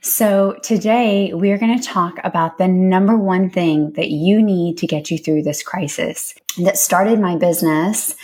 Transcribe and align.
So, 0.00 0.56
today 0.62 1.32
we 1.34 1.50
are 1.50 1.58
going 1.58 1.78
to 1.78 1.84
talk 1.84 2.18
about 2.22 2.58
the 2.58 2.68
number 2.68 3.16
one 3.16 3.50
thing 3.50 3.92
that 3.92 4.10
you 4.10 4.42
need 4.42 4.78
to 4.78 4.86
get 4.86 5.10
you 5.10 5.18
through 5.18 5.42
this 5.42 5.62
crisis 5.62 6.34
that 6.58 6.78
started 6.78 7.18
my 7.18 7.36
business 7.36 8.14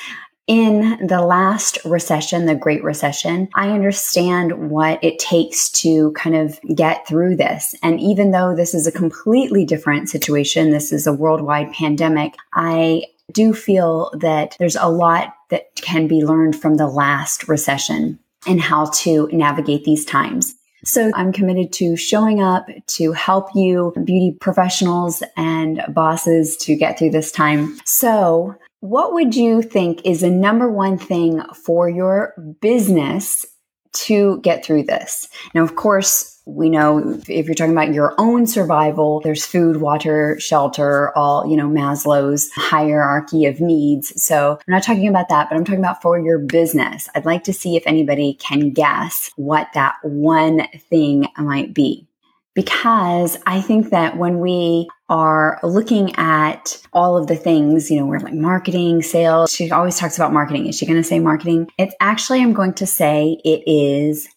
in 0.46 1.06
the 1.06 1.22
last 1.22 1.78
recession, 1.84 2.44
the 2.44 2.54
Great 2.54 2.84
Recession, 2.84 3.48
I 3.54 3.70
understand 3.70 4.70
what 4.70 5.02
it 5.02 5.18
takes 5.18 5.70
to 5.70 6.12
kind 6.12 6.36
of 6.36 6.60
get 6.74 7.08
through 7.08 7.36
this. 7.36 7.74
And 7.82 7.98
even 7.98 8.30
though 8.30 8.54
this 8.54 8.74
is 8.74 8.86
a 8.86 8.92
completely 8.92 9.64
different 9.64 10.10
situation, 10.10 10.70
this 10.70 10.92
is 10.92 11.06
a 11.06 11.14
worldwide 11.14 11.72
pandemic, 11.72 12.34
I 12.52 13.04
do 13.32 13.54
feel 13.54 14.10
that 14.20 14.54
there's 14.58 14.77
a 14.77 14.88
lot 14.88 15.34
that 15.48 15.74
can 15.77 16.08
be 16.08 16.22
learned 16.22 16.60
from 16.60 16.77
the 16.77 16.88
last 16.88 17.48
recession 17.48 18.18
and 18.46 18.60
how 18.60 18.90
to 18.96 19.30
navigate 19.32 19.84
these 19.84 20.04
times. 20.04 20.56
So 20.84 21.10
I'm 21.14 21.32
committed 21.32 21.72
to 21.74 21.96
showing 21.96 22.42
up 22.42 22.66
to 22.86 23.12
help 23.12 23.48
you, 23.54 23.92
beauty 24.04 24.36
professionals 24.40 25.22
and 25.36 25.82
bosses 25.88 26.56
to 26.58 26.77
get 26.77 26.98
through 26.98 27.10
this 27.10 27.32
time. 27.32 27.78
So 27.84 28.54
what 28.80 29.14
would 29.14 29.34
you 29.34 29.62
think 29.62 30.05
is 30.05 30.20
the 30.20 30.30
number 30.30 30.70
one 30.70 30.98
thing 30.98 31.40
for 31.64 31.88
your 31.88 32.34
business 32.60 33.46
to 33.94 34.40
get 34.42 34.64
through 34.64 34.82
this? 34.82 35.28
Now, 35.55 35.62
of 35.62 35.77
course, 35.77 36.33
we 36.46 36.68
know 36.68 37.20
if 37.26 37.46
you're 37.46 37.54
talking 37.54 37.72
about 37.72 37.94
your 37.94 38.14
own 38.18 38.46
survival, 38.46 39.20
there's 39.20 39.46
food, 39.46 39.78
water, 39.78 40.38
shelter, 40.38 41.16
all, 41.16 41.46
you 41.46 41.56
know, 41.56 41.68
Maslow's 41.68 42.50
hierarchy 42.54 43.46
of 43.46 43.60
needs. 43.60 44.22
So 44.22 44.52
I'm 44.52 44.72
not 44.72 44.82
talking 44.82 45.08
about 45.08 45.30
that, 45.30 45.48
but 45.48 45.56
I'm 45.56 45.64
talking 45.64 45.80
about 45.80 46.02
for 46.02 46.18
your 46.18 46.38
business. 46.38 47.08
I'd 47.14 47.24
like 47.24 47.44
to 47.44 47.52
see 47.52 47.76
if 47.76 47.82
anybody 47.86 48.34
can 48.34 48.70
guess 48.70 49.30
what 49.36 49.68
that 49.74 49.96
one 50.02 50.68
thing 50.90 51.28
might 51.38 51.72
be. 51.72 52.06
Because 52.54 53.36
I 53.46 53.60
think 53.60 53.90
that 53.90 54.16
when 54.16 54.38
we 54.38 54.88
are 55.08 55.58
looking 55.64 56.14
at 56.14 56.80
all 56.92 57.16
of 57.16 57.26
the 57.26 57.34
things, 57.34 57.90
you 57.90 57.98
know, 57.98 58.06
we're 58.06 58.20
like 58.20 58.34
marketing, 58.34 59.02
sales. 59.02 59.52
She 59.52 59.72
always 59.72 59.98
talks 59.98 60.16
about 60.16 60.33
marketing. 60.33 60.66
Is 60.66 60.77
she 60.77 60.86
going 60.86 61.00
to 61.00 61.02
say 61.02 61.18
marketing? 61.18 61.68
It's 61.78 61.94
actually, 62.00 62.42
I'm 62.42 62.52
going 62.52 62.74
to 62.74 62.86
say 62.86 63.40
it 63.44 63.64
is 63.66 64.28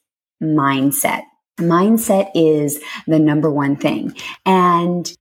mindset. 0.41 1.23
Mindset 1.57 2.31
is 2.35 2.81
the 3.07 3.19
number 3.19 3.51
one 3.51 3.75
thing. 3.75 4.15
And 4.45 5.11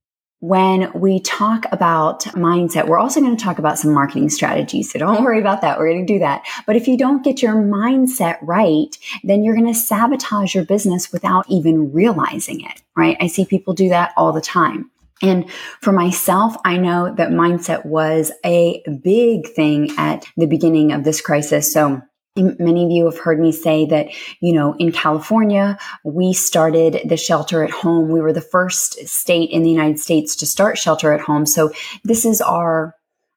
when 0.40 0.92
we 0.92 1.18
talk 1.20 1.64
about 1.72 2.24
mindset, 2.24 2.86
we're 2.86 2.98
also 2.98 3.20
going 3.20 3.36
to 3.36 3.42
talk 3.42 3.58
about 3.58 3.78
some 3.78 3.92
marketing 3.92 4.28
strategies. 4.28 4.92
So 4.92 4.98
don't 4.98 5.22
worry 5.24 5.40
about 5.40 5.62
that. 5.62 5.78
We're 5.78 5.92
going 5.92 6.06
to 6.06 6.12
do 6.12 6.18
that. 6.20 6.44
But 6.66 6.76
if 6.76 6.86
you 6.86 6.98
don't 6.98 7.24
get 7.24 7.42
your 7.42 7.54
mindset 7.54 8.38
right, 8.42 8.96
then 9.24 9.42
you're 9.42 9.56
going 9.56 9.72
to 9.72 9.78
sabotage 9.78 10.54
your 10.54 10.64
business 10.64 11.10
without 11.10 11.46
even 11.48 11.92
realizing 11.92 12.60
it, 12.60 12.82
right? 12.96 13.16
I 13.20 13.28
see 13.28 13.46
people 13.46 13.74
do 13.74 13.88
that 13.88 14.12
all 14.16 14.32
the 14.32 14.40
time. 14.40 14.90
And 15.22 15.50
for 15.80 15.92
myself, 15.92 16.56
I 16.64 16.76
know 16.76 17.14
that 17.14 17.30
mindset 17.30 17.86
was 17.86 18.30
a 18.44 18.82
big 19.02 19.48
thing 19.48 19.90
at 19.96 20.26
the 20.36 20.46
beginning 20.46 20.92
of 20.92 21.04
this 21.04 21.22
crisis. 21.22 21.72
So 21.72 22.02
Many 22.36 22.84
of 22.84 22.90
you 22.90 23.04
have 23.06 23.18
heard 23.18 23.40
me 23.40 23.52
say 23.52 23.86
that, 23.86 24.08
you 24.40 24.52
know, 24.52 24.74
in 24.78 24.92
California, 24.92 25.78
we 26.04 26.32
started 26.32 27.08
the 27.08 27.16
shelter 27.16 27.64
at 27.64 27.70
home. 27.70 28.10
We 28.10 28.20
were 28.20 28.32
the 28.32 28.40
first 28.40 29.06
state 29.08 29.50
in 29.50 29.62
the 29.62 29.70
United 29.70 29.98
States 29.98 30.36
to 30.36 30.46
start 30.46 30.78
shelter 30.78 31.12
at 31.12 31.20
home. 31.20 31.46
So 31.46 31.72
this 32.04 32.24
is 32.24 32.40
our 32.40 32.94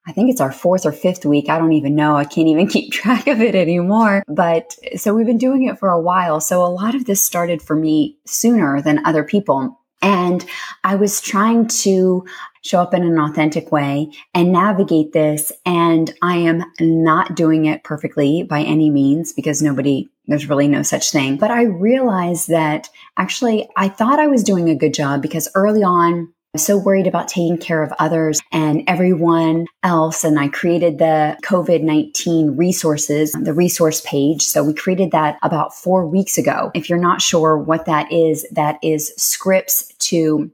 I 0.08 0.12
think 0.12 0.32
it's 0.32 0.42
our 0.42 0.52
fourth 0.52 0.88
or 0.88 0.92
fifth 0.92 1.24
week. 1.24 1.50
I 1.50 1.60
don't 1.60 1.74
even 1.74 1.94
know. 1.94 2.16
I 2.16 2.26
can't 2.26 2.48
even 2.48 2.68
keep 2.70 2.92
track 2.92 3.28
of 3.28 3.42
it 3.42 3.54
anymore. 3.54 4.24
But 4.28 4.76
so 4.96 5.14
we've 5.14 5.28
been 5.28 5.38
doing 5.38 5.64
it 5.66 5.78
for 5.78 5.90
a 5.90 6.02
while. 6.02 6.40
So 6.42 6.66
a 6.66 6.68
lot 6.68 6.96
of 6.96 7.06
this 7.06 7.24
started 7.24 7.62
for 7.62 7.76
me 7.76 8.18
sooner 8.26 8.82
than 8.82 9.06
other 9.06 9.24
people. 9.24 9.79
And 10.02 10.46
I 10.84 10.96
was 10.96 11.22
trying 11.22 11.68
to 11.68 12.26
show 12.62 12.82
up 12.82 12.94
in 12.94 13.04
an 13.04 13.20
authentic 13.20 13.72
way 13.72 14.12
and 14.34 14.52
navigate 14.52 15.14
this. 15.14 15.52
And 15.66 16.14
I 16.22 16.38
am 16.38 16.64
not 16.80 17.36
doing 17.36 17.66
it 17.66 17.84
perfectly 17.84 18.44
by 18.44 18.62
any 18.62 18.90
means 18.90 19.34
because 19.34 19.62
nobody, 19.62 20.10
there's 20.28 20.50
really 20.50 20.68
no 20.68 20.84
such 20.84 21.12
thing. 21.12 21.38
But 21.38 21.52
I 21.52 21.64
realized 21.64 22.48
that 22.50 22.90
actually 23.18 23.68
I 23.76 23.90
thought 23.90 24.20
I 24.20 24.28
was 24.28 24.44
doing 24.44 24.70
a 24.70 24.76
good 24.76 24.94
job 24.94 25.22
because 25.22 25.50
early 25.56 25.84
on, 25.84 26.34
so 26.58 26.78
worried 26.78 27.08
about 27.08 27.28
taking 27.28 27.58
care 27.58 27.84
of 27.84 27.94
others 28.00 28.40
and 28.52 28.84
everyone 28.88 29.68
else. 29.84 30.24
And 30.24 30.40
I 30.40 30.48
created 30.48 30.98
the 30.98 31.38
COVID 31.44 31.84
19 31.84 32.58
resources, 32.58 33.34
the 33.34 33.54
resource 33.54 34.02
page. 34.02 34.42
So 34.42 34.64
we 34.64 34.74
created 34.74 35.12
that 35.12 35.38
about 35.44 35.76
four 35.76 36.08
weeks 36.08 36.38
ago. 36.38 36.72
If 36.74 36.90
you're 36.90 36.98
not 36.98 37.22
sure 37.22 37.58
what 37.58 37.86
that 37.86 38.12
is, 38.12 38.48
that 38.52 38.80
is 38.82 39.14
scripts 39.16 39.94
to 40.00 40.52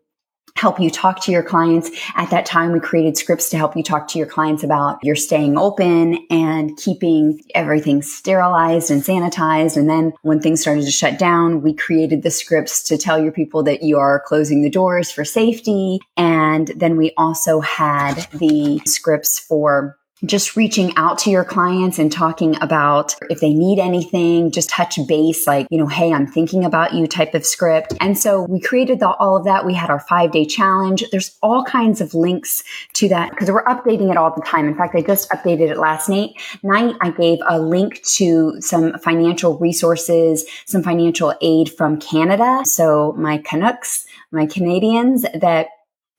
help 0.55 0.79
you 0.79 0.89
talk 0.89 1.21
to 1.21 1.31
your 1.31 1.43
clients. 1.43 1.91
At 2.15 2.29
that 2.29 2.45
time, 2.45 2.71
we 2.71 2.79
created 2.79 3.17
scripts 3.17 3.49
to 3.49 3.57
help 3.57 3.75
you 3.75 3.83
talk 3.83 4.07
to 4.09 4.17
your 4.17 4.27
clients 4.27 4.63
about 4.63 4.99
your 5.03 5.15
staying 5.15 5.57
open 5.57 6.17
and 6.29 6.77
keeping 6.77 7.41
everything 7.53 8.01
sterilized 8.01 8.89
and 8.89 9.03
sanitized. 9.03 9.75
And 9.75 9.89
then 9.89 10.13
when 10.21 10.39
things 10.39 10.61
started 10.61 10.85
to 10.85 10.91
shut 10.91 11.19
down, 11.19 11.61
we 11.61 11.73
created 11.73 12.23
the 12.23 12.31
scripts 12.31 12.81
to 12.83 12.97
tell 12.97 13.21
your 13.21 13.33
people 13.33 13.63
that 13.63 13.83
you 13.83 13.97
are 13.97 14.23
closing 14.25 14.61
the 14.61 14.69
doors 14.69 15.11
for 15.11 15.25
safety. 15.25 15.99
And 16.15 16.69
then 16.69 16.95
we 16.95 17.11
also 17.17 17.59
had 17.59 18.27
the 18.33 18.81
scripts 18.85 19.37
for 19.37 19.97
just 20.23 20.55
reaching 20.55 20.93
out 20.95 21.17
to 21.19 21.29
your 21.29 21.43
clients 21.43 21.99
and 21.99 22.11
talking 22.11 22.55
about 22.61 23.15
if 23.29 23.41
they 23.41 23.53
need 23.53 23.79
anything, 23.79 24.49
just 24.49 24.69
touch 24.69 24.97
base, 25.07 25.45
like, 25.45 25.67
you 25.69 25.77
know, 25.77 25.87
hey, 25.87 26.13
I'm 26.13 26.25
thinking 26.25 26.63
about 26.63 26.93
you 26.93 27.05
type 27.05 27.33
of 27.33 27.45
script. 27.45 27.93
And 27.99 28.17
so 28.17 28.43
we 28.43 28.61
created 28.61 28.99
the, 29.01 29.09
all 29.09 29.35
of 29.35 29.43
that. 29.43 29.65
We 29.65 29.73
had 29.73 29.89
our 29.89 29.99
five 29.99 30.31
day 30.31 30.45
challenge. 30.45 31.03
There's 31.11 31.37
all 31.43 31.65
kinds 31.65 31.99
of 31.99 32.13
links 32.13 32.63
to 32.93 33.09
that 33.09 33.31
because 33.31 33.51
we're 33.51 33.65
updating 33.65 34.09
it 34.09 34.15
all 34.15 34.33
the 34.33 34.41
time. 34.41 34.67
In 34.67 34.75
fact, 34.75 34.95
I 34.95 35.01
just 35.01 35.29
updated 35.31 35.69
it 35.71 35.77
last 35.77 36.07
night. 36.07 36.31
Night, 36.63 36.95
I 37.01 37.11
gave 37.11 37.39
a 37.47 37.59
link 37.59 38.01
to 38.15 38.55
some 38.61 38.97
financial 38.99 39.57
resources, 39.57 40.45
some 40.65 40.81
financial 40.81 41.33
aid 41.41 41.69
from 41.69 41.99
Canada. 41.99 42.61
So 42.63 43.13
my 43.17 43.39
Canucks, 43.39 44.05
my 44.31 44.45
Canadians 44.45 45.25
that 45.33 45.67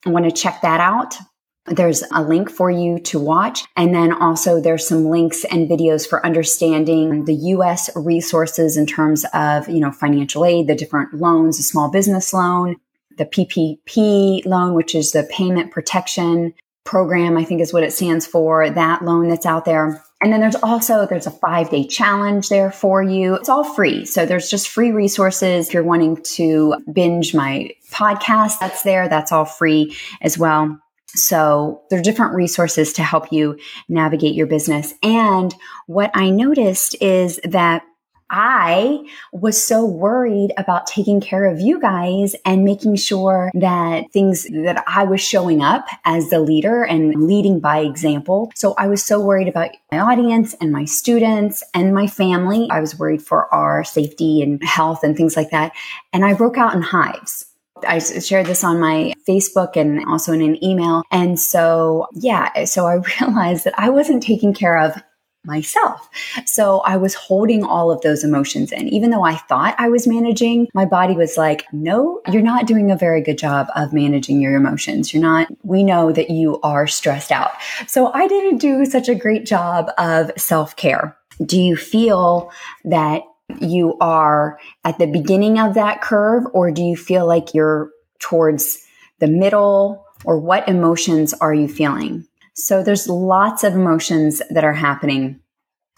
want 0.05 0.25
to 0.25 0.31
check 0.31 0.61
that 0.61 0.79
out 0.79 1.15
there's 1.67 2.03
a 2.13 2.23
link 2.23 2.49
for 2.49 2.71
you 2.71 2.99
to 2.99 3.19
watch. 3.19 3.63
And 3.75 3.93
then 3.93 4.13
also 4.13 4.61
there's 4.61 4.87
some 4.87 5.05
links 5.05 5.43
and 5.45 5.69
videos 5.69 6.07
for 6.07 6.25
understanding 6.25 7.25
the 7.25 7.35
US 7.35 7.89
resources 7.95 8.77
in 8.77 8.85
terms 8.85 9.25
of, 9.33 9.67
you 9.67 9.79
know, 9.79 9.91
financial 9.91 10.45
aid, 10.45 10.67
the 10.67 10.75
different 10.75 11.13
loans, 11.13 11.57
the 11.57 11.63
small 11.63 11.89
business 11.89 12.33
loan, 12.33 12.77
the 13.17 13.25
PPP 13.25 14.45
loan, 14.45 14.73
which 14.75 14.95
is 14.95 15.11
the 15.11 15.23
payment 15.31 15.71
protection 15.71 16.53
program, 16.83 17.37
I 17.37 17.43
think 17.43 17.59
is 17.59 17.73
what 17.73 17.83
it 17.83 17.91
stands 17.91 18.25
for, 18.25 18.69
that 18.69 19.03
loan 19.03 19.27
that's 19.27 19.45
out 19.45 19.65
there. 19.65 20.01
And 20.21 20.33
then 20.33 20.39
there's 20.39 20.55
also 20.55 21.05
there's 21.05 21.27
a 21.27 21.31
5-day 21.31 21.87
challenge 21.87 22.49
there 22.49 22.71
for 22.71 23.03
you. 23.03 23.35
It's 23.35 23.49
all 23.49 23.63
free. 23.63 24.05
So 24.05 24.25
there's 24.25 24.49
just 24.49 24.69
free 24.69 24.91
resources 24.91 25.67
if 25.67 25.73
you're 25.73 25.83
wanting 25.83 26.23
to 26.35 26.75
binge 26.91 27.35
my 27.35 27.71
podcast, 27.91 28.59
that's 28.59 28.83
there. 28.83 29.09
That's 29.09 29.31
all 29.31 29.45
free 29.45 29.95
as 30.21 30.37
well. 30.37 30.79
So 31.15 31.81
there 31.89 31.99
are 31.99 32.03
different 32.03 32.35
resources 32.35 32.93
to 32.93 33.03
help 33.03 33.31
you 33.31 33.57
navigate 33.89 34.35
your 34.35 34.47
business. 34.47 34.93
And 35.01 35.55
what 35.87 36.11
I 36.13 36.29
noticed 36.29 36.95
is 37.01 37.39
that 37.43 37.83
I 38.29 39.05
was 39.31 39.61
so 39.61 39.85
worried 39.85 40.51
about 40.57 40.85
taking 40.85 41.21
care 41.21 41.45
of 41.45 41.61
you 41.61 41.79
guys 41.79 42.35
and 42.43 42.65
making 42.65 42.97
sure 42.97 43.51
that 43.53 44.11
things 44.11 44.43
that 44.63 44.83
I 44.85 45.05
was 45.05 45.21
showing 45.21 45.61
up 45.61 45.87
as 46.03 46.29
the 46.29 46.41
leader 46.41 46.83
and 46.83 47.25
leading 47.25 47.61
by 47.61 47.79
example. 47.79 48.51
So 48.53 48.75
I 48.77 48.87
was 48.87 49.03
so 49.03 49.21
worried 49.21 49.47
about 49.47 49.71
my 49.91 49.99
audience 49.99 50.55
and 50.59 50.71
my 50.71 50.83
students 50.85 51.63
and 51.73 51.93
my 51.93 52.07
family. 52.07 52.67
I 52.69 52.81
was 52.81 52.99
worried 52.99 53.21
for 53.21 53.53
our 53.53 53.85
safety 53.85 54.41
and 54.41 54.61
health 54.61 55.03
and 55.03 55.15
things 55.15 55.37
like 55.37 55.51
that. 55.51 55.71
And 56.11 56.25
I 56.25 56.33
broke 56.33 56.57
out 56.57 56.75
in 56.75 56.81
hives. 56.81 57.45
I 57.87 57.99
shared 57.99 58.45
this 58.45 58.63
on 58.63 58.79
my 58.79 59.13
Facebook 59.27 59.75
and 59.75 60.05
also 60.07 60.33
in 60.33 60.41
an 60.41 60.63
email. 60.63 61.03
And 61.11 61.39
so, 61.39 62.07
yeah, 62.13 62.63
so 62.65 62.85
I 62.85 62.95
realized 63.21 63.65
that 63.65 63.73
I 63.77 63.89
wasn't 63.89 64.23
taking 64.23 64.53
care 64.53 64.77
of 64.77 65.01
myself. 65.47 66.09
So 66.45 66.81
I 66.81 66.97
was 66.97 67.15
holding 67.15 67.63
all 67.63 67.89
of 67.89 68.01
those 68.01 68.23
emotions 68.23 68.71
in. 68.71 68.87
Even 68.89 69.09
though 69.09 69.23
I 69.23 69.35
thought 69.35 69.75
I 69.79 69.89
was 69.89 70.05
managing, 70.05 70.67
my 70.73 70.85
body 70.85 71.15
was 71.15 71.37
like, 71.37 71.63
no, 71.71 72.21
you're 72.29 72.41
not 72.41 72.67
doing 72.67 72.91
a 72.91 72.97
very 72.97 73.21
good 73.21 73.37
job 73.37 73.67
of 73.75 73.93
managing 73.93 74.41
your 74.41 74.55
emotions. 74.55 75.13
You're 75.13 75.23
not, 75.23 75.47
we 75.63 75.83
know 75.83 76.11
that 76.11 76.29
you 76.29 76.59
are 76.61 76.85
stressed 76.85 77.31
out. 77.31 77.51
So 77.87 78.11
I 78.13 78.27
didn't 78.27 78.57
do 78.57 78.85
such 78.85 79.07
a 79.07 79.15
great 79.15 79.45
job 79.45 79.89
of 79.97 80.31
self 80.37 80.75
care. 80.75 81.17
Do 81.43 81.59
you 81.59 81.77
feel 81.77 82.51
that 82.83 83.21
you 83.59 83.97
are 83.99 84.59
at 84.83 84.97
the 84.97 85.07
beginning 85.07 85.59
of 85.59 85.73
that 85.75 86.01
curve 86.01 86.45
or 86.53 86.71
do 86.71 86.83
you 86.83 86.95
feel 86.95 87.25
like 87.25 87.53
you're 87.53 87.91
towards 88.19 88.83
the 89.19 89.27
middle 89.27 90.05
or 90.25 90.39
what 90.39 90.67
emotions 90.67 91.33
are 91.33 91.53
you 91.53 91.67
feeling? 91.67 92.25
So 92.53 92.83
there's 92.83 93.07
lots 93.07 93.63
of 93.63 93.73
emotions 93.73 94.41
that 94.49 94.63
are 94.63 94.73
happening. 94.73 95.39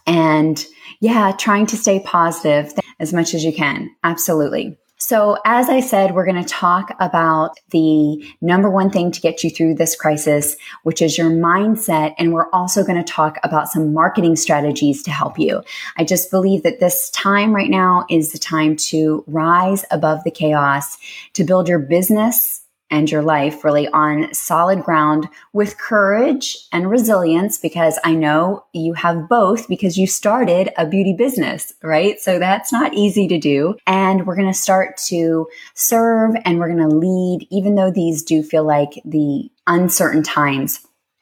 And 0.05 0.63
yeah, 0.99 1.31
trying 1.37 1.65
to 1.67 1.77
stay 1.77 2.01
positive 2.01 2.73
as 2.99 3.13
much 3.13 3.33
as 3.33 3.43
you 3.43 3.53
can. 3.53 3.89
Absolutely. 4.03 4.77
So, 5.01 5.37
as 5.45 5.69
I 5.69 5.79
said, 5.79 6.13
we're 6.13 6.25
going 6.25 6.43
to 6.43 6.49
talk 6.49 6.93
about 6.99 7.57
the 7.69 8.21
number 8.41 8.69
one 8.69 8.89
thing 8.89 9.11
to 9.11 9.21
get 9.21 9.45
you 9.45 9.49
through 9.49 9.75
this 9.75 9.95
crisis, 9.95 10.57
which 10.83 11.01
is 11.01 11.17
your 11.17 11.31
mindset. 11.31 12.15
And 12.19 12.33
we're 12.33 12.49
also 12.51 12.83
going 12.83 13.01
to 13.01 13.09
talk 13.09 13.37
about 13.41 13.69
some 13.69 13.93
marketing 13.93 14.35
strategies 14.35 15.01
to 15.03 15.11
help 15.11 15.39
you. 15.39 15.63
I 15.95 16.03
just 16.03 16.29
believe 16.29 16.63
that 16.63 16.81
this 16.81 17.09
time 17.11 17.55
right 17.55 17.69
now 17.69 18.05
is 18.09 18.33
the 18.33 18.39
time 18.39 18.75
to 18.75 19.23
rise 19.25 19.85
above 19.89 20.25
the 20.25 20.31
chaos, 20.31 20.97
to 21.31 21.45
build 21.45 21.69
your 21.69 21.79
business 21.79 22.58
and 22.91 23.09
your 23.09 23.21
life 23.21 23.63
really 23.63 23.87
on 23.89 24.33
solid 24.33 24.83
ground 24.83 25.27
with 25.53 25.77
courage 25.77 26.57
and 26.71 26.89
resilience 26.89 27.57
because 27.57 27.99
I 28.03 28.15
know 28.15 28.65
you 28.73 28.93
have 28.93 29.29
both 29.29 29.67
because 29.67 29.97
you 29.97 30.07
started 30.07 30.71
a 30.77 30.85
beauty 30.85 31.13
business, 31.13 31.73
right? 31.83 32.19
So 32.19 32.39
that's 32.39 32.71
not 32.71 32.93
easy 32.93 33.27
to 33.27 33.37
do. 33.37 33.75
And 33.85 34.25
we're 34.25 34.35
going 34.35 34.51
to 34.51 34.57
start 34.57 34.97
to 35.07 35.47
serve 35.75 36.35
and 36.45 36.59
we're 36.59 36.73
going 36.73 36.89
to 36.89 36.95
lead, 36.95 37.47
even 37.51 37.75
though 37.75 37.91
these 37.91 38.23
do 38.23 38.43
feel 38.43 38.63
like 38.63 39.01
the 39.05 39.49
uncertain 39.67 40.23
times. 40.23 40.79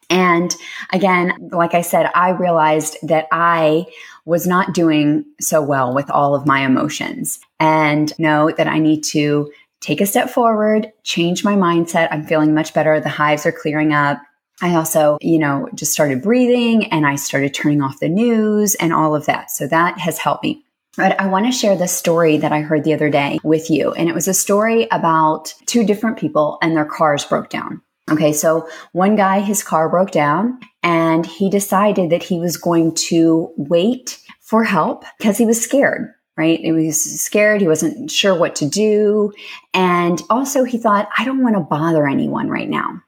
And 0.09 0.55
again, 0.93 1.49
like 1.51 1.73
I 1.73 1.81
said, 1.81 2.09
I 2.15 2.29
realized 2.29 2.97
that 3.03 3.27
I 3.31 3.87
was 4.25 4.47
not 4.47 4.73
doing 4.73 5.25
so 5.39 5.61
well 5.61 5.93
with 5.93 6.09
all 6.09 6.35
of 6.35 6.45
my 6.45 6.61
emotions 6.61 7.39
and 7.59 8.17
know 8.19 8.51
that 8.51 8.67
I 8.67 8.79
need 8.79 9.03
to 9.05 9.51
take 9.81 10.01
a 10.01 10.05
step 10.05 10.29
forward, 10.29 10.91
change 11.03 11.43
my 11.43 11.55
mindset. 11.55 12.09
I'm 12.11 12.23
feeling 12.23 12.53
much 12.53 12.73
better. 12.73 12.99
The 12.99 13.09
hives 13.09 13.45
are 13.45 13.51
clearing 13.51 13.93
up. 13.93 14.19
I 14.61 14.75
also, 14.75 15.17
you 15.21 15.37
know, 15.37 15.69
just 15.75 15.93
started 15.93 16.23
breathing 16.23 16.91
and 16.91 17.05
I 17.05 17.15
started 17.15 17.53
turning 17.53 17.81
off 17.81 17.99
the 17.99 18.09
news 18.09 18.75
and 18.75 18.91
all 18.91 19.15
of 19.15 19.25
that. 19.27 19.51
So 19.51 19.67
that 19.67 19.99
has 19.99 20.17
helped 20.17 20.43
me. 20.43 20.63
But 20.95 21.19
I 21.21 21.27
want 21.27 21.45
to 21.45 21.51
share 21.51 21.77
the 21.77 21.87
story 21.87 22.37
that 22.37 22.51
I 22.51 22.61
heard 22.61 22.83
the 22.83 22.93
other 22.93 23.09
day 23.09 23.37
with 23.43 23.69
you. 23.69 23.91
And 23.91 24.09
it 24.09 24.15
was 24.15 24.27
a 24.27 24.33
story 24.33 24.87
about 24.91 25.53
two 25.67 25.85
different 25.85 26.17
people 26.17 26.57
and 26.63 26.75
their 26.75 26.85
cars 26.85 27.23
broke 27.23 27.49
down. 27.49 27.81
Okay. 28.09 28.33
So 28.33 28.67
one 28.93 29.15
guy, 29.15 29.41
his 29.41 29.63
car 29.63 29.89
broke 29.89 30.11
down 30.11 30.59
and 30.81 31.25
he 31.25 31.51
decided 31.51 32.09
that 32.09 32.23
he 32.23 32.39
was 32.39 32.57
going 32.57 32.95
to 32.95 33.53
wait 33.57 34.19
for 34.41 34.63
help 34.63 35.05
because 35.19 35.37
he 35.37 35.45
was 35.45 35.61
scared 35.61 36.13
right? 36.37 36.59
He 36.59 36.71
was 36.71 37.21
scared. 37.21 37.61
He 37.61 37.67
wasn't 37.67 38.11
sure 38.11 38.37
what 38.37 38.55
to 38.57 38.69
do. 38.69 39.33
And 39.73 40.21
also 40.29 40.63
he 40.63 40.77
thought, 40.77 41.09
I 41.17 41.25
don't 41.25 41.43
want 41.43 41.55
to 41.55 41.61
bother 41.61 42.07
anyone 42.07 42.47
right 42.47 42.69
now. 42.69 43.01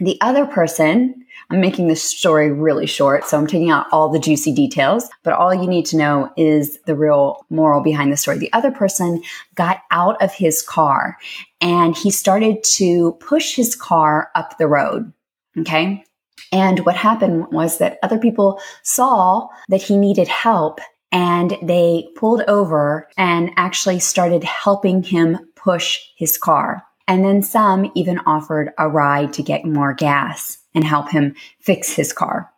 The 0.00 0.20
other 0.20 0.44
person, 0.46 1.24
I'm 1.50 1.60
making 1.60 1.86
this 1.86 2.02
story 2.02 2.50
really 2.50 2.86
short, 2.86 3.24
so 3.24 3.38
I'm 3.38 3.46
taking 3.46 3.70
out 3.70 3.86
all 3.92 4.08
the 4.08 4.18
juicy 4.18 4.52
details, 4.52 5.08
but 5.22 5.34
all 5.34 5.54
you 5.54 5.68
need 5.68 5.86
to 5.86 5.96
know 5.96 6.32
is 6.36 6.80
the 6.86 6.96
real 6.96 7.46
moral 7.48 7.80
behind 7.82 8.10
the 8.10 8.16
story. 8.16 8.38
The 8.38 8.52
other 8.52 8.72
person 8.72 9.22
got 9.54 9.82
out 9.92 10.20
of 10.20 10.32
his 10.32 10.62
car 10.62 11.16
and 11.60 11.96
he 11.96 12.10
started 12.10 12.64
to 12.74 13.12
push 13.20 13.54
his 13.54 13.76
car 13.76 14.30
up 14.34 14.58
the 14.58 14.66
road. 14.66 15.12
Okay. 15.56 16.04
And 16.50 16.80
what 16.86 16.96
happened 16.96 17.46
was 17.52 17.78
that 17.78 17.98
other 18.02 18.18
people 18.18 18.60
saw 18.82 19.48
that 19.68 19.82
he 19.82 19.96
needed 19.96 20.28
help 20.28 20.80
and 21.14 21.56
they 21.62 22.08
pulled 22.16 22.42
over 22.48 23.08
and 23.16 23.52
actually 23.56 24.00
started 24.00 24.42
helping 24.42 25.04
him 25.04 25.38
push 25.54 26.00
his 26.16 26.36
car. 26.36 26.82
And 27.06 27.24
then 27.24 27.40
some 27.42 27.92
even 27.94 28.18
offered 28.26 28.72
a 28.78 28.88
ride 28.88 29.32
to 29.34 29.42
get 29.42 29.64
more 29.64 29.94
gas 29.94 30.58
and 30.74 30.82
help 30.82 31.10
him 31.10 31.36
fix 31.60 31.92
his 31.92 32.12
car. 32.12 32.50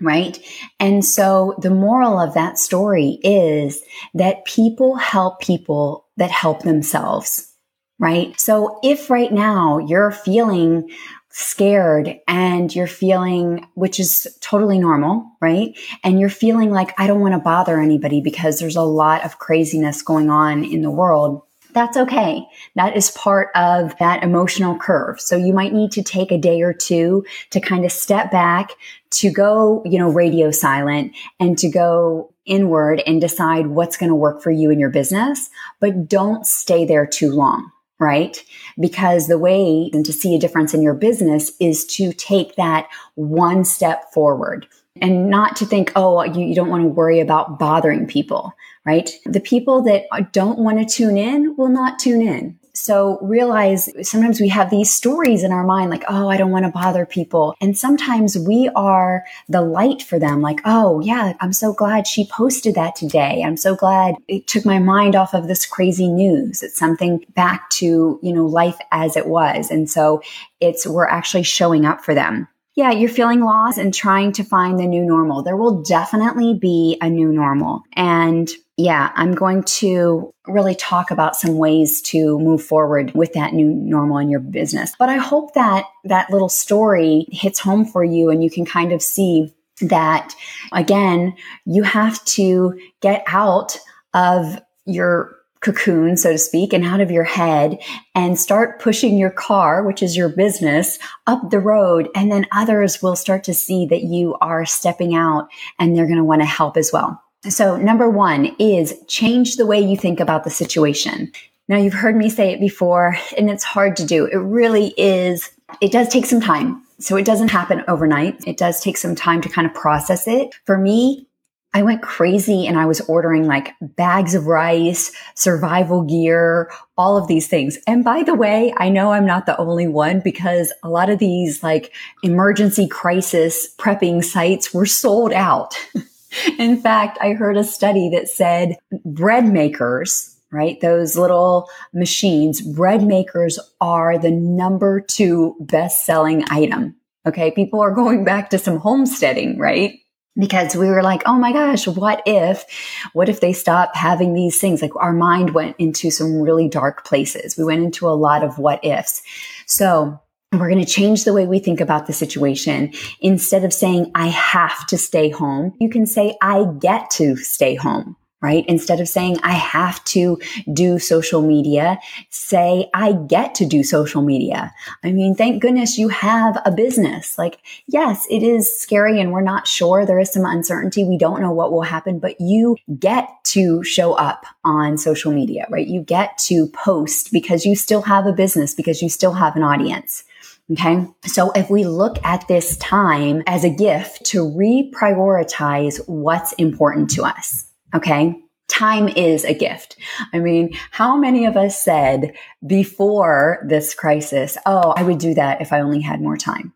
Right. 0.00 0.40
And 0.80 1.04
so 1.04 1.54
the 1.58 1.70
moral 1.70 2.18
of 2.18 2.32
that 2.34 2.58
story 2.58 3.20
is 3.22 3.82
that 4.14 4.46
people 4.46 4.96
help 4.96 5.40
people 5.40 6.06
that 6.16 6.30
help 6.30 6.62
themselves. 6.62 7.52
Right. 7.98 8.40
So 8.40 8.80
if 8.82 9.10
right 9.10 9.32
now 9.32 9.78
you're 9.78 10.10
feeling 10.10 10.90
scared 11.32 12.20
and 12.28 12.74
you're 12.74 12.86
feeling, 12.86 13.66
which 13.74 13.98
is 13.98 14.26
totally 14.40 14.78
normal, 14.78 15.26
right? 15.40 15.76
And 16.04 16.20
you're 16.20 16.28
feeling 16.28 16.70
like, 16.70 16.98
I 17.00 17.06
don't 17.06 17.20
want 17.20 17.32
to 17.32 17.40
bother 17.40 17.80
anybody 17.80 18.20
because 18.20 18.58
there's 18.58 18.76
a 18.76 18.82
lot 18.82 19.24
of 19.24 19.38
craziness 19.38 20.02
going 20.02 20.30
on 20.30 20.62
in 20.62 20.82
the 20.82 20.90
world. 20.90 21.42
That's 21.72 21.96
okay. 21.96 22.46
That 22.76 22.96
is 22.96 23.10
part 23.12 23.48
of 23.54 23.96
that 23.98 24.22
emotional 24.22 24.76
curve. 24.76 25.20
So 25.20 25.36
you 25.36 25.54
might 25.54 25.72
need 25.72 25.90
to 25.92 26.02
take 26.02 26.30
a 26.30 26.36
day 26.36 26.60
or 26.60 26.74
two 26.74 27.24
to 27.48 27.60
kind 27.60 27.86
of 27.86 27.92
step 27.92 28.30
back, 28.30 28.72
to 29.12 29.30
go, 29.30 29.82
you 29.86 29.98
know, 29.98 30.10
radio 30.10 30.50
silent 30.50 31.16
and 31.40 31.56
to 31.58 31.70
go 31.70 32.30
inward 32.44 33.02
and 33.06 33.22
decide 33.22 33.68
what's 33.68 33.96
going 33.96 34.10
to 34.10 34.14
work 34.14 34.42
for 34.42 34.50
you 34.50 34.70
in 34.70 34.78
your 34.78 34.90
business, 34.90 35.48
but 35.80 36.08
don't 36.08 36.46
stay 36.46 36.84
there 36.84 37.06
too 37.06 37.30
long 37.30 37.70
right? 38.02 38.44
Because 38.78 39.28
the 39.28 39.38
way 39.38 39.88
to 39.90 40.12
see 40.12 40.34
a 40.34 40.38
difference 40.38 40.74
in 40.74 40.82
your 40.82 40.94
business 40.94 41.52
is 41.60 41.86
to 41.86 42.12
take 42.12 42.56
that 42.56 42.88
one 43.14 43.64
step 43.64 44.12
forward 44.12 44.66
and 45.00 45.30
not 45.30 45.56
to 45.56 45.64
think, 45.64 45.92
oh, 45.96 46.22
you, 46.24 46.44
you 46.44 46.54
don't 46.54 46.68
want 46.68 46.82
to 46.82 46.88
worry 46.88 47.20
about 47.20 47.58
bothering 47.58 48.06
people, 48.06 48.52
right? 48.84 49.10
The 49.24 49.40
people 49.40 49.82
that 49.82 50.32
don't 50.32 50.58
want 50.58 50.78
to 50.80 50.84
tune 50.84 51.16
in 51.16 51.56
will 51.56 51.68
not 51.68 51.98
tune 51.98 52.20
in. 52.20 52.58
So 52.74 53.18
realize 53.20 53.88
sometimes 54.08 54.40
we 54.40 54.48
have 54.48 54.70
these 54.70 54.90
stories 54.90 55.44
in 55.44 55.52
our 55.52 55.64
mind, 55.64 55.90
like, 55.90 56.04
oh, 56.08 56.28
I 56.28 56.36
don't 56.36 56.50
want 56.50 56.64
to 56.64 56.70
bother 56.70 57.04
people. 57.04 57.54
And 57.60 57.76
sometimes 57.76 58.36
we 58.38 58.70
are 58.74 59.24
the 59.48 59.60
light 59.60 60.02
for 60.02 60.18
them, 60.18 60.40
like, 60.40 60.60
oh, 60.64 61.00
yeah, 61.00 61.34
I'm 61.40 61.52
so 61.52 61.74
glad 61.74 62.06
she 62.06 62.26
posted 62.28 62.74
that 62.74 62.96
today. 62.96 63.42
I'm 63.44 63.58
so 63.58 63.76
glad 63.76 64.14
it 64.26 64.46
took 64.46 64.64
my 64.64 64.78
mind 64.78 65.14
off 65.14 65.34
of 65.34 65.48
this 65.48 65.66
crazy 65.66 66.08
news. 66.08 66.62
It's 66.62 66.78
something 66.78 67.24
back 67.34 67.68
to, 67.70 68.18
you 68.22 68.32
know, 68.32 68.46
life 68.46 68.78
as 68.90 69.16
it 69.16 69.26
was. 69.26 69.70
And 69.70 69.90
so 69.90 70.22
it's, 70.60 70.86
we're 70.86 71.08
actually 71.08 71.42
showing 71.42 71.84
up 71.84 72.02
for 72.02 72.14
them 72.14 72.48
yeah, 72.74 72.90
you're 72.90 73.10
feeling 73.10 73.40
lost 73.40 73.76
and 73.76 73.92
trying 73.92 74.32
to 74.32 74.44
find 74.44 74.78
the 74.78 74.86
new 74.86 75.04
normal. 75.04 75.42
There 75.42 75.56
will 75.56 75.82
definitely 75.82 76.54
be 76.54 76.96
a 77.02 77.10
new 77.10 77.30
normal. 77.30 77.82
And 77.94 78.50
yeah, 78.82 79.12
I'm 79.14 79.32
going 79.32 79.62
to 79.64 80.34
really 80.48 80.74
talk 80.74 81.12
about 81.12 81.36
some 81.36 81.56
ways 81.56 82.02
to 82.02 82.38
move 82.40 82.62
forward 82.64 83.14
with 83.14 83.32
that 83.34 83.54
new 83.54 83.68
normal 83.68 84.18
in 84.18 84.28
your 84.28 84.40
business. 84.40 84.92
But 84.98 85.08
I 85.08 85.16
hope 85.16 85.54
that 85.54 85.84
that 86.04 86.30
little 86.30 86.48
story 86.48 87.26
hits 87.30 87.60
home 87.60 87.84
for 87.84 88.02
you 88.02 88.28
and 88.28 88.42
you 88.42 88.50
can 88.50 88.64
kind 88.64 88.92
of 88.92 89.00
see 89.00 89.54
that 89.82 90.34
again, 90.72 91.34
you 91.64 91.84
have 91.84 92.24
to 92.24 92.78
get 93.00 93.22
out 93.28 93.78
of 94.14 94.60
your 94.84 95.36
cocoon, 95.60 96.16
so 96.16 96.32
to 96.32 96.38
speak, 96.38 96.72
and 96.72 96.84
out 96.84 97.00
of 97.00 97.10
your 97.10 97.22
head 97.22 97.78
and 98.16 98.36
start 98.36 98.80
pushing 98.80 99.16
your 99.16 99.30
car, 99.30 99.84
which 99.84 100.02
is 100.02 100.16
your 100.16 100.28
business, 100.28 100.98
up 101.28 101.50
the 101.50 101.60
road. 101.60 102.08
And 102.16 102.32
then 102.32 102.46
others 102.50 103.00
will 103.00 103.14
start 103.14 103.44
to 103.44 103.54
see 103.54 103.86
that 103.86 104.02
you 104.02 104.34
are 104.40 104.66
stepping 104.66 105.14
out 105.14 105.48
and 105.78 105.96
they're 105.96 106.06
going 106.06 106.18
to 106.18 106.24
want 106.24 106.42
to 106.42 106.46
help 106.46 106.76
as 106.76 106.90
well. 106.92 107.22
So 107.48 107.76
number 107.76 108.08
one 108.08 108.54
is 108.58 108.94
change 109.08 109.56
the 109.56 109.66
way 109.66 109.80
you 109.80 109.96
think 109.96 110.20
about 110.20 110.44
the 110.44 110.50
situation. 110.50 111.32
Now 111.68 111.76
you've 111.76 111.94
heard 111.94 112.16
me 112.16 112.28
say 112.28 112.52
it 112.52 112.60
before 112.60 113.16
and 113.36 113.50
it's 113.50 113.64
hard 113.64 113.96
to 113.96 114.06
do. 114.06 114.26
It 114.26 114.36
really 114.36 114.94
is. 114.96 115.50
It 115.80 115.92
does 115.92 116.08
take 116.08 116.26
some 116.26 116.40
time. 116.40 116.82
So 116.98 117.16
it 117.16 117.24
doesn't 117.24 117.48
happen 117.48 117.82
overnight. 117.88 118.46
It 118.46 118.58
does 118.58 118.80
take 118.80 118.96
some 118.96 119.14
time 119.14 119.40
to 119.40 119.48
kind 119.48 119.66
of 119.66 119.74
process 119.74 120.28
it. 120.28 120.54
For 120.66 120.78
me, 120.78 121.26
I 121.74 121.82
went 121.82 122.02
crazy 122.02 122.66
and 122.66 122.78
I 122.78 122.84
was 122.84 123.00
ordering 123.02 123.46
like 123.46 123.74
bags 123.80 124.34
of 124.34 124.46
rice, 124.46 125.10
survival 125.34 126.02
gear, 126.02 126.70
all 126.98 127.16
of 127.16 127.28
these 127.28 127.48
things. 127.48 127.78
And 127.86 128.04
by 128.04 128.22
the 128.22 128.34
way, 128.34 128.74
I 128.76 128.90
know 128.90 129.12
I'm 129.12 129.26
not 129.26 129.46
the 129.46 129.56
only 129.56 129.88
one 129.88 130.20
because 130.20 130.72
a 130.82 130.90
lot 130.90 131.08
of 131.08 131.18
these 131.18 131.62
like 131.62 131.92
emergency 132.22 132.86
crisis 132.86 133.74
prepping 133.78 134.22
sites 134.22 134.74
were 134.74 134.86
sold 134.86 135.32
out. 135.32 135.74
In 136.58 136.80
fact, 136.80 137.18
I 137.20 137.32
heard 137.32 137.56
a 137.56 137.64
study 137.64 138.10
that 138.10 138.28
said 138.28 138.76
bread 139.04 139.46
makers, 139.46 140.36
right? 140.50 140.80
Those 140.80 141.16
little 141.16 141.68
machines, 141.92 142.60
bread 142.60 143.02
makers 143.02 143.58
are 143.80 144.18
the 144.18 144.30
number 144.30 145.00
two 145.00 145.56
best 145.60 146.04
selling 146.04 146.44
item. 146.50 146.96
Okay. 147.26 147.50
People 147.50 147.80
are 147.80 147.94
going 147.94 148.24
back 148.24 148.50
to 148.50 148.58
some 148.58 148.78
homesteading, 148.78 149.58
right? 149.58 149.98
because 150.38 150.74
we 150.74 150.88
were 150.88 151.02
like, 151.02 151.22
oh 151.26 151.38
my 151.38 151.52
gosh, 151.52 151.86
what 151.86 152.22
if, 152.26 152.64
what 153.12 153.28
if 153.28 153.40
they 153.40 153.52
stop 153.52 153.94
having 153.94 154.34
these 154.34 154.58
things? 154.58 154.80
Like 154.80 154.96
our 154.96 155.12
mind 155.12 155.54
went 155.54 155.76
into 155.78 156.10
some 156.10 156.40
really 156.40 156.68
dark 156.68 157.04
places. 157.04 157.56
We 157.56 157.64
went 157.64 157.82
into 157.82 158.08
a 158.08 158.16
lot 158.16 158.42
of 158.42 158.58
what 158.58 158.84
ifs. 158.84 159.22
So 159.66 160.18
we're 160.52 160.70
going 160.70 160.84
to 160.84 160.90
change 160.90 161.24
the 161.24 161.32
way 161.32 161.46
we 161.46 161.58
think 161.58 161.80
about 161.80 162.06
the 162.06 162.12
situation. 162.12 162.92
Instead 163.20 163.64
of 163.64 163.72
saying, 163.72 164.10
I 164.14 164.28
have 164.28 164.86
to 164.88 164.98
stay 164.98 165.30
home, 165.30 165.74
you 165.80 165.88
can 165.88 166.06
say, 166.06 166.36
I 166.42 166.64
get 166.78 167.10
to 167.12 167.36
stay 167.36 167.74
home 167.74 168.16
right? 168.42 168.64
Instead 168.66 169.00
of 169.00 169.08
saying, 169.08 169.38
I 169.44 169.52
have 169.52 170.04
to 170.06 170.38
do 170.72 170.98
social 170.98 171.40
media, 171.40 171.98
say, 172.28 172.90
I 172.92 173.12
get 173.12 173.54
to 173.54 173.64
do 173.64 173.84
social 173.84 174.20
media. 174.20 174.74
I 175.04 175.12
mean, 175.12 175.36
thank 175.36 175.62
goodness 175.62 175.96
you 175.96 176.08
have 176.08 176.60
a 176.64 176.72
business. 176.72 177.38
Like, 177.38 177.58
yes, 177.86 178.26
it 178.28 178.42
is 178.42 178.76
scary 178.76 179.20
and 179.20 179.32
we're 179.32 179.42
not 179.42 179.68
sure. 179.68 180.04
There 180.04 180.18
is 180.18 180.32
some 180.32 180.44
uncertainty. 180.44 181.04
We 181.04 181.16
don't 181.16 181.40
know 181.40 181.52
what 181.52 181.70
will 181.70 181.82
happen, 181.82 182.18
but 182.18 182.40
you 182.40 182.76
get 182.98 183.28
to 183.44 183.84
show 183.84 184.14
up 184.14 184.44
on 184.64 184.98
social 184.98 185.32
media, 185.32 185.66
right? 185.70 185.86
You 185.86 186.02
get 186.02 186.36
to 186.46 186.66
post 186.66 187.30
because 187.30 187.64
you 187.64 187.76
still 187.76 188.02
have 188.02 188.26
a 188.26 188.32
business, 188.32 188.74
because 188.74 189.00
you 189.00 189.08
still 189.08 189.34
have 189.34 189.54
an 189.54 189.62
audience. 189.62 190.24
Okay. 190.72 191.06
So 191.26 191.50
if 191.52 191.68
we 191.70 191.84
look 191.84 192.24
at 192.24 192.48
this 192.48 192.76
time 192.78 193.42
as 193.46 193.64
a 193.64 193.70
gift 193.70 194.24
to 194.26 194.44
reprioritize 194.44 196.00
what's 196.08 196.52
important 196.54 197.10
to 197.10 197.24
us, 197.24 197.66
Okay. 197.94 198.36
Time 198.68 199.08
is 199.08 199.44
a 199.44 199.52
gift. 199.52 199.96
I 200.32 200.38
mean, 200.38 200.74
how 200.92 201.16
many 201.16 201.44
of 201.44 201.56
us 201.56 201.82
said 201.82 202.34
before 202.66 203.64
this 203.68 203.92
crisis, 203.94 204.56
Oh, 204.64 204.92
I 204.96 205.02
would 205.02 205.18
do 205.18 205.34
that 205.34 205.60
if 205.60 205.72
I 205.72 205.80
only 205.80 206.00
had 206.00 206.22
more 206.22 206.38
time? 206.38 206.72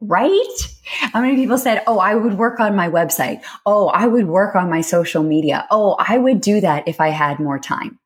Right? 0.00 0.56
How 0.84 1.22
many 1.22 1.36
people 1.36 1.56
said, 1.56 1.82
Oh, 1.86 1.98
I 1.98 2.14
would 2.14 2.36
work 2.36 2.60
on 2.60 2.76
my 2.76 2.90
website. 2.90 3.42
Oh, 3.64 3.88
I 3.88 4.06
would 4.06 4.26
work 4.26 4.54
on 4.54 4.68
my 4.68 4.82
social 4.82 5.22
media. 5.22 5.66
Oh, 5.70 5.96
I 5.98 6.18
would 6.18 6.42
do 6.42 6.60
that 6.60 6.86
if 6.86 7.00
I 7.00 7.08
had 7.08 7.40
more 7.40 7.58
time. 7.58 7.98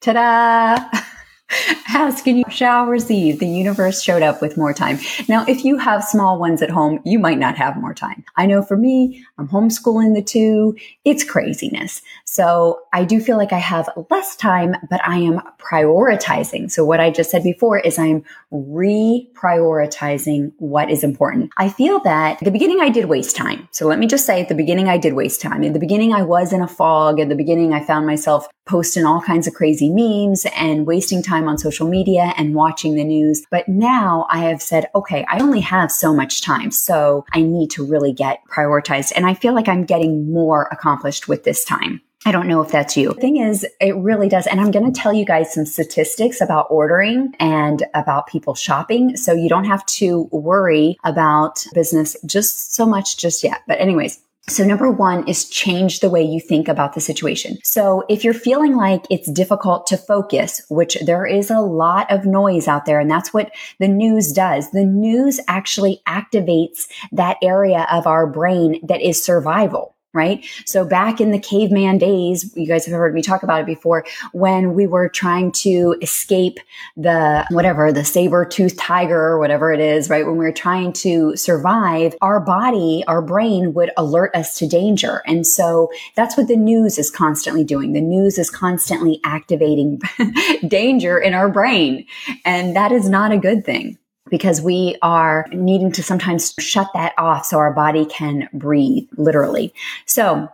Ta 0.00 0.12
da! 0.12 1.00
Ask 1.88 2.26
and 2.26 2.38
you 2.38 2.44
shall 2.48 2.86
receive. 2.86 3.38
The 3.38 3.46
universe 3.46 4.02
showed 4.02 4.22
up 4.22 4.40
with 4.40 4.56
more 4.56 4.72
time. 4.72 4.98
Now, 5.28 5.44
if 5.46 5.64
you 5.64 5.78
have 5.78 6.04
small 6.04 6.38
ones 6.38 6.62
at 6.62 6.70
home, 6.70 7.00
you 7.04 7.18
might 7.18 7.38
not 7.38 7.56
have 7.56 7.76
more 7.76 7.94
time. 7.94 8.24
I 8.36 8.46
know 8.46 8.62
for 8.62 8.76
me, 8.76 9.24
I'm 9.38 9.48
homeschooling 9.48 10.14
the 10.14 10.22
two. 10.22 10.76
It's 11.04 11.24
craziness. 11.24 12.02
So 12.24 12.80
I 12.92 13.04
do 13.04 13.20
feel 13.20 13.36
like 13.36 13.52
I 13.52 13.58
have 13.58 13.88
less 14.10 14.36
time, 14.36 14.76
but 14.88 15.00
I 15.06 15.18
am 15.18 15.40
prioritizing. 15.58 16.70
So 16.70 16.84
what 16.84 17.00
I 17.00 17.10
just 17.10 17.30
said 17.30 17.42
before 17.42 17.78
is 17.78 17.98
I'm 17.98 18.24
reprioritizing 18.52 20.52
what 20.58 20.90
is 20.90 21.04
important. 21.04 21.50
I 21.56 21.68
feel 21.68 22.00
that 22.00 22.40
at 22.40 22.44
the 22.44 22.50
beginning 22.50 22.80
I 22.80 22.88
did 22.88 23.06
waste 23.06 23.36
time. 23.36 23.68
So 23.70 23.86
let 23.86 23.98
me 23.98 24.06
just 24.06 24.26
say 24.26 24.40
at 24.40 24.48
the 24.48 24.54
beginning 24.54 24.88
I 24.88 24.98
did 24.98 25.14
waste 25.14 25.40
time. 25.40 25.62
In 25.62 25.72
the 25.72 25.78
beginning 25.78 26.12
I 26.12 26.22
was 26.22 26.52
in 26.52 26.62
a 26.62 26.68
fog. 26.68 27.20
At 27.20 27.28
the 27.28 27.34
beginning 27.34 27.72
I 27.72 27.84
found 27.84 28.06
myself 28.06 28.48
posting 28.66 29.04
all 29.04 29.20
kinds 29.20 29.46
of 29.46 29.54
crazy 29.54 29.90
memes 29.90 30.46
and 30.56 30.86
wasting 30.86 31.22
time 31.22 31.48
on 31.48 31.58
social 31.58 31.88
media 31.88 32.32
and 32.36 32.54
watching 32.54 32.94
the 32.94 33.04
news. 33.04 33.44
But 33.50 33.68
now 33.68 34.26
I 34.30 34.38
have 34.40 34.62
said, 34.62 34.86
okay, 34.94 35.24
I 35.28 35.40
only 35.40 35.60
have 35.60 35.90
so 35.90 36.14
much 36.14 36.42
time. 36.42 36.70
So 36.70 37.24
I 37.32 37.42
need 37.42 37.70
to 37.72 37.84
really 37.84 38.12
get 38.12 38.40
prioritized. 38.48 39.12
And 39.14 39.26
I 39.26 39.34
feel 39.34 39.54
like 39.54 39.68
I'm 39.68 39.84
getting 39.84 40.32
more 40.32 40.68
accomplished 40.70 41.28
with 41.28 41.44
this 41.44 41.64
time. 41.64 42.00
I 42.24 42.30
don't 42.30 42.46
know 42.46 42.62
if 42.62 42.70
that's 42.70 42.96
you. 42.96 43.14
Thing 43.14 43.38
is, 43.38 43.66
it 43.80 43.96
really 43.96 44.28
does. 44.28 44.46
And 44.46 44.60
I'm 44.60 44.70
going 44.70 44.90
to 44.90 45.00
tell 45.00 45.12
you 45.12 45.24
guys 45.24 45.52
some 45.52 45.66
statistics 45.66 46.40
about 46.40 46.68
ordering 46.70 47.34
and 47.40 47.82
about 47.94 48.28
people 48.28 48.54
shopping. 48.54 49.16
So 49.16 49.32
you 49.32 49.48
don't 49.48 49.64
have 49.64 49.84
to 49.86 50.28
worry 50.30 50.96
about 51.02 51.66
business 51.74 52.16
just 52.24 52.74
so 52.76 52.86
much 52.86 53.16
just 53.16 53.42
yet. 53.42 53.62
But 53.66 53.80
anyways, 53.80 54.20
so 54.48 54.64
number 54.64 54.90
one 54.90 55.26
is 55.28 55.48
change 55.48 56.00
the 56.00 56.10
way 56.10 56.22
you 56.22 56.40
think 56.40 56.66
about 56.66 56.94
the 56.94 57.00
situation. 57.00 57.58
So 57.62 58.04
if 58.08 58.24
you're 58.24 58.34
feeling 58.34 58.76
like 58.76 59.04
it's 59.08 59.30
difficult 59.30 59.86
to 59.86 59.96
focus, 59.96 60.62
which 60.68 60.96
there 61.06 61.24
is 61.24 61.48
a 61.50 61.60
lot 61.60 62.10
of 62.10 62.26
noise 62.26 62.66
out 62.66 62.84
there, 62.84 62.98
and 62.98 63.10
that's 63.10 63.32
what 63.32 63.52
the 63.78 63.88
news 63.88 64.32
does. 64.32 64.70
The 64.72 64.84
news 64.84 65.38
actually 65.46 66.02
activates 66.08 66.88
that 67.12 67.38
area 67.40 67.86
of 67.90 68.06
our 68.06 68.26
brain 68.26 68.80
that 68.86 69.00
is 69.00 69.22
survival 69.22 69.94
right? 70.12 70.44
So 70.66 70.84
back 70.84 71.20
in 71.20 71.30
the 71.30 71.38
caveman 71.38 71.98
days, 71.98 72.52
you 72.54 72.66
guys 72.66 72.84
have 72.84 72.94
heard 72.94 73.14
me 73.14 73.22
talk 73.22 73.42
about 73.42 73.60
it 73.60 73.66
before, 73.66 74.04
when 74.32 74.74
we 74.74 74.86
were 74.86 75.08
trying 75.08 75.52
to 75.52 75.96
escape 76.02 76.60
the 76.96 77.46
whatever, 77.50 77.92
the 77.92 78.04
saber 78.04 78.44
tooth 78.44 78.76
tiger 78.76 79.18
or 79.18 79.38
whatever 79.38 79.72
it 79.72 79.80
is, 79.80 80.10
right? 80.10 80.26
When 80.26 80.36
we 80.36 80.44
were 80.44 80.52
trying 80.52 80.92
to 80.94 81.34
survive, 81.36 82.14
our 82.20 82.40
body, 82.40 83.04
our 83.06 83.22
brain 83.22 83.72
would 83.74 83.90
alert 83.96 84.34
us 84.34 84.58
to 84.58 84.66
danger. 84.66 85.22
And 85.26 85.46
so 85.46 85.90
that's 86.14 86.36
what 86.36 86.48
the 86.48 86.56
news 86.56 86.98
is 86.98 87.10
constantly 87.10 87.64
doing. 87.64 87.92
The 87.92 88.00
news 88.00 88.38
is 88.38 88.50
constantly 88.50 89.20
activating 89.24 90.00
danger 90.68 91.18
in 91.18 91.32
our 91.32 91.48
brain. 91.48 92.06
And 92.44 92.76
that 92.76 92.92
is 92.92 93.08
not 93.08 93.32
a 93.32 93.38
good 93.38 93.64
thing 93.64 93.98
because 94.32 94.62
we 94.62 94.96
are 95.02 95.46
needing 95.52 95.92
to 95.92 96.02
sometimes 96.02 96.54
shut 96.58 96.88
that 96.94 97.12
off 97.18 97.44
so 97.44 97.58
our 97.58 97.72
body 97.72 98.06
can 98.06 98.48
breathe, 98.54 99.06
literally. 99.16 99.72
So, 100.06 100.48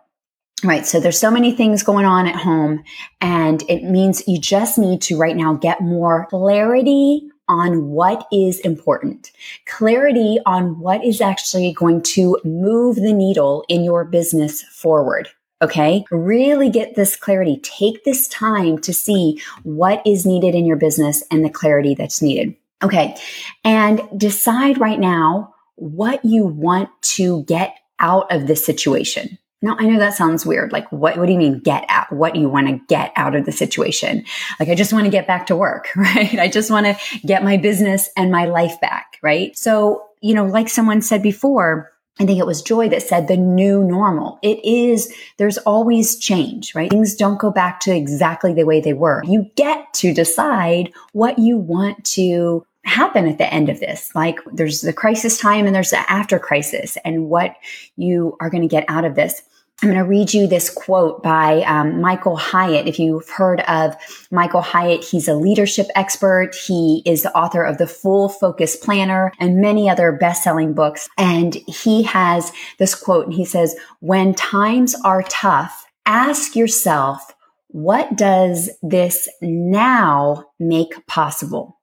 Right. 0.65 0.85
So 0.85 0.99
there's 0.99 1.21
so 1.21 1.31
many 1.31 1.53
things 1.53 1.85
going 1.85 2.05
on 2.05 2.27
at 2.27 2.35
home 2.35 2.83
and 3.21 3.63
it 3.69 3.85
means 3.85 4.27
you 4.27 4.41
just 4.41 4.77
need 4.77 5.01
to 5.03 5.17
right 5.17 5.37
now 5.37 5.55
get 5.55 5.81
more 5.81 6.27
clarity 6.31 7.23
on 7.49 7.91
what 7.91 8.27
is 8.33 8.59
important, 8.61 9.31
clarity 9.67 10.41
on 10.47 10.81
what 10.81 11.05
is 11.05 11.21
actually 11.21 11.73
going 11.73 12.03
to 12.03 12.41
move 12.43 12.97
the 12.97 13.13
needle 13.13 13.65
in 13.69 13.85
your 13.85 14.05
business 14.05 14.63
forward. 14.63 15.29
Okay. 15.63 16.05
Really 16.11 16.71
get 16.71 16.97
this 16.97 17.15
clarity. 17.15 17.61
Take 17.63 18.03
this 18.03 18.27
time 18.27 18.79
to 18.79 18.93
see 18.93 19.41
what 19.63 20.03
is 20.05 20.27
needed 20.27 20.57
in 20.57 20.67
your 20.67 20.77
business 20.77 21.23
and 21.31 21.45
the 21.45 21.51
clarity 21.51 21.95
that's 21.95 22.21
needed. 22.21 22.57
Okay. 22.83 23.17
And 23.65 24.01
decide 24.17 24.79
right 24.79 25.01
now 25.01 25.55
what 25.77 26.25
you 26.25 26.45
want 26.45 26.91
to 27.01 27.43
get 27.45 27.77
out 27.99 28.33
of 28.33 28.47
this 28.47 28.65
situation. 28.65 29.39
Now, 29.61 29.77
I 29.79 29.87
know 29.87 29.99
that 29.99 30.15
sounds 30.15 30.47
weird. 30.47 30.73
Like, 30.73 30.91
what, 30.93 31.19
what 31.19 31.27
do 31.27 31.33
you 31.33 31.39
mean 31.39 31.59
get 31.59 31.85
out? 31.89 32.13
What 32.13 32.35
do 32.35 32.41
you 32.41 32.49
want 32.49 32.69
to 32.69 32.81
get 32.87 33.13
out 33.17 33.35
of 33.35 33.45
the 33.45 33.51
situation? 33.51 34.25
Like, 34.61 34.69
I 34.69 34.77
just 34.77 34.93
want 34.93 35.07
to 35.07 35.11
get 35.11 35.27
back 35.27 35.47
to 35.47 35.57
work, 35.57 35.89
right? 35.97 36.39
I 36.39 36.49
just 36.49 36.71
want 36.71 36.87
to 36.87 36.97
get 37.27 37.43
my 37.43 37.57
business 37.57 38.09
and 38.17 38.31
my 38.31 38.45
life 38.47 38.81
back, 38.81 39.19
right? 39.23 39.57
So, 39.57 40.05
you 40.21 40.35
know, 40.35 40.45
like 40.45 40.69
someone 40.69 41.03
said 41.03 41.23
before, 41.23 41.91
I 42.21 42.27
think 42.27 42.39
it 42.39 42.47
was 42.47 42.63
Joy 42.63 42.89
that 42.89 43.03
said 43.03 43.29
the 43.29 43.37
new 43.37 43.85
normal. 43.85 44.39
It 44.43 44.65
is, 44.65 45.13
there's 45.37 45.59
always 45.59 46.17
change, 46.17 46.75
right? 46.75 46.91
Things 46.91 47.15
don't 47.15 47.39
go 47.39 47.51
back 47.51 47.81
to 47.81 47.95
exactly 47.95 48.53
the 48.53 48.65
way 48.65 48.81
they 48.81 48.93
were. 48.93 49.23
You 49.25 49.51
get 49.55 49.93
to 49.95 50.13
decide 50.13 50.93
what 51.13 51.39
you 51.39 51.57
want 51.57 52.05
to 52.07 52.67
happen 52.85 53.29
at 53.29 53.39
the 53.39 53.53
end 53.53 53.69
of 53.69 53.81
this. 53.81 54.15
Like 54.15 54.41
there's 54.53 54.81
the 54.81 54.93
crisis 54.93 55.39
time 55.39 55.67
and 55.67 55.75
there's 55.75 55.91
the 55.91 56.11
after 56.11 56.39
crisis 56.39 56.97
and 57.05 57.29
what 57.29 57.55
you 57.97 58.37
are 58.41 58.51
going 58.51 58.63
to 58.63 58.69
get 58.69 58.85
out 58.89 59.05
of 59.05 59.15
this. 59.15 59.43
I'm 59.81 59.91
going 59.91 60.03
to 60.03 60.09
read 60.09 60.35
you 60.35 60.49
this 60.49 60.71
quote 60.71 61.23
by 61.23 61.63
um, 61.63 62.01
Michael 62.01 62.37
Hyatt. 62.37 62.89
If 62.89 62.99
you've 62.99 63.29
heard 63.29 63.61
of 63.61 63.95
Michael 64.33 64.61
Hyatt, 64.61 65.05
he's 65.05 65.29
a 65.29 65.37
leadership 65.37 65.87
expert. 65.95 66.53
He 66.57 67.01
is 67.07 67.23
the 67.23 67.33
author 67.37 67.63
of 67.63 67.79
the 67.79 67.87
Full 67.87 68.29
Focus 68.29 68.75
Planner 68.75 69.33
and 69.39 69.61
many 69.61 69.89
other 69.89 70.11
best-selling 70.11 70.75
books. 70.75 71.09
And 71.17 71.55
he 71.69 72.03
has 72.03 72.51
this 72.79 72.97
quote 72.97 73.27
and 73.27 73.35
he 73.35 73.45
says, 73.45 73.77
when 74.01 74.35
times 74.35 74.97
are 75.05 75.23
tough, 75.23 75.87
ask 76.07 76.57
yourself, 76.57 77.33
what 77.69 78.17
does 78.17 78.71
this 78.83 79.29
now 79.41 80.47
make 80.59 81.07
possible? 81.07 81.79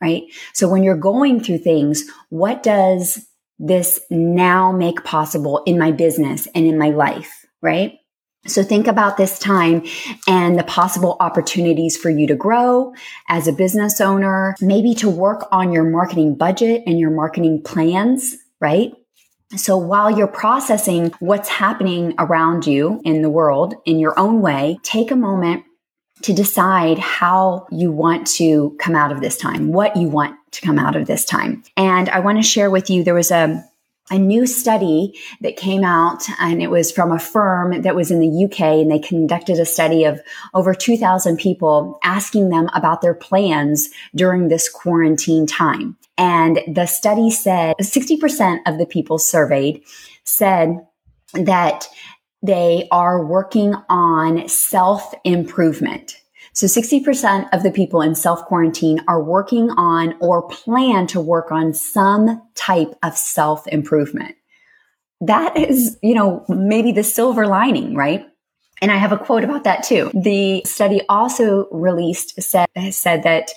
right? 0.00 0.22
So 0.52 0.68
when 0.68 0.82
you're 0.82 0.96
going 0.96 1.40
through 1.40 1.58
things, 1.58 2.04
what 2.28 2.62
does 2.62 3.26
this 3.58 4.00
now 4.10 4.72
make 4.72 5.04
possible 5.04 5.62
in 5.66 5.78
my 5.78 5.90
business 5.90 6.46
and 6.54 6.66
in 6.66 6.78
my 6.78 6.90
life, 6.90 7.46
right? 7.60 7.98
So 8.46 8.62
think 8.62 8.86
about 8.86 9.16
this 9.16 9.38
time 9.38 9.84
and 10.26 10.58
the 10.58 10.64
possible 10.64 11.16
opportunities 11.20 11.96
for 11.96 12.08
you 12.08 12.26
to 12.28 12.34
grow 12.34 12.94
as 13.28 13.46
a 13.46 13.52
business 13.52 14.00
owner, 14.00 14.54
maybe 14.60 14.94
to 14.96 15.10
work 15.10 15.46
on 15.52 15.72
your 15.72 15.84
marketing 15.84 16.36
budget 16.36 16.82
and 16.86 16.98
your 16.98 17.10
marketing 17.10 17.62
plans, 17.62 18.36
right? 18.60 18.92
So 19.56 19.76
while 19.76 20.10
you're 20.10 20.28
processing 20.28 21.12
what's 21.20 21.48
happening 21.48 22.14
around 22.18 22.66
you 22.66 23.00
in 23.04 23.22
the 23.22 23.30
world 23.30 23.74
in 23.84 23.98
your 23.98 24.18
own 24.18 24.40
way, 24.40 24.78
take 24.82 25.10
a 25.10 25.16
moment 25.16 25.64
to 26.22 26.32
decide 26.32 26.98
how 26.98 27.66
you 27.70 27.90
want 27.92 28.26
to 28.26 28.76
come 28.78 28.94
out 28.94 29.12
of 29.12 29.20
this 29.20 29.36
time, 29.36 29.72
what 29.72 29.96
you 29.96 30.08
want 30.08 30.36
to 30.52 30.60
come 30.60 30.78
out 30.78 30.96
of 30.96 31.06
this 31.06 31.24
time. 31.24 31.62
And 31.76 32.08
I 32.08 32.20
want 32.20 32.38
to 32.38 32.42
share 32.42 32.70
with 32.70 32.90
you 32.90 33.04
there 33.04 33.14
was 33.14 33.30
a 33.30 33.64
a 34.10 34.18
new 34.18 34.46
study 34.46 35.18
that 35.40 35.56
came 35.56 35.84
out 35.84 36.24
and 36.40 36.62
it 36.62 36.70
was 36.70 36.90
from 36.90 37.12
a 37.12 37.18
firm 37.18 37.82
that 37.82 37.94
was 37.94 38.10
in 38.10 38.20
the 38.20 38.44
UK 38.44 38.60
and 38.60 38.90
they 38.90 38.98
conducted 38.98 39.58
a 39.58 39.66
study 39.66 40.04
of 40.04 40.20
over 40.54 40.74
2000 40.74 41.36
people 41.36 41.98
asking 42.02 42.48
them 42.48 42.70
about 42.74 43.02
their 43.02 43.14
plans 43.14 43.90
during 44.14 44.48
this 44.48 44.68
quarantine 44.68 45.46
time. 45.46 45.96
And 46.16 46.60
the 46.66 46.86
study 46.86 47.30
said 47.30 47.76
60% 47.80 48.60
of 48.66 48.78
the 48.78 48.86
people 48.86 49.18
surveyed 49.18 49.82
said 50.24 50.78
that 51.34 51.86
they 52.42 52.88
are 52.90 53.24
working 53.24 53.74
on 53.88 54.48
self 54.48 55.14
improvement. 55.24 56.20
So 56.58 56.66
60% 56.66 57.50
of 57.52 57.62
the 57.62 57.70
people 57.70 58.02
in 58.02 58.16
self 58.16 58.44
quarantine 58.46 59.00
are 59.06 59.22
working 59.22 59.70
on 59.70 60.16
or 60.18 60.48
plan 60.48 61.06
to 61.06 61.20
work 61.20 61.52
on 61.52 61.72
some 61.72 62.42
type 62.56 62.96
of 63.04 63.16
self 63.16 63.64
improvement. 63.68 64.34
That 65.20 65.56
is, 65.56 65.96
you 66.02 66.16
know, 66.16 66.44
maybe 66.48 66.90
the 66.90 67.04
silver 67.04 67.46
lining, 67.46 67.94
right? 67.94 68.26
And 68.82 68.90
I 68.90 68.96
have 68.96 69.12
a 69.12 69.18
quote 69.18 69.44
about 69.44 69.62
that 69.62 69.84
too. 69.84 70.10
The 70.12 70.64
study 70.64 71.02
also 71.08 71.68
released 71.70 72.42
said, 72.42 72.66
said 72.90 73.22
that 73.22 73.50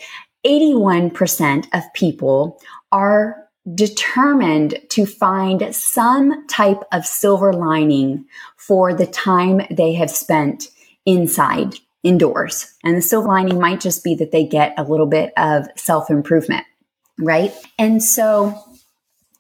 81% 0.45 1.69
of 1.73 1.81
people 1.95 2.61
are 2.91 3.47
determined 3.73 4.79
to 4.89 5.07
find 5.07 5.75
some 5.75 6.45
type 6.45 6.83
of 6.91 7.07
silver 7.07 7.51
lining 7.51 8.25
for 8.57 8.93
the 8.93 9.07
time 9.07 9.61
they 9.71 9.93
have 9.93 10.11
spent 10.11 10.67
inside, 11.07 11.79
indoors. 12.03 12.73
And 12.83 12.97
the 12.97 13.01
silver 13.01 13.27
lining 13.27 13.59
might 13.59 13.79
just 13.79 14.03
be 14.03 14.15
that 14.15 14.31
they 14.31 14.45
get 14.45 14.73
a 14.77 14.83
little 14.83 15.05
bit 15.05 15.33
of 15.37 15.67
self 15.75 16.09
improvement, 16.09 16.65
right? 17.19 17.53
And 17.77 18.03
so 18.03 18.59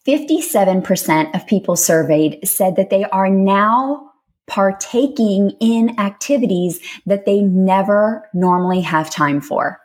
57% 0.07 1.35
of 1.35 1.47
people 1.47 1.75
surveyed 1.75 2.47
said 2.47 2.75
that 2.75 2.89
they 2.89 3.03
are 3.05 3.29
now 3.29 4.11
partaking 4.47 5.51
in 5.59 5.99
activities 5.99 6.79
that 7.05 7.25
they 7.25 7.39
never 7.41 8.27
normally 8.33 8.81
have 8.81 9.09
time 9.09 9.41
for. 9.41 9.79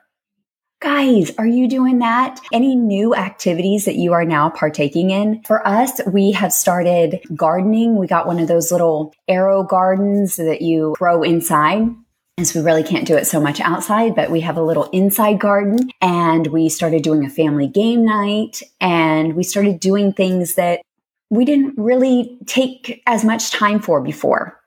Guys, 0.81 1.33
are 1.39 1.47
you 1.47 1.69
doing 1.69 2.01
that? 2.01 2.39
Any 2.53 2.77
new 2.77 3.15
activities 3.15 3.87
that 3.87 3.97
you 3.97 4.13
are 4.13 4.27
now 4.27 4.51
partaking 4.51 5.11
in? 5.11 5.43
For 5.43 5.67
us, 5.67 6.01
we 6.07 6.33
have 6.33 6.53
started 6.53 7.21
gardening. 7.35 7.97
We 7.97 8.07
got 8.07 8.27
one 8.27 8.39
of 8.39 8.49
those 8.49 8.71
little 8.71 9.15
AeroGardens 9.29 10.37
that 10.37 10.61
you 10.61 10.95
grow 10.99 11.23
inside. 11.23 11.89
So 12.43 12.61
we 12.61 12.67
really 12.67 12.83
can't 12.83 13.07
do 13.07 13.17
it 13.17 13.27
so 13.27 13.41
much 13.41 13.61
outside, 13.61 14.15
but 14.15 14.31
we 14.31 14.43
have 14.43 14.59
a 14.59 14.63
little 14.63 14.91
inside 14.91 15.41
garden 15.41 15.91
and 16.03 16.47
we 16.49 16.69
started 16.69 17.03
doing 17.03 17.25
a 17.25 17.31
family 17.31 17.67
game 17.67 18.05
night 18.05 18.63
and 18.79 19.35
we 19.35 19.43
started 19.43 19.81
doing 19.81 20.13
things 20.13 20.57
that 20.57 20.83
we 21.31 21.47
didn't 21.47 21.79
really 21.79 22.39
take 22.45 23.03
as 23.07 23.25
much 23.25 23.53
time 23.53 23.81
for 23.81 24.03
before. 24.03 24.61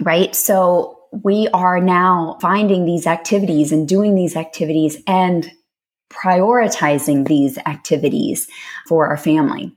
Right. 0.00 0.34
So 0.34 1.00
we 1.12 1.48
are 1.48 1.80
now 1.80 2.38
finding 2.40 2.86
these 2.86 3.06
activities 3.06 3.72
and 3.72 3.86
doing 3.86 4.14
these 4.14 4.34
activities 4.34 4.96
and 5.06 5.50
prioritizing 6.10 7.28
these 7.28 7.58
activities 7.66 8.48
for 8.88 9.08
our 9.08 9.18
family. 9.18 9.76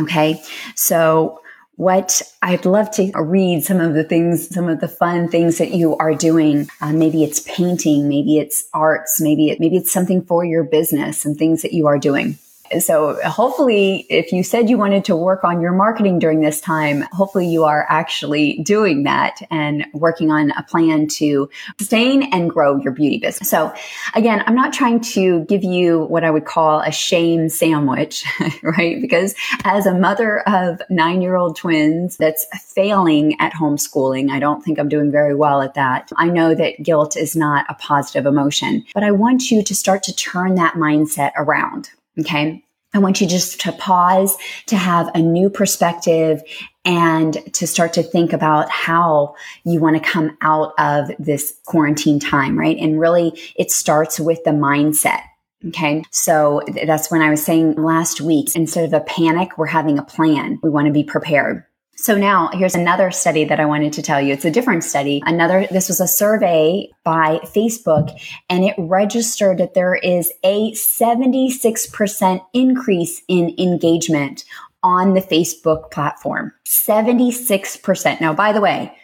Okay. 0.00 0.42
So 0.74 1.40
what 1.78 2.22
I'd 2.42 2.66
love 2.66 2.90
to 2.92 3.12
read 3.14 3.62
some 3.62 3.78
of 3.78 3.94
the 3.94 4.02
things, 4.02 4.52
some 4.52 4.68
of 4.68 4.80
the 4.80 4.88
fun 4.88 5.28
things 5.28 5.58
that 5.58 5.70
you 5.70 5.96
are 5.98 6.12
doing. 6.12 6.68
Uh, 6.80 6.92
maybe 6.92 7.22
it's 7.22 7.38
painting, 7.38 8.08
maybe 8.08 8.38
it's 8.38 8.68
arts, 8.74 9.20
maybe 9.20 9.50
it, 9.50 9.60
maybe 9.60 9.76
it's 9.76 9.92
something 9.92 10.24
for 10.24 10.44
your 10.44 10.64
business 10.64 11.24
and 11.24 11.38
things 11.38 11.62
that 11.62 11.72
you 11.72 11.86
are 11.86 11.96
doing. 11.96 12.36
So 12.80 13.18
hopefully, 13.24 14.06
if 14.08 14.32
you 14.32 14.42
said 14.42 14.68
you 14.68 14.78
wanted 14.78 15.04
to 15.06 15.16
work 15.16 15.44
on 15.44 15.60
your 15.60 15.72
marketing 15.72 16.18
during 16.18 16.40
this 16.40 16.60
time, 16.60 17.02
hopefully 17.12 17.46
you 17.46 17.64
are 17.64 17.86
actually 17.88 18.58
doing 18.62 19.04
that 19.04 19.40
and 19.50 19.86
working 19.92 20.30
on 20.30 20.50
a 20.52 20.62
plan 20.62 21.08
to 21.08 21.48
sustain 21.78 22.32
and 22.32 22.50
grow 22.50 22.76
your 22.80 22.92
beauty 22.92 23.18
business. 23.18 23.48
So 23.48 23.72
again, 24.14 24.42
I'm 24.46 24.54
not 24.54 24.72
trying 24.72 25.00
to 25.00 25.44
give 25.46 25.64
you 25.64 26.04
what 26.04 26.24
I 26.24 26.30
would 26.30 26.44
call 26.44 26.80
a 26.80 26.92
shame 26.92 27.48
sandwich, 27.48 28.24
right? 28.62 29.00
Because 29.00 29.34
as 29.64 29.86
a 29.86 29.94
mother 29.94 30.40
of 30.40 30.80
nine 30.90 31.22
year 31.22 31.36
old 31.36 31.56
twins 31.56 32.16
that's 32.16 32.46
failing 32.74 33.36
at 33.40 33.52
homeschooling, 33.52 34.30
I 34.30 34.38
don't 34.38 34.62
think 34.62 34.78
I'm 34.78 34.88
doing 34.88 35.10
very 35.10 35.34
well 35.34 35.62
at 35.62 35.74
that. 35.74 36.10
I 36.16 36.28
know 36.28 36.54
that 36.54 36.82
guilt 36.82 37.16
is 37.16 37.34
not 37.34 37.66
a 37.68 37.74
positive 37.74 38.26
emotion, 38.26 38.84
but 38.94 39.02
I 39.02 39.10
want 39.10 39.50
you 39.50 39.62
to 39.62 39.74
start 39.74 40.02
to 40.04 40.14
turn 40.14 40.54
that 40.56 40.74
mindset 40.74 41.32
around. 41.36 41.90
Okay. 42.18 42.64
I 42.94 42.98
want 42.98 43.20
you 43.20 43.26
just 43.26 43.60
to 43.60 43.72
pause, 43.72 44.36
to 44.66 44.76
have 44.76 45.10
a 45.14 45.20
new 45.20 45.50
perspective 45.50 46.42
and 46.84 47.36
to 47.54 47.66
start 47.66 47.92
to 47.94 48.02
think 48.02 48.32
about 48.32 48.70
how 48.70 49.34
you 49.64 49.78
want 49.78 50.02
to 50.02 50.10
come 50.10 50.38
out 50.40 50.72
of 50.78 51.10
this 51.18 51.54
quarantine 51.66 52.18
time, 52.18 52.58
right? 52.58 52.78
And 52.78 52.98
really 52.98 53.38
it 53.56 53.70
starts 53.70 54.18
with 54.18 54.42
the 54.44 54.52
mindset. 54.52 55.20
Okay. 55.66 56.02
So 56.12 56.62
that's 56.86 57.10
when 57.10 57.20
I 57.20 57.30
was 57.30 57.44
saying 57.44 57.74
last 57.74 58.20
week, 58.20 58.54
instead 58.54 58.84
of 58.84 58.92
a 58.92 59.04
panic, 59.04 59.58
we're 59.58 59.66
having 59.66 59.98
a 59.98 60.04
plan. 60.04 60.58
We 60.62 60.70
want 60.70 60.86
to 60.86 60.92
be 60.92 61.04
prepared. 61.04 61.64
So 62.08 62.16
now 62.16 62.48
here's 62.54 62.74
another 62.74 63.10
study 63.10 63.44
that 63.44 63.60
I 63.60 63.66
wanted 63.66 63.92
to 63.92 64.00
tell 64.00 64.18
you. 64.18 64.32
It's 64.32 64.46
a 64.46 64.50
different 64.50 64.82
study. 64.82 65.22
Another, 65.26 65.66
this 65.70 65.88
was 65.88 66.00
a 66.00 66.08
survey 66.08 66.88
by 67.04 67.38
Facebook 67.54 68.18
and 68.48 68.64
it 68.64 68.74
registered 68.78 69.58
that 69.58 69.74
there 69.74 69.94
is 69.94 70.32
a 70.42 70.72
76% 70.72 72.40
increase 72.54 73.20
in 73.28 73.54
engagement 73.58 74.44
on 74.82 75.12
the 75.12 75.20
Facebook 75.20 75.90
platform. 75.90 76.54
76%. 76.66 78.22
Now, 78.22 78.32
by 78.32 78.54
the 78.54 78.62
way, 78.62 78.96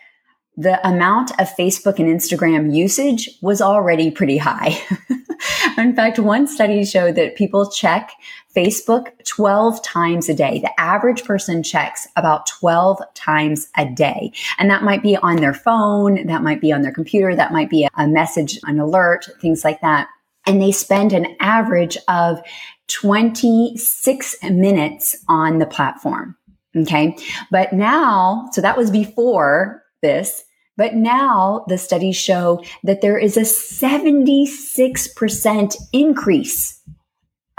the 0.57 0.81
amount 0.89 1.31
of 1.33 1.55
Facebook 1.59 1.99
and 1.99 2.09
Instagram 2.09 2.75
usage 2.75 3.29
was 3.43 3.61
already 3.61 4.11
pretty 4.11 4.39
high. 4.39 4.79
In 5.79 5.95
fact, 5.95 6.19
one 6.19 6.47
study 6.47 6.85
showed 6.85 7.15
that 7.17 7.37
people 7.37 7.71
check 7.71 8.13
Facebook 8.55 9.09
12 9.25 9.83
times 9.83 10.29
a 10.29 10.35
day. 10.35 10.61
The 10.61 10.81
average 10.81 11.25
person 11.25 11.63
checks 11.63 12.07
about 12.17 12.47
12 12.47 13.03
times 13.15 13.69
a 13.77 13.87
day. 13.87 14.33
And 14.59 14.71
that 14.71 14.85
might 14.85 15.03
be 15.03 15.17
on 15.17 15.37
their 15.37 15.55
phone, 15.55 16.27
that 16.27 16.43
might 16.43 16.61
be 16.61 16.73
on 16.73 16.83
their 16.83 16.93
computer, 16.93 17.35
that 17.35 17.53
might 17.53 17.71
be 17.71 17.89
a 17.97 18.07
message, 18.07 18.59
an 18.65 18.79
alert, 18.79 19.29
things 19.41 19.65
like 19.65 19.81
that. 19.81 20.09
And 20.47 20.61
they 20.61 20.73
spend 20.73 21.13
an 21.13 21.37
average 21.41 21.97
of 22.09 22.41
26 22.89 24.37
minutes 24.45 25.17
on 25.29 25.59
the 25.59 25.67
platform. 25.67 26.37
Okay. 26.77 27.17
But 27.51 27.73
now, 27.73 28.49
so 28.53 28.61
that 28.61 28.77
was 28.77 28.91
before 28.91 29.83
this. 30.03 30.45
But 30.77 30.95
now 30.95 31.65
the 31.69 31.79
studies 31.79 32.17
show 32.17 32.63
that 32.83 33.01
there 33.01 33.19
is 33.19 33.37
a 33.37 33.43
76% 33.43 35.77
increase 35.93 36.81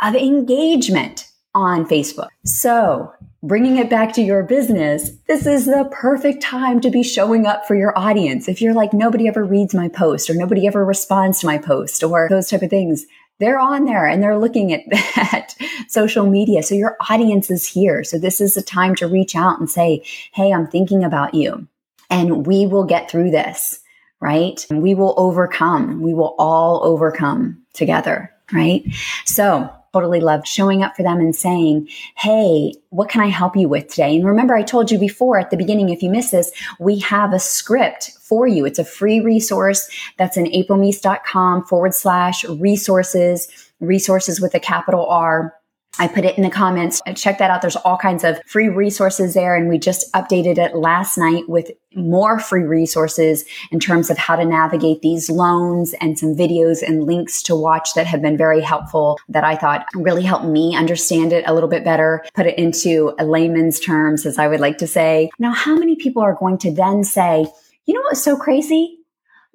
of 0.02 0.16
engagement 0.16 1.26
on 1.54 1.86
Facebook. 1.86 2.28
So 2.44 3.14
bringing 3.42 3.78
it 3.78 3.90
back 3.90 4.12
to 4.14 4.22
your 4.22 4.44
business, 4.44 5.12
this 5.28 5.48
is 5.48 5.66
the 5.66 5.90
perfect 5.92 6.44
time 6.44 6.82
to 6.82 6.90
be 6.90 7.04
showing 7.04 7.46
up 7.46 7.66
for 7.66 7.76
your 7.76 7.98
audience. 7.98 8.50
If 8.50 8.62
you're 8.62 8.74
like, 8.74 8.92
nobody 8.92 9.30
ever 9.30 9.46
reads 9.46 9.74
my 9.74 9.88
post 9.88 10.30
or 10.30 10.36
nobody 10.36 10.68
ever 10.68 10.84
responds 10.84 11.40
to 11.40 11.48
my 11.48 11.58
post 11.58 12.04
or 12.04 12.28
those 12.30 12.50
type 12.50 12.64
of 12.64 12.70
things, 12.70 13.06
they're 13.40 13.60
on 13.60 13.86
there 13.86 14.06
and 14.06 14.22
they're 14.22 14.38
looking 14.38 14.74
at 14.74 14.82
that 15.16 15.56
social 15.88 16.30
media. 16.30 16.64
So 16.64 16.76
your 16.76 16.98
audience 17.10 17.50
is 17.50 17.68
here. 17.68 18.04
So 18.04 18.18
this 18.18 18.42
is 18.42 18.58
a 18.58 18.62
time 18.62 18.96
to 18.96 19.08
reach 19.08 19.36
out 19.36 19.60
and 19.60 19.70
say, 19.70 20.04
Hey, 20.34 20.52
I'm 20.52 20.68
thinking 20.68 21.04
about 21.04 21.34
you 21.34 21.68
and 22.10 22.46
we 22.46 22.68
will 22.68 22.86
get 22.86 23.10
through 23.10 23.32
this, 23.32 23.80
right? 24.20 24.66
And 24.70 24.82
we 24.82 24.96
will 24.96 25.14
overcome. 25.18 26.02
We 26.02 26.14
will 26.14 26.36
all 26.38 26.84
overcome 26.84 27.62
together, 27.74 28.32
right? 28.52 28.84
So 29.26 29.70
totally 29.96 30.20
loved 30.20 30.46
showing 30.46 30.84
up 30.84 30.94
for 30.94 31.04
them 31.04 31.20
and 31.20 31.34
saying, 31.34 31.88
Hey, 32.18 32.74
what 32.90 33.08
can 33.08 33.22
I 33.22 33.28
help 33.28 33.56
you 33.56 33.70
with 33.70 33.88
today? 33.88 34.18
And 34.18 34.26
remember, 34.26 34.54
I 34.54 34.62
told 34.62 34.92
you 34.92 35.00
before 35.00 35.40
at 35.40 35.52
the 35.52 35.58
beginning, 35.58 35.88
if 35.88 36.04
you 36.04 36.10
miss 36.10 36.32
this, 36.32 36.52
we 36.80 37.00
have 37.00 37.32
a 37.32 37.40
script 37.40 38.12
for 38.22 38.46
you. 38.46 38.66
It's 38.66 38.80
a 38.80 38.84
free 38.84 39.22
resource 39.22 39.90
that's 40.18 40.36
in 40.36 40.48
aprilneese.com 40.48 41.64
forward 41.64 41.94
slash 41.94 42.44
resources, 42.44 43.48
resources 43.80 44.42
with 44.42 44.54
a 44.54 44.60
capital 44.60 45.06
R 45.06 45.54
I 46.00 46.08
put 46.08 46.26
it 46.26 46.38
in 46.38 46.44
the 46.44 46.50
comments. 46.50 47.02
Check 47.16 47.38
that 47.38 47.50
out. 47.50 47.62
There's 47.62 47.76
all 47.78 47.98
kinds 47.98 48.24
of 48.24 48.40
free 48.46 48.70
resources 48.70 49.34
there. 49.34 49.56
And 49.56 49.70
we 49.70 49.78
just 49.78 50.12
updated 50.14 50.58
it 50.58 50.76
last 50.76 51.18
night 51.18 51.48
with 51.48 51.72
more 51.96 52.40
free 52.40 52.64
resources 52.64 53.46
in 53.72 53.80
terms 53.80 54.10
of 54.10 54.18
how 54.18 54.36
to 54.36 54.44
navigate 54.44 55.02
these 55.02 55.30
loans 55.30 55.94
and 56.02 56.20
some 56.20 56.36
videos 56.36 56.82
and 56.82 57.06
links 57.06 57.42
to 57.44 57.56
watch 57.56 57.94
that 57.96 58.06
have 58.06 58.22
been 58.22 58.38
very 58.38 58.62
helpful 58.62 59.18
that 59.30 59.44
I 59.44 59.56
thought 59.56 59.86
really 59.96 60.24
helped 60.24 60.46
me 60.46 60.76
understand 60.76 61.32
it 61.32 61.46
a 61.48 61.54
little 61.54 61.70
bit 61.70 61.86
better, 61.86 62.26
put 62.34 62.46
it 62.46 62.58
into 62.58 63.14
a 63.18 63.26
layman's 63.26 63.80
terms, 63.80 64.26
as 64.26 64.38
I 64.38 64.48
would 64.48 64.60
like 64.60 64.78
to 64.80 64.88
say. 64.88 65.30
Now, 65.40 65.54
how 65.54 65.76
many 65.76 65.96
people 65.96 66.22
are 66.22 66.36
going 66.36 66.58
to 66.60 66.74
then 66.74 67.04
say, 67.04 67.46
you 67.86 67.94
know 67.94 68.02
what's 68.02 68.22
so 68.22 68.36
crazy? 68.36 68.98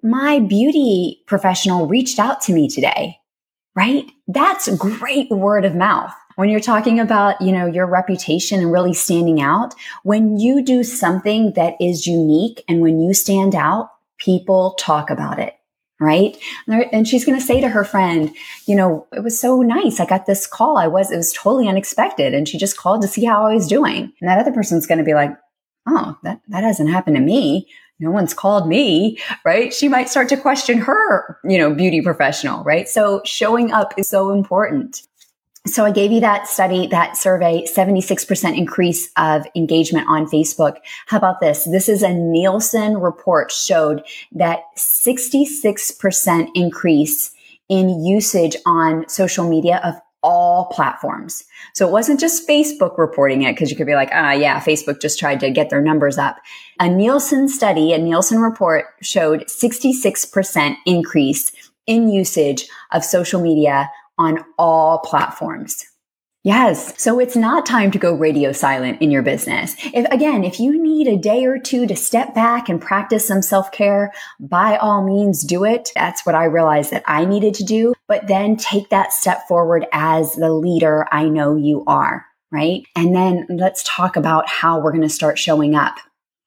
My 0.02 0.38
beauty 0.38 1.22
professional 1.26 1.86
reached 1.86 2.18
out 2.18 2.40
to 2.42 2.54
me 2.54 2.68
today, 2.68 3.18
right? 3.74 4.10
That's 4.26 4.74
great 4.76 5.28
word 5.30 5.66
of 5.66 5.74
mouth 5.74 6.14
when 6.40 6.48
you're 6.48 6.58
talking 6.58 6.98
about, 6.98 7.40
you 7.40 7.52
know, 7.52 7.66
your 7.66 7.86
reputation 7.86 8.60
and 8.60 8.72
really 8.72 8.94
standing 8.94 9.42
out, 9.42 9.74
when 10.02 10.38
you 10.38 10.64
do 10.64 10.82
something 10.82 11.52
that 11.52 11.74
is 11.80 12.06
unique 12.06 12.64
and 12.66 12.80
when 12.80 12.98
you 12.98 13.12
stand 13.12 13.54
out, 13.54 13.90
people 14.18 14.74
talk 14.78 15.10
about 15.10 15.38
it. 15.38 15.54
Right. 16.00 16.38
And 16.66 17.06
she's 17.06 17.26
going 17.26 17.38
to 17.38 17.44
say 17.44 17.60
to 17.60 17.68
her 17.68 17.84
friend, 17.84 18.34
you 18.64 18.74
know, 18.74 19.06
it 19.12 19.22
was 19.22 19.38
so 19.38 19.60
nice. 19.60 20.00
I 20.00 20.06
got 20.06 20.24
this 20.24 20.46
call. 20.46 20.78
I 20.78 20.86
was, 20.86 21.10
it 21.10 21.18
was 21.18 21.30
totally 21.34 21.68
unexpected. 21.68 22.32
And 22.32 22.48
she 22.48 22.56
just 22.56 22.78
called 22.78 23.02
to 23.02 23.08
see 23.08 23.26
how 23.26 23.46
I 23.46 23.52
was 23.52 23.68
doing. 23.68 24.10
And 24.18 24.30
that 24.30 24.38
other 24.38 24.50
person's 24.50 24.86
going 24.86 24.96
to 24.96 25.04
be 25.04 25.12
like, 25.12 25.36
oh, 25.86 26.16
that, 26.22 26.40
that 26.48 26.64
hasn't 26.64 26.88
happened 26.88 27.16
to 27.16 27.22
me 27.22 27.68
no 28.00 28.10
one's 28.10 28.32
called 28.32 28.66
me, 28.66 29.18
right? 29.44 29.72
She 29.72 29.88
might 29.88 30.08
start 30.08 30.30
to 30.30 30.36
question 30.36 30.78
her, 30.78 31.38
you 31.44 31.58
know, 31.58 31.72
beauty 31.72 32.00
professional, 32.00 32.64
right? 32.64 32.88
So 32.88 33.20
showing 33.24 33.72
up 33.72 33.92
is 33.98 34.08
so 34.08 34.30
important. 34.30 35.02
So 35.66 35.84
I 35.84 35.90
gave 35.90 36.10
you 36.10 36.20
that 36.20 36.48
study, 36.48 36.86
that 36.86 37.18
survey, 37.18 37.66
76% 37.66 38.56
increase 38.56 39.10
of 39.18 39.46
engagement 39.54 40.08
on 40.08 40.26
Facebook. 40.26 40.76
How 41.06 41.18
about 41.18 41.40
this? 41.40 41.64
This 41.64 41.86
is 41.88 42.02
a 42.02 42.14
Nielsen 42.14 42.96
report 42.96 43.52
showed 43.52 44.02
that 44.32 44.60
66% 44.78 46.48
increase 46.54 47.32
in 47.68 48.04
usage 48.04 48.56
on 48.64 49.06
social 49.08 49.48
media 49.48 49.82
of 49.84 49.96
all 50.22 50.66
platforms. 50.66 51.44
So 51.74 51.86
it 51.86 51.92
wasn't 51.92 52.20
just 52.20 52.48
Facebook 52.48 52.96
reporting 52.96 53.42
it 53.42 53.52
because 53.52 53.70
you 53.70 53.76
could 53.76 53.86
be 53.86 53.94
like, 53.94 54.10
ah, 54.12 54.32
yeah, 54.32 54.60
Facebook 54.60 55.00
just 55.00 55.18
tried 55.18 55.40
to 55.40 55.50
get 55.50 55.68
their 55.68 55.82
numbers 55.82 56.16
up. 56.16 56.38
A 56.78 56.88
Nielsen 56.88 57.48
study, 57.48 57.92
a 57.92 57.98
Nielsen 57.98 58.40
report 58.40 58.86
showed 59.02 59.46
66% 59.46 60.76
increase 60.86 61.52
in 61.86 62.08
usage 62.08 62.66
of 62.92 63.04
social 63.04 63.40
media 63.40 63.90
on 64.20 64.44
all 64.58 64.98
platforms. 64.98 65.84
Yes. 66.42 66.94
So 67.00 67.20
it's 67.20 67.36
not 67.36 67.66
time 67.66 67.90
to 67.90 67.98
go 67.98 68.14
radio 68.14 68.50
silent 68.52 69.02
in 69.02 69.10
your 69.10 69.22
business. 69.22 69.76
If 69.92 70.06
again, 70.10 70.42
if 70.42 70.58
you 70.58 70.82
need 70.82 71.06
a 71.06 71.18
day 71.18 71.44
or 71.44 71.58
two 71.58 71.86
to 71.86 71.94
step 71.94 72.34
back 72.34 72.70
and 72.70 72.80
practice 72.80 73.26
some 73.26 73.42
self 73.42 73.70
care, 73.72 74.12
by 74.38 74.78
all 74.78 75.04
means 75.04 75.44
do 75.44 75.64
it. 75.64 75.90
That's 75.94 76.24
what 76.24 76.34
I 76.34 76.44
realized 76.44 76.92
that 76.92 77.04
I 77.06 77.26
needed 77.26 77.52
to 77.54 77.64
do. 77.64 77.92
But 78.08 78.26
then 78.26 78.56
take 78.56 78.88
that 78.88 79.12
step 79.12 79.46
forward 79.48 79.86
as 79.92 80.34
the 80.34 80.52
leader 80.52 81.06
I 81.12 81.28
know 81.28 81.56
you 81.56 81.84
are. 81.86 82.24
Right. 82.50 82.84
And 82.96 83.14
then 83.14 83.46
let's 83.50 83.84
talk 83.84 84.16
about 84.16 84.48
how 84.48 84.80
we're 84.80 84.92
going 84.92 85.02
to 85.02 85.10
start 85.10 85.38
showing 85.38 85.74
up. 85.74 85.98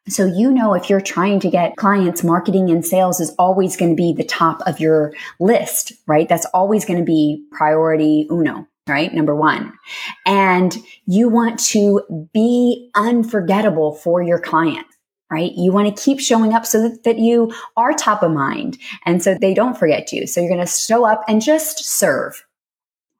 So, 0.09 0.25
you 0.25 0.51
know, 0.51 0.73
if 0.73 0.89
you're 0.89 1.01
trying 1.01 1.39
to 1.41 1.49
get 1.49 1.77
clients, 1.77 2.23
marketing 2.23 2.69
and 2.69 2.85
sales 2.85 3.21
is 3.21 3.33
always 3.39 3.77
going 3.77 3.91
to 3.91 3.95
be 3.95 4.13
the 4.13 4.25
top 4.25 4.61
of 4.65 4.79
your 4.79 5.13
list, 5.39 5.93
right? 6.07 6.27
That's 6.27 6.45
always 6.47 6.83
going 6.83 6.99
to 6.99 7.05
be 7.05 7.45
priority 7.51 8.27
uno, 8.29 8.67
right? 8.87 9.13
Number 9.13 9.33
one. 9.33 9.71
And 10.25 10.75
you 11.05 11.29
want 11.29 11.57
to 11.67 12.27
be 12.33 12.91
unforgettable 12.95 13.93
for 13.93 14.21
your 14.21 14.39
client, 14.39 14.85
right? 15.31 15.53
You 15.55 15.71
want 15.71 15.95
to 15.95 16.03
keep 16.03 16.19
showing 16.19 16.53
up 16.53 16.65
so 16.65 16.81
that, 16.81 17.03
that 17.05 17.19
you 17.19 17.53
are 17.77 17.93
top 17.93 18.23
of 18.23 18.31
mind 18.31 18.77
and 19.05 19.23
so 19.23 19.35
they 19.35 19.53
don't 19.53 19.77
forget 19.77 20.11
you. 20.11 20.27
So 20.27 20.41
you're 20.41 20.49
going 20.49 20.65
to 20.65 20.71
show 20.71 21.05
up 21.05 21.23
and 21.29 21.41
just 21.41 21.85
serve 21.85 22.43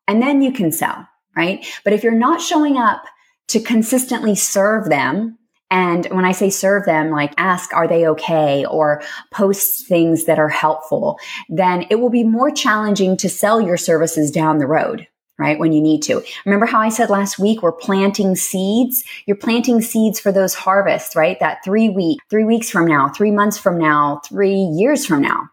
and 0.07 0.21
then 0.21 0.41
you 0.41 0.51
can 0.51 0.71
sell, 0.71 1.07
right? 1.35 1.65
But 1.83 1.93
if 1.93 2.03
you're 2.03 2.11
not 2.13 2.41
showing 2.41 2.77
up 2.77 3.05
to 3.47 3.59
consistently 3.59 4.35
serve 4.35 4.89
them, 4.89 5.37
and 5.73 6.05
when 6.11 6.23
I 6.23 6.33
say 6.33 6.51
serve 6.51 6.85
them, 6.85 7.09
like 7.09 7.33
ask, 7.37 7.73
are 7.73 7.87
they 7.87 8.05
okay? 8.09 8.63
Or 8.63 9.01
post 9.31 9.87
things 9.87 10.25
that 10.25 10.37
are 10.37 10.47
helpful, 10.47 11.17
then 11.49 11.87
it 11.89 11.95
will 11.95 12.11
be 12.11 12.23
more 12.23 12.51
challenging 12.51 13.17
to 13.17 13.27
sell 13.27 13.59
your 13.59 13.75
services 13.75 14.29
down 14.29 14.59
the 14.59 14.67
road 14.67 15.07
right? 15.39 15.57
When 15.57 15.73
you 15.73 15.81
need 15.81 16.03
to. 16.03 16.23
Remember 16.45 16.67
how 16.67 16.79
I 16.79 16.89
said 16.89 17.09
last 17.09 17.39
week, 17.39 17.63
we're 17.63 17.71
planting 17.71 18.35
seeds? 18.35 19.03
You're 19.25 19.35
planting 19.35 19.81
seeds 19.81 20.19
for 20.19 20.31
those 20.31 20.53
harvests, 20.53 21.15
right? 21.15 21.39
That 21.39 21.63
three 21.65 21.89
week, 21.89 22.19
three 22.29 22.43
weeks 22.43 22.69
from 22.69 22.85
now, 22.85 23.09
three 23.09 23.31
months 23.31 23.57
from 23.57 23.79
now, 23.79 24.21
three 24.23 24.53
years 24.53 25.07
from 25.07 25.23
now. 25.23 25.49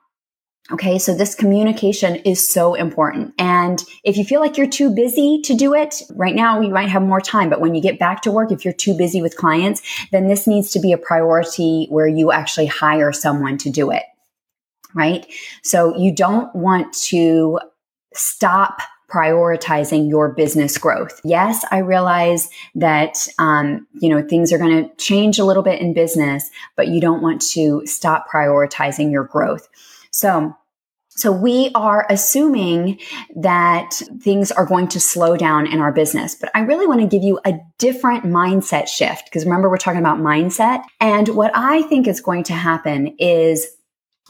Okay. 0.72 0.98
So 0.98 1.14
this 1.14 1.34
communication 1.34 2.16
is 2.16 2.46
so 2.48 2.74
important. 2.74 3.34
And 3.38 3.82
if 4.04 4.16
you 4.16 4.24
feel 4.24 4.40
like 4.40 4.56
you're 4.56 4.68
too 4.68 4.94
busy 4.94 5.40
to 5.44 5.54
do 5.54 5.74
it 5.74 6.02
right 6.14 6.34
now, 6.34 6.60
you 6.60 6.70
might 6.70 6.88
have 6.88 7.02
more 7.02 7.20
time. 7.20 7.50
But 7.50 7.60
when 7.60 7.74
you 7.74 7.82
get 7.82 7.98
back 7.98 8.22
to 8.22 8.30
work, 8.30 8.52
if 8.52 8.64
you're 8.64 8.74
too 8.74 8.96
busy 8.96 9.20
with 9.20 9.36
clients, 9.36 9.82
then 10.12 10.28
this 10.28 10.46
needs 10.46 10.70
to 10.72 10.80
be 10.80 10.92
a 10.92 10.98
priority 10.98 11.86
where 11.88 12.06
you 12.06 12.30
actually 12.30 12.66
hire 12.66 13.12
someone 13.12 13.58
to 13.58 13.70
do 13.70 13.90
it. 13.90 14.04
Right. 14.94 15.26
So 15.62 15.96
you 15.96 16.14
don't 16.14 16.54
want 16.54 16.92
to 17.04 17.58
stop 18.14 18.80
prioritizing 19.10 20.08
your 20.08 20.32
business 20.32 20.78
growth. 20.78 21.20
Yes, 21.24 21.64
I 21.72 21.78
realize 21.78 22.48
that, 22.76 23.26
um, 23.38 23.86
you 24.00 24.08
know, 24.08 24.22
things 24.22 24.52
are 24.52 24.58
going 24.58 24.84
to 24.84 24.94
change 24.96 25.38
a 25.38 25.44
little 25.44 25.64
bit 25.64 25.80
in 25.80 25.94
business, 25.94 26.48
but 26.76 26.88
you 26.88 27.00
don't 27.00 27.22
want 27.22 27.42
to 27.52 27.84
stop 27.86 28.26
prioritizing 28.32 29.10
your 29.10 29.24
growth. 29.24 29.68
So 30.12 30.56
so 31.20 31.30
we 31.30 31.70
are 31.74 32.06
assuming 32.08 32.98
that 33.36 33.90
things 34.20 34.50
are 34.50 34.64
going 34.64 34.88
to 34.88 35.00
slow 35.00 35.36
down 35.36 35.66
in 35.66 35.80
our 35.80 35.92
business, 35.92 36.34
but 36.34 36.50
I 36.54 36.60
really 36.60 36.86
want 36.86 37.02
to 37.02 37.06
give 37.06 37.22
you 37.22 37.38
a 37.44 37.58
different 37.76 38.24
mindset 38.24 38.88
shift 38.88 39.26
because 39.26 39.44
remember 39.44 39.68
we're 39.68 39.76
talking 39.76 40.00
about 40.00 40.18
mindset. 40.18 40.82
And 40.98 41.28
what 41.28 41.52
I 41.54 41.82
think 41.82 42.08
is 42.08 42.22
going 42.22 42.44
to 42.44 42.54
happen 42.54 43.14
is 43.18 43.66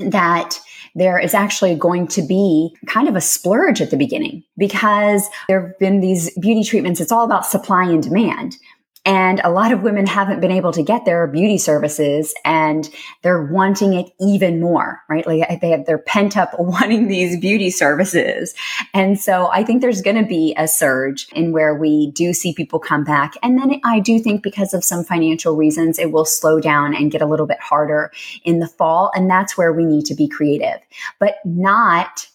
that 0.01 0.59
there 0.95 1.19
is 1.19 1.35
actually 1.35 1.77
going 1.77 2.09
to 2.09 2.23
be 2.23 2.75
kind 2.87 3.09
of 3.09 3.15
a 3.15 3.21
splurge 3.21 3.81
at 3.81 3.91
the 3.91 3.97
beginning 3.97 4.43
because 4.59 5.29
there 5.47 5.69
have 5.69 5.79
been 5.79 6.01
these 6.01 6.37
beauty 6.39 6.65
treatments. 6.65 7.01
It's 7.01 7.13
all 7.13 7.25
about 7.25 7.47
supply 7.47 7.85
and 7.85 8.03
demand. 8.03 8.57
And 9.07 9.41
a 9.43 9.51
lot 9.51 9.73
of 9.73 9.81
women 9.81 10.07
haven't 10.07 10.41
been 10.41 10.51
able 10.51 10.73
to 10.73 10.83
get 10.83 11.07
their 11.07 11.27
beauty 11.27 11.57
services 11.57 12.35
and 12.45 12.89
they're 13.23 13.43
wanting 13.43 13.95
it 13.95 14.11
even 14.21 14.61
more, 14.61 15.01
right? 15.09 15.27
Like 15.27 15.61
they 15.61 15.71
have, 15.71 15.87
they're 15.87 15.99
pent 15.99 16.37
up 16.37 16.55
wanting 16.59 17.09
these 17.09 17.41
beauty 17.41 17.71
services. 17.71 18.55
And 18.93 19.19
so 19.19 19.51
I 19.51 19.65
think 19.65 19.81
there's 19.81 20.03
going 20.03 20.23
to 20.23 20.29
be 20.29 20.55
a 20.59 20.69
surge 20.69 21.29
in 21.33 21.53
where 21.53 21.75
we 21.75 22.11
do 22.11 22.35
see 22.35 22.53
people 22.53 22.79
come 22.79 23.03
back. 23.03 23.35
And 23.43 23.59
then 23.59 23.81
I 23.85 24.01
do 24.01 24.19
think 24.19 24.43
because 24.43 24.75
of 24.75 24.85
some 24.85 25.03
financial 25.03 25.57
reasons, 25.57 25.99
it 25.99 26.13
will 26.13 26.27
slow 26.27 26.61
down 26.61 26.95
and 26.95 27.11
get 27.11 27.23
a 27.23 27.27
little 27.27 27.47
bit 27.47 27.61
harder 27.61 28.13
in 28.45 28.59
the 28.59 28.69
fall. 28.69 29.11
And 29.15 29.31
that's 29.31 29.57
where 29.57 29.73
we 29.73 29.87
need 29.87 30.05
to 30.07 30.15
be 30.15 30.29
creative, 30.29 30.79
but 31.19 31.37
not 31.47 32.27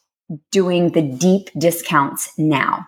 doing 0.50 0.90
the 0.90 1.04
deep 1.04 1.52
discounts 1.56 2.32
now 2.40 2.88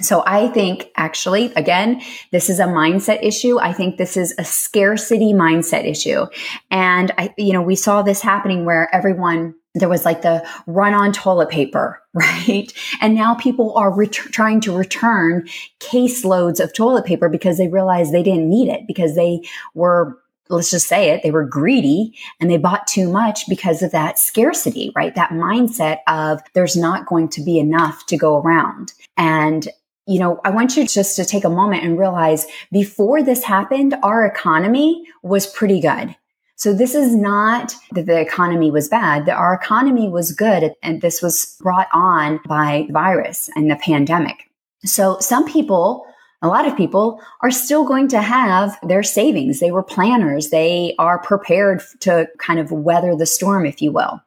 so 0.00 0.22
I 0.26 0.48
think 0.48 0.90
actually, 0.96 1.52
again, 1.54 2.02
this 2.32 2.50
is 2.50 2.60
a 2.60 2.64
mindset 2.64 3.22
issue. 3.22 3.58
I 3.58 3.72
think 3.72 3.96
this 3.96 4.16
is 4.16 4.34
a 4.38 4.44
scarcity 4.44 5.32
mindset 5.32 5.88
issue. 5.88 6.26
And 6.70 7.12
I, 7.18 7.34
you 7.36 7.52
know, 7.52 7.62
we 7.62 7.76
saw 7.76 8.02
this 8.02 8.20
happening 8.20 8.64
where 8.64 8.92
everyone, 8.94 9.54
there 9.74 9.88
was 9.88 10.04
like 10.04 10.22
the 10.22 10.46
run 10.66 10.94
on 10.94 11.12
toilet 11.12 11.48
paper, 11.48 12.02
right? 12.14 12.72
And 13.00 13.14
now 13.14 13.34
people 13.34 13.76
are 13.76 13.94
ret- 13.94 14.12
trying 14.12 14.60
to 14.62 14.76
return 14.76 15.48
caseloads 15.78 16.62
of 16.62 16.74
toilet 16.74 17.04
paper 17.04 17.28
because 17.28 17.58
they 17.58 17.68
realized 17.68 18.12
they 18.12 18.22
didn't 18.22 18.48
need 18.48 18.68
it 18.68 18.86
because 18.86 19.14
they 19.14 19.42
were 19.74 20.18
let's 20.50 20.70
just 20.70 20.88
say 20.88 21.10
it, 21.10 21.22
they 21.22 21.30
were 21.30 21.44
greedy 21.44 22.14
and 22.40 22.50
they 22.50 22.58
bought 22.58 22.86
too 22.86 23.08
much 23.08 23.48
because 23.48 23.82
of 23.82 23.92
that 23.92 24.18
scarcity, 24.18 24.92
right? 24.94 25.14
That 25.14 25.30
mindset 25.30 25.98
of 26.08 26.40
there's 26.54 26.76
not 26.76 27.06
going 27.06 27.28
to 27.30 27.42
be 27.42 27.58
enough 27.58 28.04
to 28.06 28.16
go 28.16 28.38
around. 28.38 28.92
And 29.16 29.68
you 30.06 30.18
know, 30.18 30.40
I 30.44 30.50
want 30.50 30.76
you 30.76 30.86
just 30.86 31.16
to 31.16 31.24
take 31.24 31.44
a 31.44 31.50
moment 31.50 31.84
and 31.84 31.98
realize 31.98 32.46
before 32.72 33.22
this 33.22 33.44
happened, 33.44 33.94
our 34.02 34.24
economy 34.24 35.04
was 35.22 35.46
pretty 35.46 35.80
good. 35.80 36.16
So 36.56 36.74
this 36.74 36.94
is 36.94 37.14
not 37.14 37.74
that 37.92 38.06
the 38.06 38.20
economy 38.20 38.70
was 38.70 38.88
bad, 38.88 39.24
that 39.24 39.36
our 39.36 39.54
economy 39.54 40.10
was 40.10 40.32
good 40.32 40.74
and 40.82 41.00
this 41.00 41.22
was 41.22 41.56
brought 41.60 41.88
on 41.92 42.38
by 42.46 42.84
the 42.86 42.92
virus 42.92 43.48
and 43.56 43.70
the 43.70 43.76
pandemic. 43.76 44.50
So 44.84 45.18
some 45.20 45.46
people, 45.46 46.04
a 46.42 46.48
lot 46.48 46.66
of 46.66 46.76
people 46.76 47.20
are 47.42 47.50
still 47.50 47.84
going 47.84 48.08
to 48.08 48.20
have 48.20 48.78
their 48.82 49.02
savings. 49.02 49.60
They 49.60 49.70
were 49.70 49.82
planners. 49.82 50.50
They 50.50 50.94
are 50.98 51.18
prepared 51.18 51.82
to 52.00 52.28
kind 52.38 52.60
of 52.60 52.70
weather 52.72 53.16
the 53.16 53.26
storm, 53.26 53.64
if 53.64 53.80
you 53.80 53.92
will. 53.92 54.20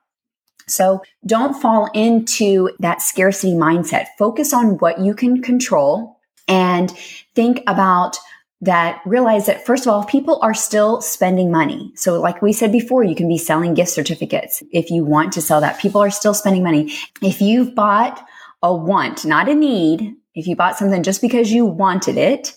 So 0.67 1.02
don't 1.26 1.60
fall 1.62 1.89
into 1.93 2.69
that 2.80 3.02
scarcity 3.02 3.54
mindset. 3.54 4.08
Focus 4.17 4.54
on 4.54 4.78
what 4.78 4.99
you 4.99 5.13
can 5.13 5.41
control. 5.41 6.19
and 6.47 6.91
think 7.36 7.62
about 7.67 8.17
that 8.62 9.02
realize 9.06 9.45
that 9.47 9.65
first 9.65 9.86
of 9.86 9.91
all, 9.91 10.06
people 10.06 10.39
are 10.41 10.54
still 10.54 11.02
spending 11.02 11.52
money. 11.52 11.91
So 11.95 12.19
like 12.21 12.41
we 12.41 12.54
said 12.54 12.71
before, 12.71 13.04
you 13.04 13.15
can 13.15 13.28
be 13.28 13.38
selling 13.38 13.73
gift 13.73 13.91
certificates 13.91 14.63
if 14.71 14.89
you 14.89 15.04
want 15.04 15.34
to 15.34 15.41
sell 15.41 15.60
that. 15.60 15.80
People 15.80 16.02
are 16.02 16.10
still 16.10 16.34
spending 16.34 16.63
money. 16.63 16.93
If 17.21 17.41
you've 17.41 17.76
bought 17.76 18.26
a 18.62 18.73
want, 18.73 19.26
not 19.26 19.49
a 19.49 19.54
need, 19.54 20.15
if 20.34 20.47
you 20.47 20.56
bought 20.56 20.78
something 20.78 21.04
just 21.04 21.21
because 21.21 21.52
you 21.52 21.65
wanted 21.65 22.17
it 22.17 22.56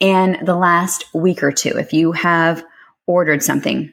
in 0.00 0.38
the 0.42 0.56
last 0.56 1.04
week 1.14 1.42
or 1.42 1.52
two, 1.52 1.76
if 1.76 1.92
you 1.92 2.12
have 2.12 2.64
ordered 3.06 3.42
something, 3.42 3.92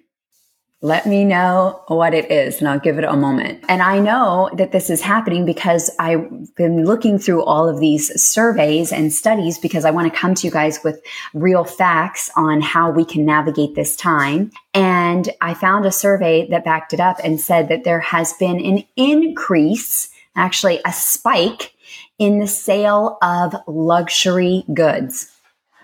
let 0.84 1.06
me 1.06 1.24
know 1.24 1.82
what 1.88 2.13
it 2.13 2.30
is 2.30 2.60
and 2.60 2.67
I'll 2.67 2.78
give 2.78 2.98
it 2.98 3.06
a 3.06 3.15
moment. 3.15 3.63
And 3.69 3.82
I 3.82 4.00
know 4.00 4.50
that 4.58 4.74
this 4.74 4.89
is 4.89 5.02
happening 5.02 5.46
because 5.46 5.89
I've 5.98 6.54
been 6.56 6.84
looking 6.84 7.17
through 7.17 7.46
all 7.46 7.69
of 7.69 7.80
these 7.80 8.22
surveys 8.22 8.91
and 8.91 9.12
studies 9.12 9.58
because 9.58 9.86
I 9.86 9.91
want 9.91 10.12
to 10.12 10.19
come 10.19 10.36
to 10.36 10.46
you 10.46 10.52
guys 10.52 10.84
with 10.84 11.02
real 11.34 11.63
facts 11.63 12.30
on 12.36 12.60
how 12.60 12.91
we 12.91 13.06
can 13.06 13.24
navigate 13.24 13.76
this 13.76 13.96
time. 13.96 14.52
And 14.74 15.30
I 15.39 15.54
found 15.54 15.86
a 15.86 15.91
survey 15.91 16.50
that 16.50 16.65
backed 16.65 16.91
it 16.93 17.00
up 17.00 17.15
and 17.24 17.39
said 17.39 17.69
that 17.69 17.86
there 17.86 18.02
has 18.02 18.34
been 18.34 18.60
an 18.60 18.84
increase, 18.98 20.10
actually 20.36 20.82
a 20.86 20.91
spike 20.91 21.74
in 22.19 22.39
the 22.39 22.48
sale 22.48 23.17
of 23.22 23.56
luxury 23.67 24.65
goods. 24.74 25.32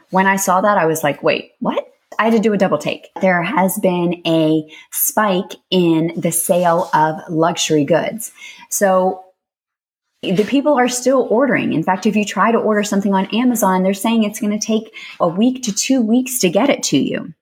When 0.10 0.28
I 0.28 0.36
saw 0.36 0.60
that, 0.60 0.78
I 0.78 0.88
was 0.88 1.06
like, 1.06 1.24
wait, 1.24 1.54
what? 1.60 1.89
I 2.20 2.26
had 2.26 2.34
to 2.34 2.40
do 2.40 2.54
a 2.54 2.58
double 2.58 2.78
take. 2.78 3.08
There 3.22 3.42
has 3.42 3.80
been 3.80 4.22
a 4.28 4.70
spike 4.92 5.56
in 5.72 6.12
the 6.18 6.32
sale 6.32 6.90
of 6.94 7.16
luxury 7.30 7.86
goods. 7.86 8.34
So 8.70 9.24
the 10.22 10.44
people 10.44 10.78
are 10.78 10.90
still 10.90 11.28
ordering. 11.32 11.72
In 11.72 11.82
fact, 11.82 12.06
if 12.06 12.18
you 12.18 12.26
try 12.26 12.52
to 12.52 12.58
order 12.58 12.84
something 12.84 13.14
on 13.14 13.34
Amazon, 13.34 13.84
they're 13.84 13.94
saying 13.94 14.24
it's 14.24 14.42
going 14.42 14.58
to 14.58 14.66
take 14.66 14.94
a 15.22 15.30
week 15.30 15.64
to 15.64 15.74
two 15.74 16.02
weeks 16.02 16.40
to 16.40 16.50
get 16.50 16.70
it 16.70 16.84
to 16.84 16.98
you. 16.98 17.34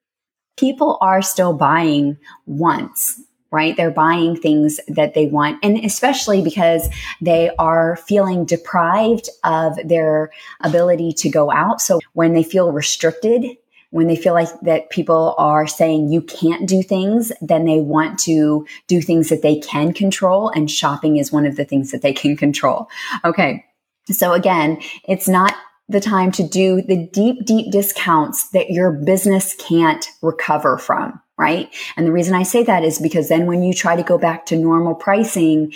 People 0.56 0.96
are 1.00 1.22
still 1.22 1.52
buying 1.52 2.16
once 2.46 3.20
right? 3.50 3.76
They're 3.76 3.90
buying 3.90 4.36
things 4.36 4.78
that 4.88 5.14
they 5.14 5.26
want. 5.26 5.58
And 5.62 5.82
especially 5.82 6.42
because 6.42 6.88
they 7.22 7.50
are 7.58 7.96
feeling 7.96 8.44
deprived 8.44 9.30
of 9.44 9.76
their 9.88 10.30
ability 10.60 11.12
to 11.14 11.30
go 11.30 11.50
out. 11.50 11.80
So 11.80 11.98
when 12.12 12.34
they 12.34 12.42
feel 12.42 12.72
restricted 12.72 13.56
when 13.90 14.06
they 14.06 14.16
feel 14.16 14.34
like 14.34 14.48
that 14.62 14.90
people 14.90 15.34
are 15.38 15.66
saying 15.66 16.08
you 16.08 16.20
can't 16.20 16.68
do 16.68 16.82
things, 16.82 17.32
then 17.40 17.64
they 17.64 17.80
want 17.80 18.18
to 18.18 18.66
do 18.86 19.00
things 19.00 19.30
that 19.30 19.42
they 19.42 19.58
can 19.58 19.92
control. 19.92 20.50
And 20.50 20.70
shopping 20.70 21.16
is 21.16 21.32
one 21.32 21.46
of 21.46 21.56
the 21.56 21.64
things 21.64 21.90
that 21.92 22.02
they 22.02 22.12
can 22.12 22.36
control. 22.36 22.88
Okay. 23.24 23.64
So 24.10 24.32
again, 24.32 24.80
it's 25.06 25.28
not 25.28 25.54
the 25.88 26.00
time 26.00 26.30
to 26.32 26.46
do 26.46 26.82
the 26.82 27.08
deep, 27.12 27.46
deep 27.46 27.72
discounts 27.72 28.50
that 28.50 28.70
your 28.70 28.92
business 28.92 29.54
can't 29.54 30.06
recover 30.20 30.76
from, 30.76 31.18
right? 31.38 31.74
And 31.96 32.06
the 32.06 32.12
reason 32.12 32.34
I 32.34 32.42
say 32.42 32.62
that 32.64 32.84
is 32.84 32.98
because 32.98 33.28
then 33.30 33.46
when 33.46 33.62
you 33.62 33.72
try 33.72 33.96
to 33.96 34.02
go 34.02 34.18
back 34.18 34.44
to 34.46 34.56
normal 34.56 34.94
pricing, 34.94 35.72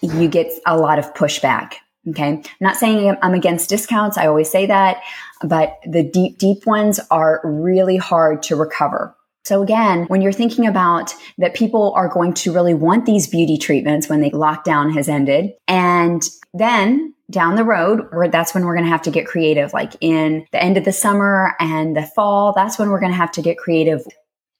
you 0.00 0.28
get 0.28 0.50
a 0.66 0.78
lot 0.78 0.98
of 0.98 1.12
pushback. 1.12 1.74
Okay. 2.08 2.28
I'm 2.28 2.42
not 2.60 2.76
saying 2.76 3.16
I'm 3.22 3.34
against 3.34 3.70
discounts. 3.70 4.18
I 4.18 4.26
always 4.26 4.50
say 4.50 4.66
that, 4.66 5.02
but 5.48 5.78
the 5.86 6.02
deep, 6.02 6.38
deep 6.38 6.66
ones 6.66 7.00
are 7.10 7.40
really 7.44 7.96
hard 7.96 8.42
to 8.44 8.56
recover. 8.56 9.16
So 9.44 9.62
again, 9.62 10.06
when 10.06 10.22
you're 10.22 10.32
thinking 10.32 10.66
about 10.66 11.14
that 11.36 11.54
people 11.54 11.92
are 11.94 12.08
going 12.08 12.32
to 12.34 12.52
really 12.52 12.72
want 12.72 13.04
these 13.04 13.26
beauty 13.26 13.58
treatments 13.58 14.08
when 14.08 14.22
the 14.22 14.30
lockdown 14.30 14.94
has 14.94 15.08
ended 15.08 15.52
and 15.68 16.22
then 16.54 17.14
down 17.30 17.56
the 17.56 17.64
road 17.64 18.06
where 18.10 18.28
that's 18.28 18.54
when 18.54 18.64
we're 18.64 18.74
going 18.74 18.84
to 18.84 18.90
have 18.90 19.02
to 19.02 19.10
get 19.10 19.26
creative 19.26 19.72
like 19.72 19.94
in 20.00 20.46
the 20.52 20.62
end 20.62 20.76
of 20.76 20.84
the 20.84 20.92
summer 20.92 21.54
and 21.58 21.96
the 21.96 22.02
fall 22.02 22.52
that's 22.52 22.78
when 22.78 22.90
we're 22.90 23.00
going 23.00 23.12
to 23.12 23.16
have 23.16 23.32
to 23.32 23.40
get 23.40 23.56
creative 23.56 24.02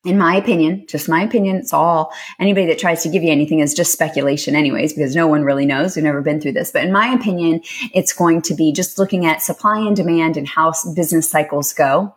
in 0.05 0.19
my 0.19 0.37
opinion, 0.37 0.85
just 0.87 1.09
my 1.09 1.23
opinion, 1.23 1.57
it's 1.57 1.73
all 1.73 2.13
anybody 2.39 2.67
that 2.67 2.79
tries 2.79 3.03
to 3.03 3.09
give 3.09 3.23
you 3.23 3.33
anything 3.33 3.61
is 3.61 3.73
just 3.73 3.93
speculation 3.93 4.55
anyways, 4.55 4.93
because 4.93 5.17
no 5.17 5.27
one 5.27 5.45
really 5.45 5.65
knows. 5.65 5.97
We've 5.97 6.05
never 6.05 6.21
been 6.21 6.41
through 6.41 6.53
this. 6.53 6.71
But 6.71 6.85
in 6.85 6.93
my 6.93 7.09
opinion, 7.09 7.63
it's 7.95 8.13
going 8.13 8.43
to 8.43 8.55
be 8.55 8.73
just 8.73 8.99
looking 8.99 9.25
at 9.25 9.43
supply 9.43 9.79
and 9.79 9.97
demand 9.97 10.37
and 10.37 10.47
how 10.47 10.73
business 10.95 11.29
cycles 11.29 11.73
go. 11.73 12.15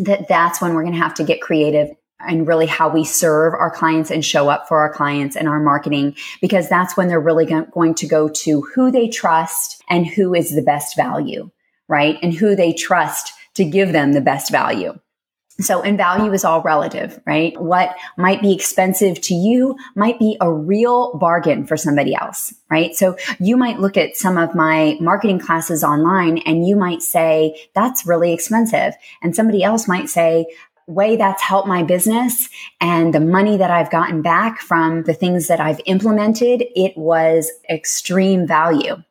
That 0.00 0.28
that's 0.28 0.60
when 0.60 0.74
we're 0.74 0.82
going 0.82 0.94
to 0.94 1.00
have 1.00 1.14
to 1.14 1.24
get 1.24 1.40
creative 1.40 1.90
and 2.18 2.48
really 2.48 2.66
how 2.66 2.88
we 2.88 3.04
serve 3.04 3.52
our 3.52 3.70
clients 3.70 4.10
and 4.10 4.24
show 4.24 4.48
up 4.48 4.66
for 4.66 4.78
our 4.78 4.90
clients 4.90 5.36
and 5.36 5.46
our 5.46 5.60
marketing, 5.60 6.16
because 6.40 6.68
that's 6.68 6.96
when 6.96 7.08
they're 7.08 7.20
really 7.20 7.44
going 7.44 7.94
to 7.94 8.06
go 8.06 8.28
to 8.28 8.62
who 8.74 8.90
they 8.90 9.06
trust 9.08 9.82
and 9.90 10.06
who 10.06 10.34
is 10.34 10.54
the 10.54 10.62
best 10.62 10.96
value, 10.96 11.50
right? 11.88 12.18
And 12.22 12.32
who 12.32 12.56
they 12.56 12.72
trust 12.72 13.34
to 13.54 13.64
give 13.64 13.92
them 13.92 14.14
the 14.14 14.22
best 14.22 14.50
value. 14.50 14.98
So, 15.58 15.80
and 15.82 15.96
value 15.96 16.32
is 16.32 16.44
all 16.44 16.60
relative, 16.60 17.18
right? 17.24 17.58
What 17.60 17.96
might 18.18 18.42
be 18.42 18.54
expensive 18.54 19.20
to 19.22 19.34
you 19.34 19.76
might 19.94 20.18
be 20.18 20.36
a 20.40 20.52
real 20.52 21.16
bargain 21.16 21.66
for 21.66 21.78
somebody 21.78 22.14
else, 22.14 22.52
right? 22.70 22.94
So 22.94 23.16
you 23.40 23.56
might 23.56 23.80
look 23.80 23.96
at 23.96 24.16
some 24.16 24.36
of 24.36 24.54
my 24.54 24.98
marketing 25.00 25.38
classes 25.38 25.82
online 25.82 26.38
and 26.38 26.68
you 26.68 26.76
might 26.76 27.00
say, 27.00 27.58
that's 27.74 28.06
really 28.06 28.34
expensive. 28.34 28.94
And 29.22 29.34
somebody 29.34 29.64
else 29.64 29.88
might 29.88 30.10
say, 30.10 30.46
way 30.86 31.16
that's 31.16 31.42
helped 31.42 31.66
my 31.66 31.82
business 31.82 32.48
and 32.80 33.12
the 33.12 33.20
money 33.20 33.56
that 33.56 33.70
I've 33.70 33.90
gotten 33.90 34.22
back 34.22 34.60
from 34.60 35.02
the 35.02 35.14
things 35.14 35.48
that 35.48 35.58
I've 35.58 35.80
implemented, 35.86 36.64
it 36.76 36.96
was 36.96 37.50
extreme 37.68 38.46
value. 38.46 39.02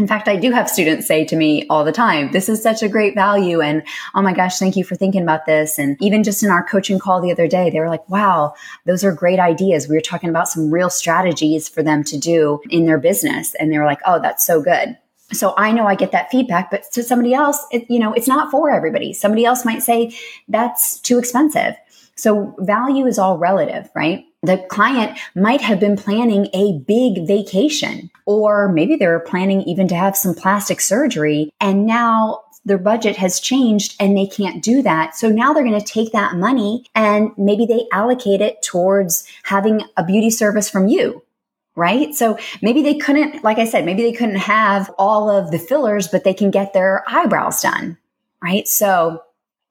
In 0.00 0.06
fact, 0.06 0.28
I 0.28 0.36
do 0.36 0.50
have 0.50 0.70
students 0.70 1.06
say 1.06 1.26
to 1.26 1.36
me 1.36 1.66
all 1.68 1.84
the 1.84 1.92
time, 1.92 2.32
this 2.32 2.48
is 2.48 2.62
such 2.62 2.82
a 2.82 2.88
great 2.88 3.14
value. 3.14 3.60
And 3.60 3.82
oh 4.14 4.22
my 4.22 4.32
gosh, 4.32 4.58
thank 4.58 4.74
you 4.74 4.82
for 4.82 4.94
thinking 4.94 5.20
about 5.20 5.44
this. 5.44 5.78
And 5.78 5.98
even 6.00 6.24
just 6.24 6.42
in 6.42 6.48
our 6.48 6.66
coaching 6.66 6.98
call 6.98 7.20
the 7.20 7.30
other 7.30 7.46
day, 7.46 7.68
they 7.68 7.80
were 7.80 7.90
like, 7.90 8.08
wow, 8.08 8.54
those 8.86 9.04
are 9.04 9.12
great 9.12 9.38
ideas. 9.38 9.88
We 9.88 9.94
were 9.94 10.00
talking 10.00 10.30
about 10.30 10.48
some 10.48 10.70
real 10.70 10.88
strategies 10.88 11.68
for 11.68 11.82
them 11.82 12.02
to 12.04 12.16
do 12.16 12.62
in 12.70 12.86
their 12.86 12.96
business. 12.96 13.54
And 13.56 13.70
they 13.70 13.76
were 13.76 13.84
like, 13.84 14.00
oh, 14.06 14.18
that's 14.22 14.42
so 14.42 14.62
good. 14.62 14.96
So 15.34 15.52
I 15.58 15.70
know 15.70 15.86
I 15.86 15.96
get 15.96 16.12
that 16.12 16.30
feedback, 16.30 16.70
but 16.70 16.84
to 16.92 17.02
somebody 17.02 17.34
else, 17.34 17.62
it, 17.70 17.84
you 17.90 17.98
know, 17.98 18.14
it's 18.14 18.26
not 18.26 18.50
for 18.50 18.70
everybody. 18.70 19.12
Somebody 19.12 19.44
else 19.44 19.66
might 19.66 19.82
say 19.82 20.16
that's 20.48 20.98
too 21.00 21.18
expensive. 21.18 21.74
So 22.16 22.54
value 22.58 23.04
is 23.04 23.18
all 23.18 23.36
relative, 23.36 23.90
right? 23.94 24.24
The 24.42 24.64
client 24.70 25.18
might 25.34 25.60
have 25.60 25.80
been 25.80 25.96
planning 25.96 26.48
a 26.54 26.78
big 26.78 27.26
vacation, 27.26 28.10
or 28.24 28.72
maybe 28.72 28.96
they're 28.96 29.20
planning 29.20 29.62
even 29.62 29.86
to 29.88 29.94
have 29.94 30.16
some 30.16 30.34
plastic 30.34 30.80
surgery. 30.80 31.50
And 31.60 31.84
now 31.84 32.44
their 32.64 32.78
budget 32.78 33.16
has 33.16 33.40
changed 33.40 33.96
and 34.00 34.16
they 34.16 34.26
can't 34.26 34.62
do 34.62 34.82
that. 34.82 35.14
So 35.14 35.28
now 35.28 35.52
they're 35.52 35.64
going 35.64 35.78
to 35.78 35.84
take 35.84 36.12
that 36.12 36.36
money 36.36 36.86
and 36.94 37.30
maybe 37.36 37.66
they 37.66 37.86
allocate 37.92 38.40
it 38.40 38.62
towards 38.62 39.26
having 39.44 39.82
a 39.96 40.04
beauty 40.04 40.30
service 40.30 40.70
from 40.70 40.88
you. 40.88 41.22
Right. 41.76 42.14
So 42.14 42.36
maybe 42.60 42.82
they 42.82 42.96
couldn't, 42.96 43.44
like 43.44 43.58
I 43.58 43.64
said, 43.64 43.84
maybe 43.84 44.02
they 44.02 44.12
couldn't 44.12 44.36
have 44.36 44.90
all 44.98 45.30
of 45.30 45.50
the 45.50 45.58
fillers, 45.58 46.08
but 46.08 46.24
they 46.24 46.34
can 46.34 46.50
get 46.50 46.72
their 46.72 47.04
eyebrows 47.06 47.62
done. 47.62 47.96
Right. 48.42 48.66
So 48.66 49.22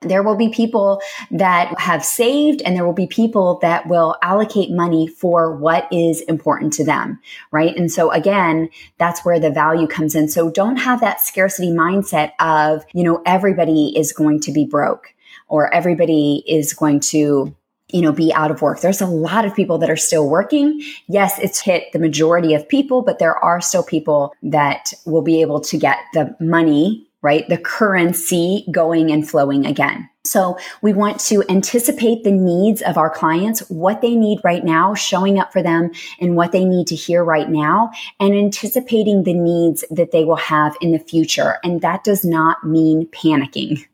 there 0.02 0.22
will 0.22 0.36
be 0.36 0.48
people 0.48 1.00
that 1.30 1.78
have 1.78 2.04
saved 2.04 2.62
and 2.62 2.74
there 2.74 2.86
will 2.86 2.92
be 2.92 3.06
people 3.06 3.58
that 3.60 3.86
will 3.86 4.16
allocate 4.22 4.70
money 4.70 5.06
for 5.06 5.54
what 5.54 5.86
is 5.92 6.22
important 6.22 6.72
to 6.74 6.84
them, 6.84 7.20
right? 7.50 7.76
And 7.76 7.92
so 7.92 8.10
again, 8.10 8.70
that's 8.98 9.24
where 9.24 9.38
the 9.38 9.50
value 9.50 9.86
comes 9.86 10.14
in. 10.14 10.28
So 10.28 10.50
don't 10.50 10.76
have 10.76 11.00
that 11.00 11.20
scarcity 11.20 11.70
mindset 11.70 12.32
of, 12.40 12.84
you 12.94 13.04
know, 13.04 13.22
everybody 13.26 13.96
is 13.96 14.12
going 14.12 14.40
to 14.40 14.52
be 14.52 14.64
broke 14.64 15.14
or 15.48 15.72
everybody 15.74 16.42
is 16.46 16.72
going 16.72 17.00
to 17.00 17.54
you 17.92 18.02
know, 18.02 18.12
be 18.12 18.32
out 18.34 18.52
of 18.52 18.62
work. 18.62 18.80
There's 18.80 19.00
a 19.00 19.06
lot 19.06 19.44
of 19.44 19.52
people 19.54 19.78
that 19.78 19.90
are 19.90 19.96
still 19.96 20.28
working. 20.28 20.80
Yes, 21.08 21.38
it's 21.40 21.60
hit 21.60 21.92
the 21.92 21.98
majority 21.98 22.54
of 22.54 22.68
people, 22.68 23.02
but 23.02 23.18
there 23.18 23.36
are 23.36 23.60
still 23.60 23.82
people 23.82 24.32
that 24.44 24.92
will 25.06 25.22
be 25.22 25.40
able 25.40 25.60
to 25.62 25.76
get 25.76 25.98
the 26.14 26.36
money 26.38 27.09
right? 27.22 27.48
The 27.48 27.58
currency 27.58 28.66
going 28.70 29.10
and 29.10 29.28
flowing 29.28 29.66
again. 29.66 30.08
So 30.24 30.58
we 30.82 30.92
want 30.92 31.18
to 31.20 31.42
anticipate 31.48 32.24
the 32.24 32.30
needs 32.30 32.82
of 32.82 32.98
our 32.98 33.08
clients, 33.08 33.60
what 33.70 34.02
they 34.02 34.14
need 34.14 34.40
right 34.44 34.64
now, 34.64 34.94
showing 34.94 35.38
up 35.38 35.52
for 35.52 35.62
them 35.62 35.90
and 36.20 36.36
what 36.36 36.52
they 36.52 36.64
need 36.64 36.86
to 36.88 36.94
hear 36.94 37.24
right 37.24 37.48
now 37.48 37.90
and 38.18 38.34
anticipating 38.34 39.22
the 39.22 39.34
needs 39.34 39.82
that 39.90 40.12
they 40.12 40.24
will 40.24 40.36
have 40.36 40.76
in 40.82 40.92
the 40.92 40.98
future. 40.98 41.58
And 41.64 41.80
that 41.80 42.04
does 42.04 42.24
not 42.24 42.64
mean 42.64 43.06
panicking. 43.08 43.86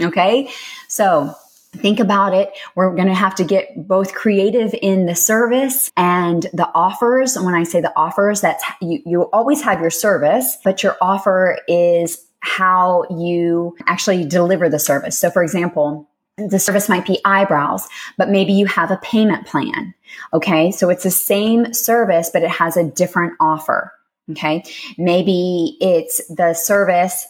Okay. 0.00 0.50
So 0.88 1.34
think 1.72 1.98
about 2.00 2.32
it. 2.32 2.52
We're 2.74 2.94
going 2.94 3.08
to 3.08 3.14
have 3.14 3.34
to 3.36 3.44
get 3.44 3.88
both 3.88 4.14
creative 4.14 4.74
in 4.80 5.06
the 5.06 5.14
service 5.14 5.90
and 5.96 6.42
the 6.52 6.70
offers. 6.74 7.36
When 7.36 7.54
I 7.54 7.64
say 7.64 7.80
the 7.80 7.92
offers, 7.96 8.40
that's 8.40 8.62
you, 8.80 9.02
you 9.04 9.22
always 9.24 9.62
have 9.62 9.80
your 9.80 9.90
service, 9.90 10.58
but 10.62 10.82
your 10.82 10.96
offer 11.00 11.58
is 11.66 12.25
how 12.46 13.04
you 13.10 13.76
actually 13.86 14.24
deliver 14.24 14.68
the 14.68 14.78
service. 14.78 15.18
So, 15.18 15.30
for 15.30 15.42
example, 15.42 16.08
the 16.38 16.58
service 16.58 16.88
might 16.88 17.06
be 17.06 17.18
eyebrows, 17.24 17.88
but 18.16 18.28
maybe 18.28 18.52
you 18.52 18.66
have 18.66 18.90
a 18.90 18.98
payment 18.98 19.46
plan. 19.46 19.94
Okay. 20.32 20.70
So 20.70 20.90
it's 20.90 21.02
the 21.02 21.10
same 21.10 21.72
service, 21.72 22.30
but 22.32 22.42
it 22.42 22.50
has 22.50 22.76
a 22.76 22.84
different 22.84 23.34
offer. 23.40 23.92
Okay. 24.30 24.62
Maybe 24.98 25.76
it's 25.80 26.20
the 26.28 26.54
service 26.54 27.26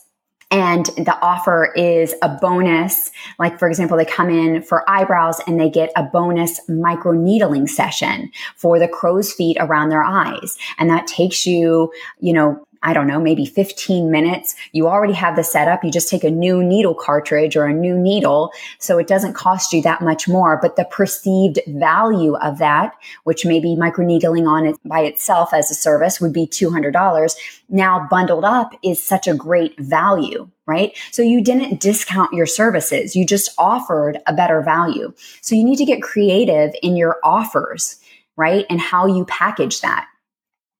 and 0.51 0.87
the 0.97 1.19
offer 1.23 1.73
is 1.77 2.15
a 2.23 2.29
bonus. 2.29 3.11
Like, 3.39 3.59
for 3.59 3.69
example, 3.69 3.97
they 3.97 4.05
come 4.05 4.31
in 4.31 4.63
for 4.63 4.89
eyebrows 4.89 5.41
and 5.47 5.59
they 5.59 5.69
get 5.69 5.91
a 5.97 6.05
bonus 6.05 6.61
micro 6.69 7.13
needling 7.13 7.67
session 7.67 8.31
for 8.55 8.79
the 8.79 8.89
crow's 8.89 9.33
feet 9.33 9.57
around 9.59 9.89
their 9.89 10.05
eyes. 10.05 10.57
And 10.79 10.89
that 10.91 11.07
takes 11.07 11.47
you, 11.47 11.93
you 12.21 12.33
know, 12.33 12.66
I 12.83 12.93
don't 12.93 13.07
know, 13.07 13.21
maybe 13.21 13.47
15 13.47 14.11
minutes. 14.11 14.55
You 14.73 14.89
already 14.89 15.15
have 15.15 15.37
the 15.37 15.45
setup. 15.45 15.85
You 15.85 15.91
just 15.91 16.09
take 16.09 16.25
a 16.25 16.31
new 16.31 16.63
needle 16.63 16.95
cartridge 16.95 17.57
or 17.57 17.65
a 17.65 17.73
new 17.73 17.99
needle. 17.99 18.51
So 18.79 18.99
it 18.99 19.07
doesn't 19.07 19.35
cost 19.35 19.73
you 19.73 19.83
that 19.83 20.03
much 20.03 20.29
more, 20.29 20.59
but 20.61 20.77
the 20.77 20.85
perceived 20.85 21.61
value 21.69 22.37
of 22.37 22.59
that, 22.59 22.95
which 23.25 23.45
maybe 23.45 23.77
microneedling 23.77 24.47
on 24.47 24.67
it 24.67 24.77
by 24.85 25.01
itself 25.01 25.53
as 25.53 25.71
a 25.71 25.75
service 25.75 26.21
would 26.21 26.33
be 26.33 26.47
$200 26.47 27.37
now 27.69 28.07
bundled 28.09 28.45
up 28.45 28.75
is 28.83 29.03
such 29.03 29.27
a 29.27 29.35
great 29.35 29.79
value, 29.79 30.49
right? 30.67 30.97
So 31.11 31.23
you 31.23 31.43
didn't 31.43 31.81
discount 31.81 32.33
your 32.33 32.47
services. 32.47 33.17
You 33.17 33.27
just 33.27 33.51
offered 33.59 34.19
a 34.27 34.33
better 34.33 34.63
value. 34.63 35.13
So 35.41 35.55
you 35.55 35.65
need 35.65 35.77
to 35.77 35.85
get 35.85 36.03
creative 36.03 36.75
in 36.83 36.97
your 36.97 37.19
offers, 37.25 37.97
right? 38.37 38.67
And 38.71 38.81
how 38.81 39.07
you 39.07 39.25
package 39.25 39.81
that. 39.81 40.07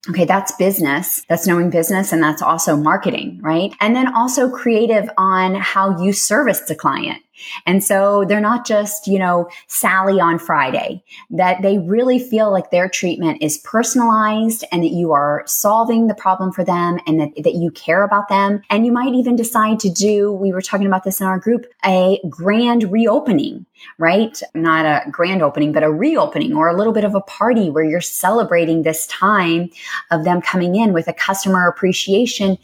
Okay, 0.09 0.25
that's 0.25 0.53
business. 0.53 1.23
That's 1.27 1.45
knowing 1.47 1.69
business 1.69 2.13
and 2.13 2.23
that's 2.23 2.41
also 2.41 2.77
marketing, 2.77 3.39
right? 3.41 3.73
And 3.81 3.95
then 3.95 4.13
also 4.13 4.49
creative 4.49 5.09
on 5.17 5.55
how 5.55 6.01
you 6.01 6.13
service 6.13 6.61
the 6.61 6.75
client. 6.75 7.21
And 7.65 7.83
so 7.83 8.25
they're 8.27 8.41
not 8.41 8.65
just, 8.65 9.07
you 9.07 9.19
know, 9.19 9.49
Sally 9.67 10.19
on 10.19 10.39
Friday, 10.39 11.03
that 11.29 11.61
they 11.61 11.79
really 11.79 12.19
feel 12.19 12.51
like 12.51 12.71
their 12.71 12.89
treatment 12.89 13.41
is 13.41 13.57
personalized 13.59 14.63
and 14.71 14.83
that 14.83 14.91
you 14.91 15.11
are 15.11 15.43
solving 15.45 16.07
the 16.07 16.15
problem 16.15 16.51
for 16.51 16.63
them 16.63 16.99
and 17.07 17.19
that, 17.19 17.29
that 17.43 17.55
you 17.55 17.71
care 17.71 18.03
about 18.03 18.29
them. 18.29 18.61
And 18.69 18.85
you 18.85 18.91
might 18.91 19.13
even 19.13 19.35
decide 19.35 19.79
to 19.81 19.89
do, 19.89 20.31
we 20.31 20.51
were 20.51 20.61
talking 20.61 20.87
about 20.87 21.03
this 21.03 21.21
in 21.21 21.27
our 21.27 21.39
group, 21.39 21.65
a 21.85 22.19
grand 22.29 22.91
reopening, 22.91 23.65
right? 23.97 24.41
Not 24.53 24.85
a 24.85 25.09
grand 25.09 25.41
opening, 25.41 25.71
but 25.71 25.83
a 25.83 25.91
reopening 25.91 26.53
or 26.55 26.67
a 26.67 26.75
little 26.75 26.93
bit 26.93 27.03
of 27.03 27.15
a 27.15 27.21
party 27.21 27.69
where 27.69 27.83
you're 27.83 28.01
celebrating 28.01 28.83
this 28.83 29.07
time 29.07 29.69
of 30.11 30.23
them 30.23 30.41
coming 30.41 30.75
in 30.75 30.93
with 30.93 31.07
a 31.07 31.13
customer 31.13 31.67
appreciation 31.67 32.57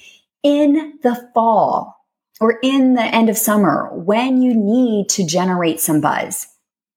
in 0.43 0.99
the 1.03 1.29
fall 1.33 2.02
or 2.43 2.59
in 2.61 2.93
the 2.93 3.01
end 3.01 3.29
of 3.29 3.37
summer 3.37 3.89
when 3.93 4.41
you 4.41 4.53
need 4.53 5.07
to 5.07 5.25
generate 5.25 5.79
some 5.79 6.01
buzz. 6.01 6.45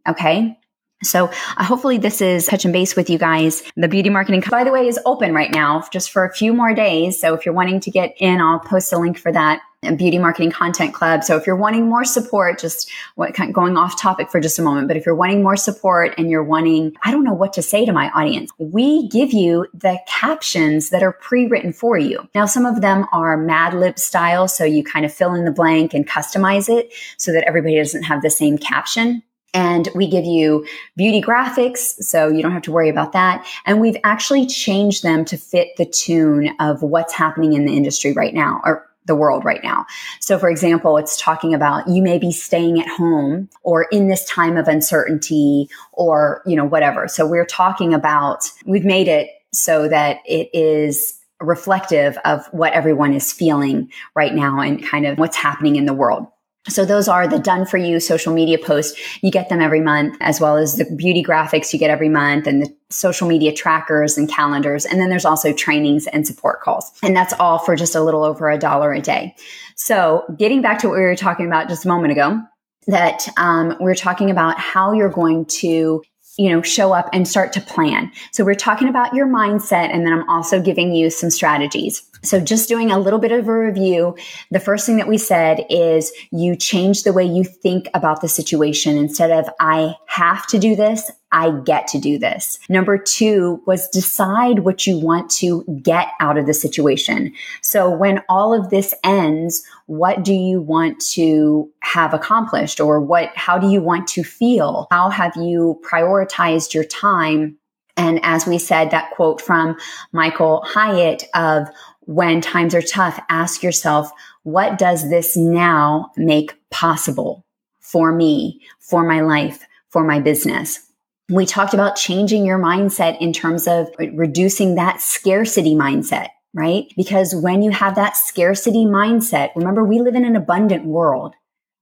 Okay. 0.09 0.59
So 1.05 1.31
uh, 1.57 1.63
hopefully 1.63 1.99
this 1.99 2.21
is 2.21 2.47
touch 2.47 2.65
and 2.65 2.73
base 2.73 2.97
with 2.97 3.09
you 3.09 3.17
guys. 3.17 3.63
The 3.77 3.87
beauty 3.87 4.11
marketing, 4.11 4.43
by 4.51 4.65
the 4.65 4.73
way, 4.73 4.89
is 4.89 4.99
open 5.07 5.33
right 5.33 5.53
now 5.53 5.87
just 5.93 6.11
for 6.11 6.25
a 6.25 6.33
few 6.33 6.53
more 6.53 6.75
days. 6.75 7.21
So 7.21 7.33
if 7.33 7.47
you're 7.47 7.55
wanting 7.55 7.79
to 7.79 7.93
get 7.93 8.17
in, 8.19 8.41
I'll 8.41 8.59
post 8.59 8.93
a 8.93 8.99
link 8.99 9.19
for 9.19 9.31
that 9.31 9.61
beauty 9.97 10.19
marketing 10.19 10.51
content 10.51 10.95
club. 10.95 11.23
So 11.23 11.37
if 11.37 11.47
you're 11.47 11.55
wanting 11.55 11.89
more 11.89 12.05
support, 12.05 12.59
just 12.59 12.91
what 13.15 13.37
going 13.53 13.77
off 13.77 14.01
topic 14.01 14.31
for 14.31 14.41
just 14.41 14.59
a 14.59 14.63
moment, 14.63 14.89
but 14.89 14.97
if 14.97 15.07
you're 15.07 15.15
wanting 15.15 15.43
more 15.43 15.57
support 15.57 16.15
and 16.19 16.31
you're 16.31 16.43
wanting, 16.43 16.97
I 17.05 17.11
don't 17.11 17.25
know 17.25 17.35
what 17.35 17.53
to 17.53 17.63
say 17.63 17.85
to 17.85 17.93
my 17.93 18.11
audience, 18.11 18.51
we 18.59 19.09
give 19.09 19.33
you 19.33 19.67
the 19.75 19.99
captions 20.09 20.91
that 20.91 21.03
are 21.03 21.13
pre-written 21.13 21.73
for 21.73 21.99
you. 21.99 22.29
Now, 22.35 22.47
some 22.47 22.67
of 22.67 22.81
them 22.81 23.07
are 23.13 23.37
Mad 23.37 23.75
Lib 23.75 23.99
style. 23.99 24.49
So 24.49 24.65
you 24.65 24.83
kind 24.83 25.05
of 25.05 25.13
fill 25.13 25.35
in 25.35 25.45
the 25.45 25.53
blank 25.53 25.95
and 25.95 26.07
customize 26.07 26.69
it 26.69 26.93
so 27.17 27.33
that 27.33 27.45
everybody 27.45 27.77
doesn't 27.77 28.05
have 28.05 28.23
the 28.23 28.31
same 28.31 28.59
caption. 28.59 29.23
And 29.55 29.89
we 29.95 30.07
give 30.07 30.25
you 30.25 30.67
beauty 30.97 31.23
graphics, 31.23 32.03
so 32.03 32.29
you 32.29 32.43
don't 32.43 32.53
have 32.53 32.63
to 32.63 32.73
worry 32.73 32.91
about 32.91 33.13
that. 33.13 33.47
And 33.65 33.81
we've 33.81 33.97
actually 34.05 34.47
changed 34.47 35.03
them 35.03 35.25
to 35.27 35.39
fit 35.39 35.69
the 35.79 35.87
tune 35.87 36.51
of 36.61 36.83
what's 36.83 37.15
happening 37.15 37.55
in 37.55 37.65
the 37.65 37.75
industry 37.75 38.13
right 38.13 38.35
now, 38.35 38.61
or 38.65 38.87
the 39.07 39.15
world 39.15 39.45
right 39.45 39.63
now. 39.63 39.87
So 40.21 40.39
for 40.39 40.49
example, 40.49 40.97
it's 40.97 41.21
talking 41.21 41.55
about 41.55 41.89
you 41.89 42.03
may 42.03 42.19
be 42.19 42.33
staying 42.33 42.81
at 42.81 42.89
home 42.89 43.49
or 43.63 43.85
in 43.93 44.09
this 44.09 44.25
time 44.25 44.57
of 44.57 44.69
uncertainty 44.69 45.69
or, 45.93 46.43
you 46.47 46.57
know, 46.57 46.65
whatever. 46.65 47.09
So 47.09 47.27
we're 47.27 47.47
talking 47.47 47.95
about, 47.95 48.51
we've 48.65 48.85
made 48.85 49.09
it 49.09 49.31
so 49.53 49.89
that 49.89 50.19
it 50.27 50.51
is 50.53 51.19
reflective 51.41 52.19
of 52.25 52.47
what 52.53 52.73
everyone 52.73 53.13
is 53.13 53.33
feeling 53.33 53.91
right 54.15 54.35
now 54.35 54.61
and 54.61 54.85
kind 54.85 55.07
of 55.07 55.19
what's 55.19 55.37
happening 55.37 55.77
in 55.77 55.87
the 55.87 55.95
world. 55.95 56.27
So 56.69 56.85
those 56.85 57.09
are 57.09 57.29
the 57.29 57.39
done 57.39 57.65
for 57.67 57.79
you 57.79 58.01
social 58.01 58.33
media 58.33 58.59
posts. 58.59 58.99
You 59.23 59.31
get 59.31 59.49
them 59.49 59.61
every 59.61 59.81
month, 59.81 60.17
as 60.21 60.41
well 60.41 60.57
as 60.57 60.77
the 60.77 60.85
beauty 60.85 61.23
graphics 61.23 61.73
you 61.73 61.79
get 61.79 61.91
every 61.91 62.09
month 62.09 62.47
and 62.47 62.63
the 62.63 62.77
social 62.91 63.29
media 63.29 63.53
trackers 63.53 64.19
and 64.19 64.29
calendars. 64.29 64.85
And 64.85 65.01
then 65.01 65.09
there's 65.09 65.25
also 65.25 65.53
trainings 65.53 66.07
and 66.07 66.27
support 66.27 66.61
calls. 66.61 66.91
And 67.03 67.15
that's 67.15 67.33
all 67.35 67.59
for 67.59 67.77
just 67.77 67.95
a 67.95 68.03
little 68.03 68.25
over 68.25 68.51
a 68.51 68.59
dollar 68.59 68.93
a 68.93 69.01
day. 69.01 69.35
So 69.77 70.25
getting 70.37 70.63
back 70.63 70.81
to 70.81 70.89
what 70.89 70.97
we 70.97 71.03
were 71.03 71.17
talking 71.17 71.47
about 71.47 71.69
just 71.69 71.85
a 71.85 71.89
moment 71.89 72.13
ago, 72.13 72.41
that 72.87 73.29
um, 73.37 73.77
we're 73.81 73.95
talking 73.95 74.31
about 74.31 74.59
how 74.59 74.93
you're 74.93 75.09
going 75.09 75.45
to 75.47 76.03
you 76.37 76.51
know, 76.51 76.63
show 76.63 76.93
up 76.93 77.09
and 77.13 77.27
start 77.27 77.53
to 77.55 77.61
plan. 77.61 78.13
So 78.33 78.45
we're 78.45 78.55
talking 78.55 78.89
about 78.89 79.15
your 79.15 79.27
mindset 79.27 79.93
and 79.93 80.05
then 80.05 80.13
I'm 80.13 80.29
also 80.29 80.61
giving 80.61 80.93
you 80.93 81.11
some 81.11 81.31
strategies. 81.31 82.03
So 82.23 82.41
just 82.41 82.69
doing 82.69 82.91
a 82.91 82.99
little 82.99 83.19
bit 83.19 83.33
of 83.33 83.49
a 83.49 83.59
review. 83.59 84.17
The 84.51 84.61
first 84.61 84.85
thing 84.85 84.97
that 84.97 85.09
we 85.09 85.19
said 85.19 85.65
is 85.71 86.13
you 86.33 86.57
change 86.57 87.05
the 87.05 87.13
way 87.13 87.25
you 87.25 87.45
think 87.45 87.89
about 87.95 88.21
the 88.21 88.29
situation. 88.29 88.97
Instead 88.97 89.31
of 89.31 89.49
I 89.61 89.95
have 90.07 90.47
to 90.49 90.59
do 90.59 90.77
this, 90.77 91.11
I 91.37 91.51
get 91.51 91.87
to 91.89 91.99
do 91.99 92.19
this. 92.19 92.59
Number 92.71 92.97
two 92.97 93.61
was 93.67 93.91
decide 93.91 94.61
what 94.61 94.87
you 94.87 94.99
want 94.99 95.31
to 95.33 95.65
get 95.83 96.09
out 96.19 96.39
of 96.39 96.47
the 96.47 96.55
situation. 96.55 97.35
So 97.61 97.91
when 97.91 98.23
all 98.31 98.55
of 98.55 98.71
this 98.71 98.95
ends, 99.05 99.63
what 99.85 100.25
do 100.25 100.33
you 100.33 100.63
want 100.63 100.99
to 101.13 101.71
have 101.81 102.15
accomplished 102.15 102.81
or 102.81 103.01
what, 103.01 103.37
how 103.37 103.59
do 103.59 103.69
you 103.69 103.83
want 103.83 104.09
to 104.09 104.25
feel? 104.25 104.89
How 104.91 105.11
have 105.11 105.37
you 105.37 105.79
prioritized 105.85 106.73
your 106.73 106.85
time? 106.85 107.59
And 107.99 108.19
as 108.23 108.47
we 108.47 108.57
said, 108.57 108.91
that 108.91 109.11
quote 109.11 109.43
from 109.43 109.77
Michael 110.13 110.65
Hyatt 110.67 111.25
of 111.35 111.69
when 112.01 112.41
times 112.41 112.75
are 112.75 112.81
tough, 112.81 113.21
ask 113.29 113.63
yourself, 113.63 114.11
what 114.45 114.79
does 114.79 115.11
this 115.11 115.37
now 115.37 116.11
make 116.17 116.55
possible 116.71 117.45
for 117.81 118.11
me, 118.11 118.63
for 118.81 119.05
my 119.05 119.21
life, 119.21 119.67
for 119.91 120.03
my 120.03 120.19
business? 120.19 120.81
We 121.29 121.45
talked 121.45 121.75
about 121.75 121.97
changing 121.97 122.47
your 122.47 122.59
mindset 122.59 123.21
in 123.21 123.33
terms 123.33 123.67
of 123.67 123.89
reducing 123.99 124.77
that 124.77 125.01
scarcity 125.01 125.75
mindset, 125.75 126.29
right? 126.55 126.85
Because 126.97 127.35
when 127.35 127.63
you 127.63 127.73
have 127.73 127.97
that 127.97 128.17
scarcity 128.17 128.85
mindset, 128.85 129.51
remember 129.57 129.83
we 129.83 130.01
live 130.01 130.15
in 130.15 130.25
an 130.25 130.37
abundant 130.37 130.85
world, 130.85 131.35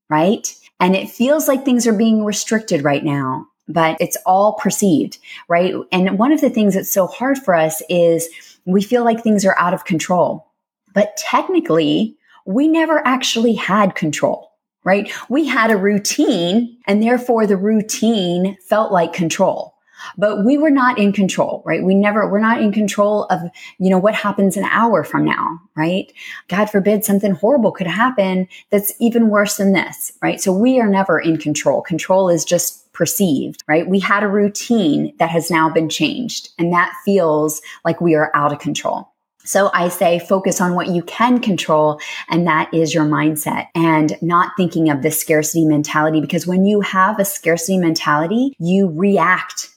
right? 0.08 0.54
And 0.80 0.96
it 0.96 1.10
feels 1.10 1.46
like 1.46 1.64
things 1.64 1.86
are 1.86 1.92
being 1.92 2.24
restricted 2.24 2.82
right 2.84 3.04
now, 3.04 3.46
but 3.68 3.98
it's 4.00 4.16
all 4.24 4.54
perceived, 4.54 5.18
right? 5.48 5.74
And 5.92 6.18
one 6.18 6.32
of 6.32 6.40
the 6.40 6.50
things 6.50 6.74
that's 6.74 6.90
so 6.92 7.06
hard 7.06 7.36
for 7.38 7.54
us 7.54 7.82
is 7.90 8.28
we 8.64 8.82
feel 8.82 9.04
like 9.04 9.22
things 9.22 9.44
are 9.44 9.58
out 9.58 9.74
of 9.74 9.84
control. 9.84 10.50
But 10.94 11.16
technically, 11.18 12.16
we 12.46 12.66
never 12.66 13.06
actually 13.06 13.54
had 13.54 13.94
control, 13.94 14.52
right? 14.84 15.10
We 15.28 15.46
had 15.46 15.70
a 15.70 15.76
routine 15.76 16.76
and 16.86 17.02
therefore 17.02 17.46
the 17.46 17.56
routine 17.56 18.56
felt 18.62 18.92
like 18.92 19.12
control. 19.12 19.74
But 20.18 20.44
we 20.44 20.58
were 20.58 20.70
not 20.70 20.98
in 20.98 21.12
control, 21.12 21.62
right? 21.64 21.82
We 21.82 21.94
never, 21.94 22.30
we're 22.30 22.40
not 22.40 22.60
in 22.60 22.72
control 22.72 23.24
of, 23.24 23.40
you 23.78 23.88
know, 23.90 23.98
what 23.98 24.14
happens 24.14 24.56
an 24.56 24.64
hour 24.64 25.02
from 25.02 25.24
now, 25.24 25.60
right? 25.76 26.12
God 26.48 26.66
forbid 26.66 27.04
something 27.04 27.32
horrible 27.32 27.72
could 27.72 27.86
happen 27.86 28.48
that's 28.70 28.92
even 29.00 29.30
worse 29.30 29.56
than 29.56 29.72
this, 29.72 30.12
right? 30.20 30.40
So 30.40 30.52
we 30.52 30.78
are 30.80 30.88
never 30.88 31.18
in 31.18 31.38
control. 31.38 31.80
Control 31.80 32.28
is 32.28 32.44
just 32.44 32.92
perceived, 32.92 33.62
right? 33.66 33.88
We 33.88 33.98
had 33.98 34.22
a 34.22 34.28
routine 34.28 35.14
that 35.18 35.30
has 35.30 35.50
now 35.50 35.70
been 35.70 35.88
changed 35.88 36.50
and 36.58 36.72
that 36.72 36.92
feels 37.04 37.62
like 37.84 38.00
we 38.00 38.14
are 38.14 38.30
out 38.34 38.52
of 38.52 38.58
control. 38.58 39.08
So 39.44 39.70
I 39.74 39.88
say 39.88 40.18
focus 40.18 40.60
on 40.60 40.74
what 40.74 40.88
you 40.88 41.02
can 41.02 41.40
control. 41.40 42.00
And 42.28 42.46
that 42.46 42.72
is 42.72 42.94
your 42.94 43.04
mindset 43.04 43.68
and 43.74 44.16
not 44.22 44.52
thinking 44.56 44.90
of 44.90 45.02
the 45.02 45.10
scarcity 45.10 45.64
mentality. 45.64 46.20
Because 46.20 46.46
when 46.46 46.64
you 46.64 46.80
have 46.80 47.18
a 47.18 47.24
scarcity 47.24 47.78
mentality, 47.78 48.56
you 48.58 48.90
react 48.90 49.70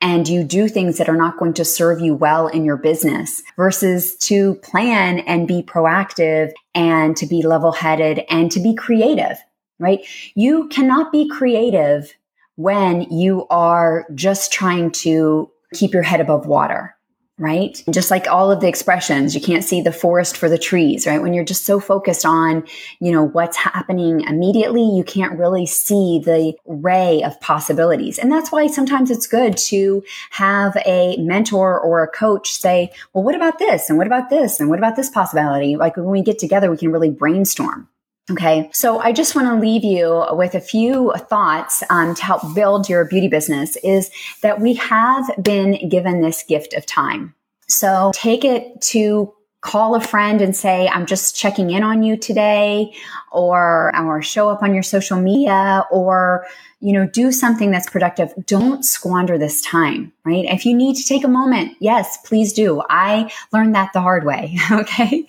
and 0.00 0.28
you 0.28 0.44
do 0.44 0.68
things 0.68 0.98
that 0.98 1.08
are 1.08 1.16
not 1.16 1.38
going 1.38 1.54
to 1.54 1.64
serve 1.64 2.00
you 2.00 2.14
well 2.14 2.46
in 2.46 2.64
your 2.64 2.76
business 2.76 3.42
versus 3.56 4.16
to 4.16 4.54
plan 4.56 5.18
and 5.20 5.48
be 5.48 5.62
proactive 5.62 6.52
and 6.74 7.16
to 7.16 7.26
be 7.26 7.42
level 7.42 7.72
headed 7.72 8.24
and 8.30 8.50
to 8.52 8.60
be 8.60 8.74
creative, 8.74 9.36
right? 9.78 10.00
You 10.34 10.68
cannot 10.68 11.10
be 11.10 11.28
creative 11.28 12.14
when 12.54 13.02
you 13.10 13.46
are 13.50 14.06
just 14.14 14.52
trying 14.52 14.92
to 14.92 15.50
keep 15.74 15.92
your 15.92 16.02
head 16.02 16.20
above 16.20 16.46
water. 16.46 16.94
Right? 17.38 17.82
Just 17.90 18.10
like 18.10 18.26
all 18.26 18.50
of 18.50 18.60
the 18.60 18.68
expressions, 18.68 19.34
you 19.34 19.40
can't 19.40 19.62
see 19.62 19.80
the 19.80 19.92
forest 19.92 20.36
for 20.36 20.48
the 20.48 20.58
trees, 20.58 21.06
right? 21.06 21.22
When 21.22 21.32
you're 21.32 21.44
just 21.44 21.64
so 21.64 21.78
focused 21.78 22.26
on, 22.26 22.66
you 23.00 23.12
know, 23.12 23.24
what's 23.24 23.56
happening 23.56 24.22
immediately, 24.22 24.82
you 24.82 25.04
can't 25.04 25.38
really 25.38 25.64
see 25.64 26.20
the 26.24 26.54
ray 26.66 27.22
of 27.22 27.40
possibilities. 27.40 28.18
And 28.18 28.30
that's 28.30 28.50
why 28.50 28.66
sometimes 28.66 29.10
it's 29.10 29.28
good 29.28 29.56
to 29.68 30.02
have 30.30 30.76
a 30.84 31.16
mentor 31.18 31.78
or 31.78 32.02
a 32.02 32.08
coach 32.08 32.52
say, 32.52 32.90
well, 33.12 33.22
what 33.22 33.36
about 33.36 33.60
this? 33.60 33.88
And 33.88 33.98
what 33.98 34.08
about 34.08 34.30
this? 34.30 34.58
And 34.58 34.68
what 34.68 34.78
about 34.78 34.96
this 34.96 35.08
possibility? 35.08 35.76
Like 35.76 35.96
when 35.96 36.06
we 36.06 36.22
get 36.22 36.38
together, 36.38 36.70
we 36.70 36.76
can 36.76 36.90
really 36.90 37.10
brainstorm. 37.10 37.88
Okay, 38.30 38.68
so 38.74 38.98
I 38.98 39.12
just 39.12 39.34
want 39.34 39.48
to 39.48 39.54
leave 39.54 39.84
you 39.84 40.24
with 40.32 40.54
a 40.54 40.60
few 40.60 41.14
thoughts 41.30 41.82
um, 41.88 42.14
to 42.14 42.22
help 42.22 42.54
build 42.54 42.88
your 42.88 43.06
beauty 43.06 43.28
business 43.28 43.76
is 43.76 44.10
that 44.42 44.60
we 44.60 44.74
have 44.74 45.30
been 45.42 45.88
given 45.88 46.20
this 46.20 46.42
gift 46.42 46.74
of 46.74 46.84
time. 46.84 47.34
So 47.68 48.12
take 48.14 48.44
it 48.44 48.80
to 48.82 49.32
call 49.60 49.94
a 49.94 50.00
friend 50.00 50.40
and 50.40 50.54
say, 50.54 50.88
I'm 50.88 51.06
just 51.06 51.34
checking 51.34 51.70
in 51.70 51.82
on 51.82 52.02
you 52.02 52.16
today, 52.16 52.92
or, 53.32 53.96
or 53.96 54.22
show 54.22 54.48
up 54.50 54.62
on 54.62 54.72
your 54.72 54.82
social 54.82 55.20
media, 55.20 55.84
or, 55.90 56.46
you 56.80 56.92
know, 56.92 57.06
do 57.06 57.32
something 57.32 57.70
that's 57.70 57.90
productive. 57.90 58.32
Don't 58.46 58.84
squander 58.84 59.36
this 59.36 59.60
time, 59.62 60.12
right? 60.24 60.44
If 60.44 60.64
you 60.64 60.74
need 60.74 60.96
to 60.96 61.04
take 61.04 61.24
a 61.24 61.28
moment, 61.28 61.76
yes, 61.80 62.18
please 62.24 62.52
do. 62.52 62.82
I 62.88 63.32
learned 63.52 63.74
that 63.74 63.92
the 63.92 64.00
hard 64.00 64.24
way. 64.24 64.56
Okay. 64.70 65.26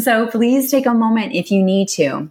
So 0.00 0.26
please 0.26 0.70
take 0.70 0.86
a 0.86 0.94
moment 0.94 1.34
if 1.34 1.50
you 1.50 1.62
need 1.62 1.88
to. 1.90 2.30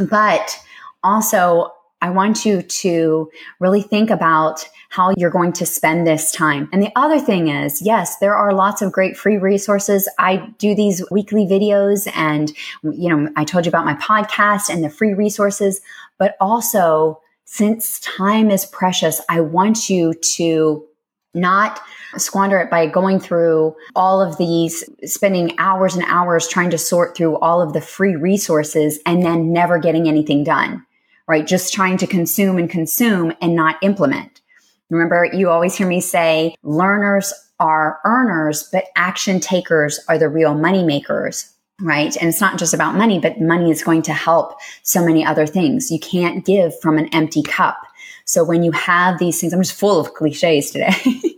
But 0.00 0.58
also, 1.02 1.72
I 2.02 2.10
want 2.10 2.44
you 2.44 2.62
to 2.62 3.30
really 3.58 3.82
think 3.82 4.10
about 4.10 4.68
how 4.90 5.14
you're 5.16 5.30
going 5.30 5.52
to 5.54 5.66
spend 5.66 6.06
this 6.06 6.30
time. 6.30 6.68
And 6.72 6.82
the 6.82 6.92
other 6.94 7.18
thing 7.18 7.48
is, 7.48 7.82
yes, 7.82 8.18
there 8.18 8.34
are 8.34 8.52
lots 8.52 8.82
of 8.82 8.92
great 8.92 9.16
free 9.16 9.38
resources. 9.38 10.08
I 10.18 10.48
do 10.58 10.74
these 10.74 11.02
weekly 11.10 11.46
videos 11.46 12.10
and, 12.14 12.52
you 12.82 13.08
know, 13.08 13.30
I 13.36 13.44
told 13.44 13.66
you 13.66 13.70
about 13.70 13.84
my 13.84 13.94
podcast 13.94 14.68
and 14.68 14.84
the 14.84 14.90
free 14.90 15.14
resources, 15.14 15.80
but 16.18 16.36
also 16.40 17.20
since 17.44 18.00
time 18.00 18.50
is 18.50 18.66
precious, 18.66 19.20
I 19.28 19.40
want 19.40 19.88
you 19.88 20.14
to 20.36 20.84
not 21.34 21.80
squander 22.16 22.58
it 22.58 22.70
by 22.70 22.86
going 22.86 23.20
through 23.20 23.74
all 23.94 24.20
of 24.20 24.36
these, 24.38 24.84
spending 25.04 25.58
hours 25.58 25.94
and 25.94 26.04
hours 26.08 26.48
trying 26.48 26.70
to 26.70 26.78
sort 26.78 27.16
through 27.16 27.38
all 27.38 27.60
of 27.60 27.72
the 27.72 27.80
free 27.80 28.16
resources 28.16 28.98
and 29.06 29.24
then 29.24 29.52
never 29.52 29.78
getting 29.78 30.08
anything 30.08 30.44
done, 30.44 30.84
right? 31.28 31.46
Just 31.46 31.72
trying 31.72 31.96
to 31.98 32.06
consume 32.06 32.58
and 32.58 32.70
consume 32.70 33.32
and 33.40 33.54
not 33.54 33.76
implement. 33.82 34.40
Remember, 34.90 35.24
you 35.32 35.50
always 35.50 35.74
hear 35.74 35.86
me 35.86 36.00
say 36.00 36.54
learners 36.62 37.32
are 37.58 38.00
earners, 38.04 38.68
but 38.72 38.84
action 38.96 39.40
takers 39.40 39.98
are 40.08 40.18
the 40.18 40.28
real 40.28 40.54
money 40.54 40.84
makers 40.84 41.52
right? 41.80 42.16
And 42.16 42.28
it's 42.28 42.40
not 42.40 42.58
just 42.58 42.74
about 42.74 42.94
money, 42.94 43.18
but 43.18 43.40
money 43.40 43.70
is 43.70 43.82
going 43.82 44.02
to 44.02 44.12
help 44.12 44.58
so 44.82 45.04
many 45.04 45.24
other 45.24 45.46
things. 45.46 45.90
You 45.90 45.98
can't 45.98 46.44
give 46.44 46.78
from 46.80 46.98
an 46.98 47.08
empty 47.08 47.42
cup. 47.42 47.78
So 48.24 48.42
when 48.42 48.62
you 48.62 48.72
have 48.72 49.18
these 49.18 49.40
things, 49.40 49.52
I'm 49.52 49.62
just 49.62 49.78
full 49.78 50.00
of 50.00 50.14
cliches 50.14 50.70
today. 50.70 50.94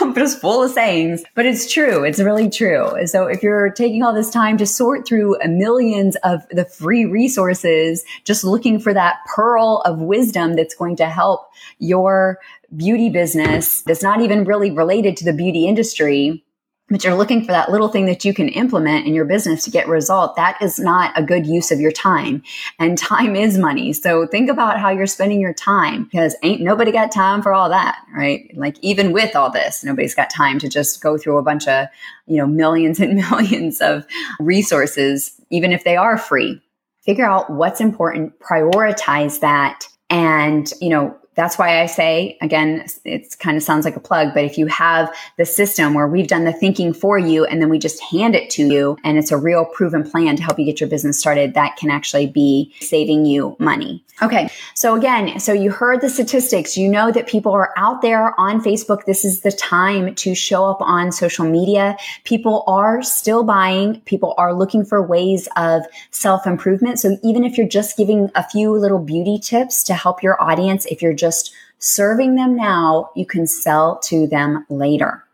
I'm 0.00 0.14
just 0.14 0.40
full 0.40 0.62
of 0.62 0.70
sayings, 0.70 1.22
but 1.34 1.46
it's 1.46 1.70
true. 1.70 2.04
It's 2.04 2.20
really 2.20 2.48
true. 2.50 3.06
So 3.06 3.26
if 3.26 3.42
you're 3.42 3.70
taking 3.70 4.02
all 4.02 4.14
this 4.14 4.30
time 4.30 4.56
to 4.58 4.66
sort 4.66 5.06
through 5.06 5.36
millions 5.46 6.16
of 6.24 6.46
the 6.50 6.64
free 6.64 7.04
resources, 7.04 8.04
just 8.24 8.44
looking 8.44 8.78
for 8.78 8.94
that 8.94 9.18
pearl 9.26 9.82
of 9.84 10.00
wisdom 10.00 10.54
that's 10.54 10.74
going 10.74 10.96
to 10.96 11.06
help 11.06 11.48
your 11.78 12.38
beauty 12.76 13.08
business 13.08 13.82
that's 13.82 14.02
not 14.02 14.20
even 14.20 14.44
really 14.44 14.70
related 14.70 15.16
to 15.16 15.24
the 15.24 15.32
beauty 15.32 15.66
industry, 15.66 16.44
but 16.90 17.04
you're 17.04 17.14
looking 17.14 17.44
for 17.44 17.52
that 17.52 17.70
little 17.70 17.88
thing 17.88 18.06
that 18.06 18.24
you 18.24 18.32
can 18.32 18.48
implement 18.48 19.06
in 19.06 19.14
your 19.14 19.24
business 19.24 19.64
to 19.64 19.70
get 19.70 19.88
result 19.88 20.36
that 20.36 20.60
is 20.62 20.78
not 20.78 21.12
a 21.16 21.22
good 21.22 21.46
use 21.46 21.70
of 21.70 21.80
your 21.80 21.92
time. 21.92 22.42
And 22.78 22.96
time 23.08 23.36
is 23.36 23.58
money. 23.58 23.92
So 23.92 24.26
think 24.26 24.50
about 24.50 24.80
how 24.80 24.90
you're 24.90 25.06
spending 25.06 25.40
your 25.40 25.52
time 25.52 26.04
because 26.04 26.34
ain't 26.42 26.62
nobody 26.62 26.92
got 26.92 27.12
time 27.12 27.42
for 27.42 27.52
all 27.52 27.68
that 27.68 27.98
right? 28.14 28.50
Like 28.54 28.76
even 28.80 29.12
with 29.12 29.36
all 29.36 29.50
this 29.50 29.84
nobody's 29.84 30.14
got 30.14 30.30
time 30.30 30.58
to 30.60 30.68
just 30.68 31.00
go 31.02 31.18
through 31.18 31.38
a 31.38 31.42
bunch 31.42 31.68
of 31.68 31.86
you 32.26 32.36
know 32.36 32.46
millions 32.46 33.00
and 33.00 33.16
millions 33.16 33.80
of 33.80 34.06
resources 34.40 35.40
even 35.50 35.72
if 35.72 35.84
they 35.84 35.96
are 35.96 36.18
free. 36.18 36.60
Figure 37.04 37.26
out 37.26 37.50
what's 37.50 37.80
important 37.80 38.38
prioritize 38.40 39.40
that 39.40 39.86
and 40.10 40.72
you 40.80 40.88
know 40.88 41.16
that's 41.38 41.56
why 41.56 41.80
I 41.80 41.86
say, 41.86 42.36
again, 42.42 42.84
it 43.04 43.38
kind 43.38 43.56
of 43.56 43.62
sounds 43.62 43.84
like 43.84 43.94
a 43.94 44.00
plug, 44.00 44.34
but 44.34 44.42
if 44.42 44.58
you 44.58 44.66
have 44.66 45.08
the 45.36 45.46
system 45.46 45.94
where 45.94 46.08
we've 46.08 46.26
done 46.26 46.42
the 46.42 46.52
thinking 46.52 46.92
for 46.92 47.16
you 47.16 47.44
and 47.44 47.62
then 47.62 47.68
we 47.68 47.78
just 47.78 48.02
hand 48.02 48.34
it 48.34 48.50
to 48.50 48.66
you 48.66 48.96
and 49.04 49.16
it's 49.16 49.30
a 49.30 49.36
real 49.36 49.64
proven 49.64 50.02
plan 50.02 50.34
to 50.34 50.42
help 50.42 50.58
you 50.58 50.64
get 50.64 50.80
your 50.80 50.88
business 50.88 51.16
started, 51.16 51.54
that 51.54 51.76
can 51.76 51.90
actually 51.90 52.26
be 52.26 52.74
saving 52.80 53.24
you 53.24 53.54
money. 53.60 54.04
Okay. 54.20 54.50
So 54.74 54.96
again, 54.96 55.38
so 55.38 55.52
you 55.52 55.70
heard 55.70 56.00
the 56.00 56.10
statistics. 56.10 56.76
You 56.76 56.88
know 56.88 57.12
that 57.12 57.28
people 57.28 57.52
are 57.52 57.72
out 57.76 58.02
there 58.02 58.34
on 58.36 58.60
Facebook. 58.60 59.04
This 59.04 59.24
is 59.24 59.42
the 59.42 59.52
time 59.52 60.16
to 60.16 60.34
show 60.34 60.64
up 60.64 60.78
on 60.80 61.12
social 61.12 61.48
media. 61.48 61.96
People 62.24 62.64
are 62.66 63.00
still 63.00 63.44
buying. 63.44 64.00
People 64.06 64.34
are 64.36 64.52
looking 64.52 64.84
for 64.84 65.00
ways 65.00 65.48
of 65.56 65.84
self 66.10 66.48
improvement. 66.48 66.98
So 66.98 67.16
even 67.22 67.44
if 67.44 67.56
you're 67.56 67.68
just 67.68 67.96
giving 67.96 68.28
a 68.34 68.42
few 68.42 68.72
little 68.72 68.98
beauty 68.98 69.38
tips 69.38 69.84
to 69.84 69.94
help 69.94 70.20
your 70.20 70.42
audience, 70.42 70.84
if 70.86 71.00
you're 71.00 71.12
just 71.12 71.27
just 71.28 71.52
serving 71.78 72.34
them 72.36 72.56
now, 72.56 73.10
you 73.14 73.26
can 73.26 73.46
sell 73.46 73.98
to 73.98 74.26
them 74.26 74.64
later. 74.68 75.24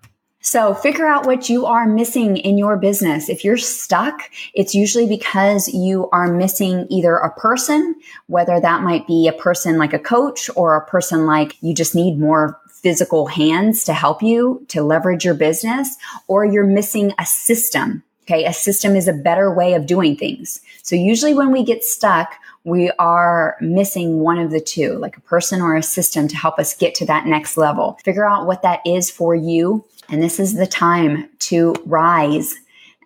So 0.41 0.75
figure 0.75 1.07
out 1.07 1.25
what 1.25 1.49
you 1.49 1.65
are 1.65 1.87
missing 1.87 2.37
in 2.37 2.59
your 2.59 2.77
business. 2.77 3.31
If 3.31 3.45
you're 3.45 3.57
stuck, 3.57 4.21
it's 4.53 4.75
usually 4.75 5.07
because 5.07 5.69
you 5.69 6.11
are 6.11 6.31
missing 6.31 6.87
either 6.91 7.17
a 7.17 7.33
person, 7.33 7.95
whether 8.27 8.61
that 8.61 8.83
might 8.83 9.07
be 9.07 9.27
a 9.27 9.33
person 9.33 9.79
like 9.79 9.95
a 9.95 9.99
coach 9.99 10.51
or 10.55 10.77
a 10.77 10.85
person 10.85 11.25
like 11.25 11.57
you 11.63 11.73
just 11.73 11.95
need 11.95 12.19
more 12.19 12.61
physical 12.69 13.27
hands 13.27 13.85
to 13.85 13.95
help 13.95 14.23
you 14.23 14.63
to 14.69 14.83
leverage 14.83 15.25
your 15.25 15.35
business, 15.35 15.97
or 16.29 16.45
you're 16.45 16.67
missing 16.67 17.15
a 17.19 17.25
system. 17.25 18.03
Okay. 18.25 18.45
A 18.45 18.53
system 18.53 18.97
is 18.97 19.07
a 19.07 19.13
better 19.13 19.53
way 19.53 19.75
of 19.75 19.87
doing 19.87 20.17
things. 20.17 20.61
So 20.83 20.97
usually 20.97 21.35
when 21.35 21.53
we 21.53 21.63
get 21.63 21.85
stuck, 21.85 22.35
we 22.65 22.91
are 22.99 23.57
missing 23.61 24.21
one 24.21 24.39
of 24.39 24.51
the 24.51 24.61
two, 24.61 24.97
like 24.97 25.19
a 25.19 25.21
person 25.21 25.61
or 25.61 25.77
a 25.77 25.83
system 25.83 26.27
to 26.29 26.37
help 26.37 26.59
us 26.59 26.75
get 26.75 26.95
to 26.97 27.07
that 27.07 27.27
next 27.27 27.59
level. 27.59 27.99
Figure 28.03 28.29
out 28.29 28.47
what 28.47 28.63
that 28.63 28.81
is 28.87 29.11
for 29.11 29.35
you. 29.35 29.85
And 30.09 30.23
this 30.23 30.41
is 30.41 30.55
the 30.55 30.67
time 30.67 31.29
to 31.41 31.75
rise 31.85 32.55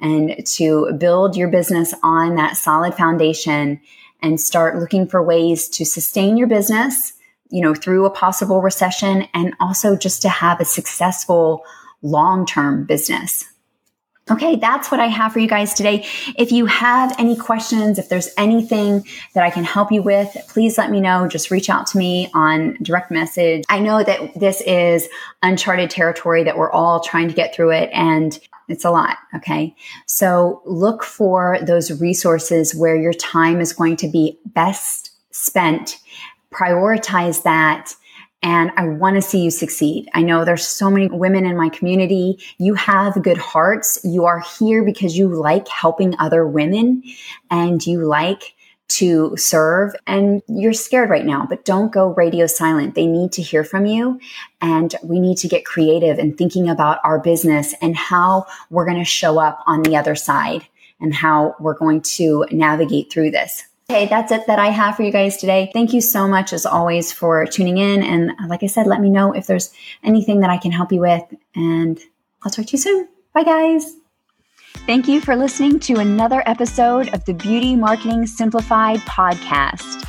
and 0.00 0.46
to 0.46 0.92
build 0.92 1.36
your 1.36 1.48
business 1.48 1.92
on 2.04 2.36
that 2.36 2.56
solid 2.56 2.94
foundation 2.94 3.80
and 4.22 4.40
start 4.40 4.78
looking 4.78 5.08
for 5.08 5.22
ways 5.22 5.68
to 5.70 5.84
sustain 5.84 6.36
your 6.36 6.46
business, 6.46 7.12
you 7.50 7.60
know, 7.60 7.74
through 7.74 8.06
a 8.06 8.10
possible 8.10 8.60
recession 8.60 9.26
and 9.34 9.54
also 9.58 9.96
just 9.96 10.22
to 10.22 10.28
have 10.28 10.60
a 10.60 10.64
successful 10.64 11.64
long-term 12.02 12.84
business. 12.84 13.44
Okay, 14.30 14.56
that's 14.56 14.90
what 14.90 15.00
I 15.00 15.06
have 15.06 15.32
for 15.32 15.38
you 15.38 15.48
guys 15.48 15.72
today. 15.72 16.06
If 16.36 16.52
you 16.52 16.66
have 16.66 17.14
any 17.18 17.34
questions, 17.34 17.98
if 17.98 18.08
there's 18.08 18.28
anything 18.36 19.06
that 19.34 19.42
I 19.42 19.50
can 19.50 19.64
help 19.64 19.90
you 19.90 20.02
with, 20.02 20.36
please 20.48 20.76
let 20.76 20.90
me 20.90 21.00
know. 21.00 21.26
Just 21.26 21.50
reach 21.50 21.70
out 21.70 21.86
to 21.88 21.98
me 21.98 22.30
on 22.34 22.76
direct 22.82 23.10
message. 23.10 23.64
I 23.68 23.78
know 23.78 24.04
that 24.04 24.38
this 24.38 24.60
is 24.62 25.08
uncharted 25.42 25.90
territory 25.90 26.44
that 26.44 26.58
we're 26.58 26.70
all 26.70 27.00
trying 27.00 27.28
to 27.28 27.34
get 27.34 27.54
through 27.54 27.70
it 27.70 27.90
and 27.92 28.38
it's 28.68 28.84
a 28.84 28.90
lot. 28.90 29.16
Okay. 29.34 29.74
So 30.06 30.62
look 30.66 31.02
for 31.02 31.58
those 31.62 31.98
resources 32.00 32.74
where 32.74 32.96
your 32.96 33.14
time 33.14 33.60
is 33.60 33.72
going 33.72 33.96
to 33.96 34.08
be 34.08 34.38
best 34.44 35.10
spent. 35.30 35.98
Prioritize 36.52 37.42
that 37.44 37.94
and 38.42 38.70
I 38.76 38.86
want 38.88 39.16
to 39.16 39.22
see 39.22 39.42
you 39.42 39.50
succeed. 39.50 40.08
I 40.14 40.22
know 40.22 40.44
there's 40.44 40.66
so 40.66 40.90
many 40.90 41.08
women 41.08 41.44
in 41.44 41.56
my 41.56 41.68
community. 41.68 42.38
You 42.58 42.74
have 42.74 43.22
good 43.22 43.38
hearts. 43.38 43.98
You 44.04 44.26
are 44.26 44.40
here 44.58 44.84
because 44.84 45.18
you 45.18 45.28
like 45.28 45.66
helping 45.68 46.14
other 46.18 46.46
women 46.46 47.02
and 47.50 47.84
you 47.84 48.04
like 48.04 48.54
to 48.88 49.36
serve 49.36 49.94
and 50.06 50.42
you're 50.48 50.72
scared 50.72 51.10
right 51.10 51.26
now, 51.26 51.46
but 51.48 51.64
don't 51.64 51.92
go 51.92 52.14
radio 52.14 52.46
silent. 52.46 52.94
They 52.94 53.06
need 53.06 53.32
to 53.32 53.42
hear 53.42 53.62
from 53.62 53.86
you 53.86 54.18
and 54.60 54.94
we 55.02 55.20
need 55.20 55.36
to 55.38 55.48
get 55.48 55.66
creative 55.66 56.18
in 56.18 56.36
thinking 56.36 56.68
about 56.68 56.98
our 57.04 57.18
business 57.18 57.74
and 57.82 57.96
how 57.96 58.46
we're 58.70 58.86
going 58.86 58.98
to 58.98 59.04
show 59.04 59.38
up 59.38 59.62
on 59.66 59.82
the 59.82 59.96
other 59.96 60.14
side 60.14 60.66
and 61.00 61.14
how 61.14 61.54
we're 61.60 61.76
going 61.76 62.00
to 62.00 62.46
navigate 62.50 63.12
through 63.12 63.30
this. 63.30 63.67
Okay, 63.90 64.06
that's 64.06 64.30
it 64.30 64.46
that 64.46 64.58
I 64.58 64.66
have 64.66 64.96
for 64.96 65.02
you 65.02 65.10
guys 65.10 65.38
today. 65.38 65.70
Thank 65.72 65.94
you 65.94 66.02
so 66.02 66.28
much, 66.28 66.52
as 66.52 66.66
always, 66.66 67.10
for 67.10 67.46
tuning 67.46 67.78
in. 67.78 68.02
And 68.02 68.32
uh, 68.32 68.46
like 68.46 68.62
I 68.62 68.66
said, 68.66 68.86
let 68.86 69.00
me 69.00 69.08
know 69.08 69.32
if 69.32 69.46
there's 69.46 69.72
anything 70.04 70.40
that 70.40 70.50
I 70.50 70.58
can 70.58 70.70
help 70.70 70.92
you 70.92 71.00
with. 71.00 71.22
And 71.54 71.98
I'll 72.42 72.52
talk 72.52 72.66
to 72.66 72.72
you 72.72 72.78
soon. 72.78 73.08
Bye, 73.32 73.44
guys. 73.44 73.96
Thank 74.84 75.08
you 75.08 75.22
for 75.22 75.34
listening 75.34 75.80
to 75.80 76.00
another 76.00 76.42
episode 76.44 77.08
of 77.14 77.24
the 77.24 77.32
Beauty 77.32 77.76
Marketing 77.76 78.26
Simplified 78.26 78.98
podcast. 79.00 80.04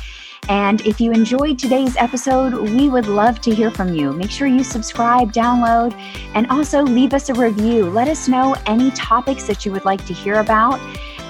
And 0.50 0.82
if 0.82 1.00
you 1.00 1.12
enjoyed 1.12 1.58
today's 1.58 1.96
episode, 1.96 2.52
we 2.52 2.90
would 2.90 3.06
love 3.06 3.40
to 3.40 3.54
hear 3.54 3.70
from 3.70 3.94
you. 3.94 4.12
Make 4.12 4.30
sure 4.30 4.46
you 4.46 4.62
subscribe, 4.62 5.32
download, 5.32 5.94
and 6.34 6.46
also 6.48 6.82
leave 6.82 7.14
us 7.14 7.30
a 7.30 7.34
review. 7.34 7.88
Let 7.88 8.08
us 8.08 8.28
know 8.28 8.56
any 8.66 8.90
topics 8.90 9.44
that 9.44 9.64
you 9.64 9.72
would 9.72 9.86
like 9.86 10.04
to 10.04 10.12
hear 10.12 10.34
about, 10.34 10.78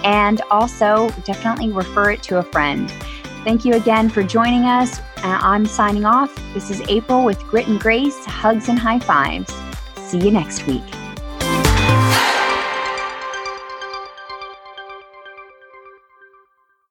and 0.05 0.41
also 0.51 1.11
definitely 1.25 1.71
refer 1.71 2.11
it 2.11 2.23
to 2.25 2.39
a 2.39 2.43
friend. 2.43 2.91
Thank 3.45 3.65
you 3.65 3.75
again 3.75 4.09
for 4.09 4.23
joining 4.23 4.65
us. 4.65 4.99
Uh, 5.19 5.39
I'm 5.41 5.67
signing 5.67 6.05
off. 6.05 6.35
This 6.55 6.71
is 6.71 6.83
April 6.89 7.25
with 7.25 7.39
Grit 7.45 7.69
and 7.69 7.81
Grace, 7.81 8.25
hugs 8.25 8.69
and 8.69 8.79
high 8.79 8.99
fives. 8.99 9.53
See 9.97 10.19
you 10.19 10.31
next 10.31 10.67
week. 10.67 10.85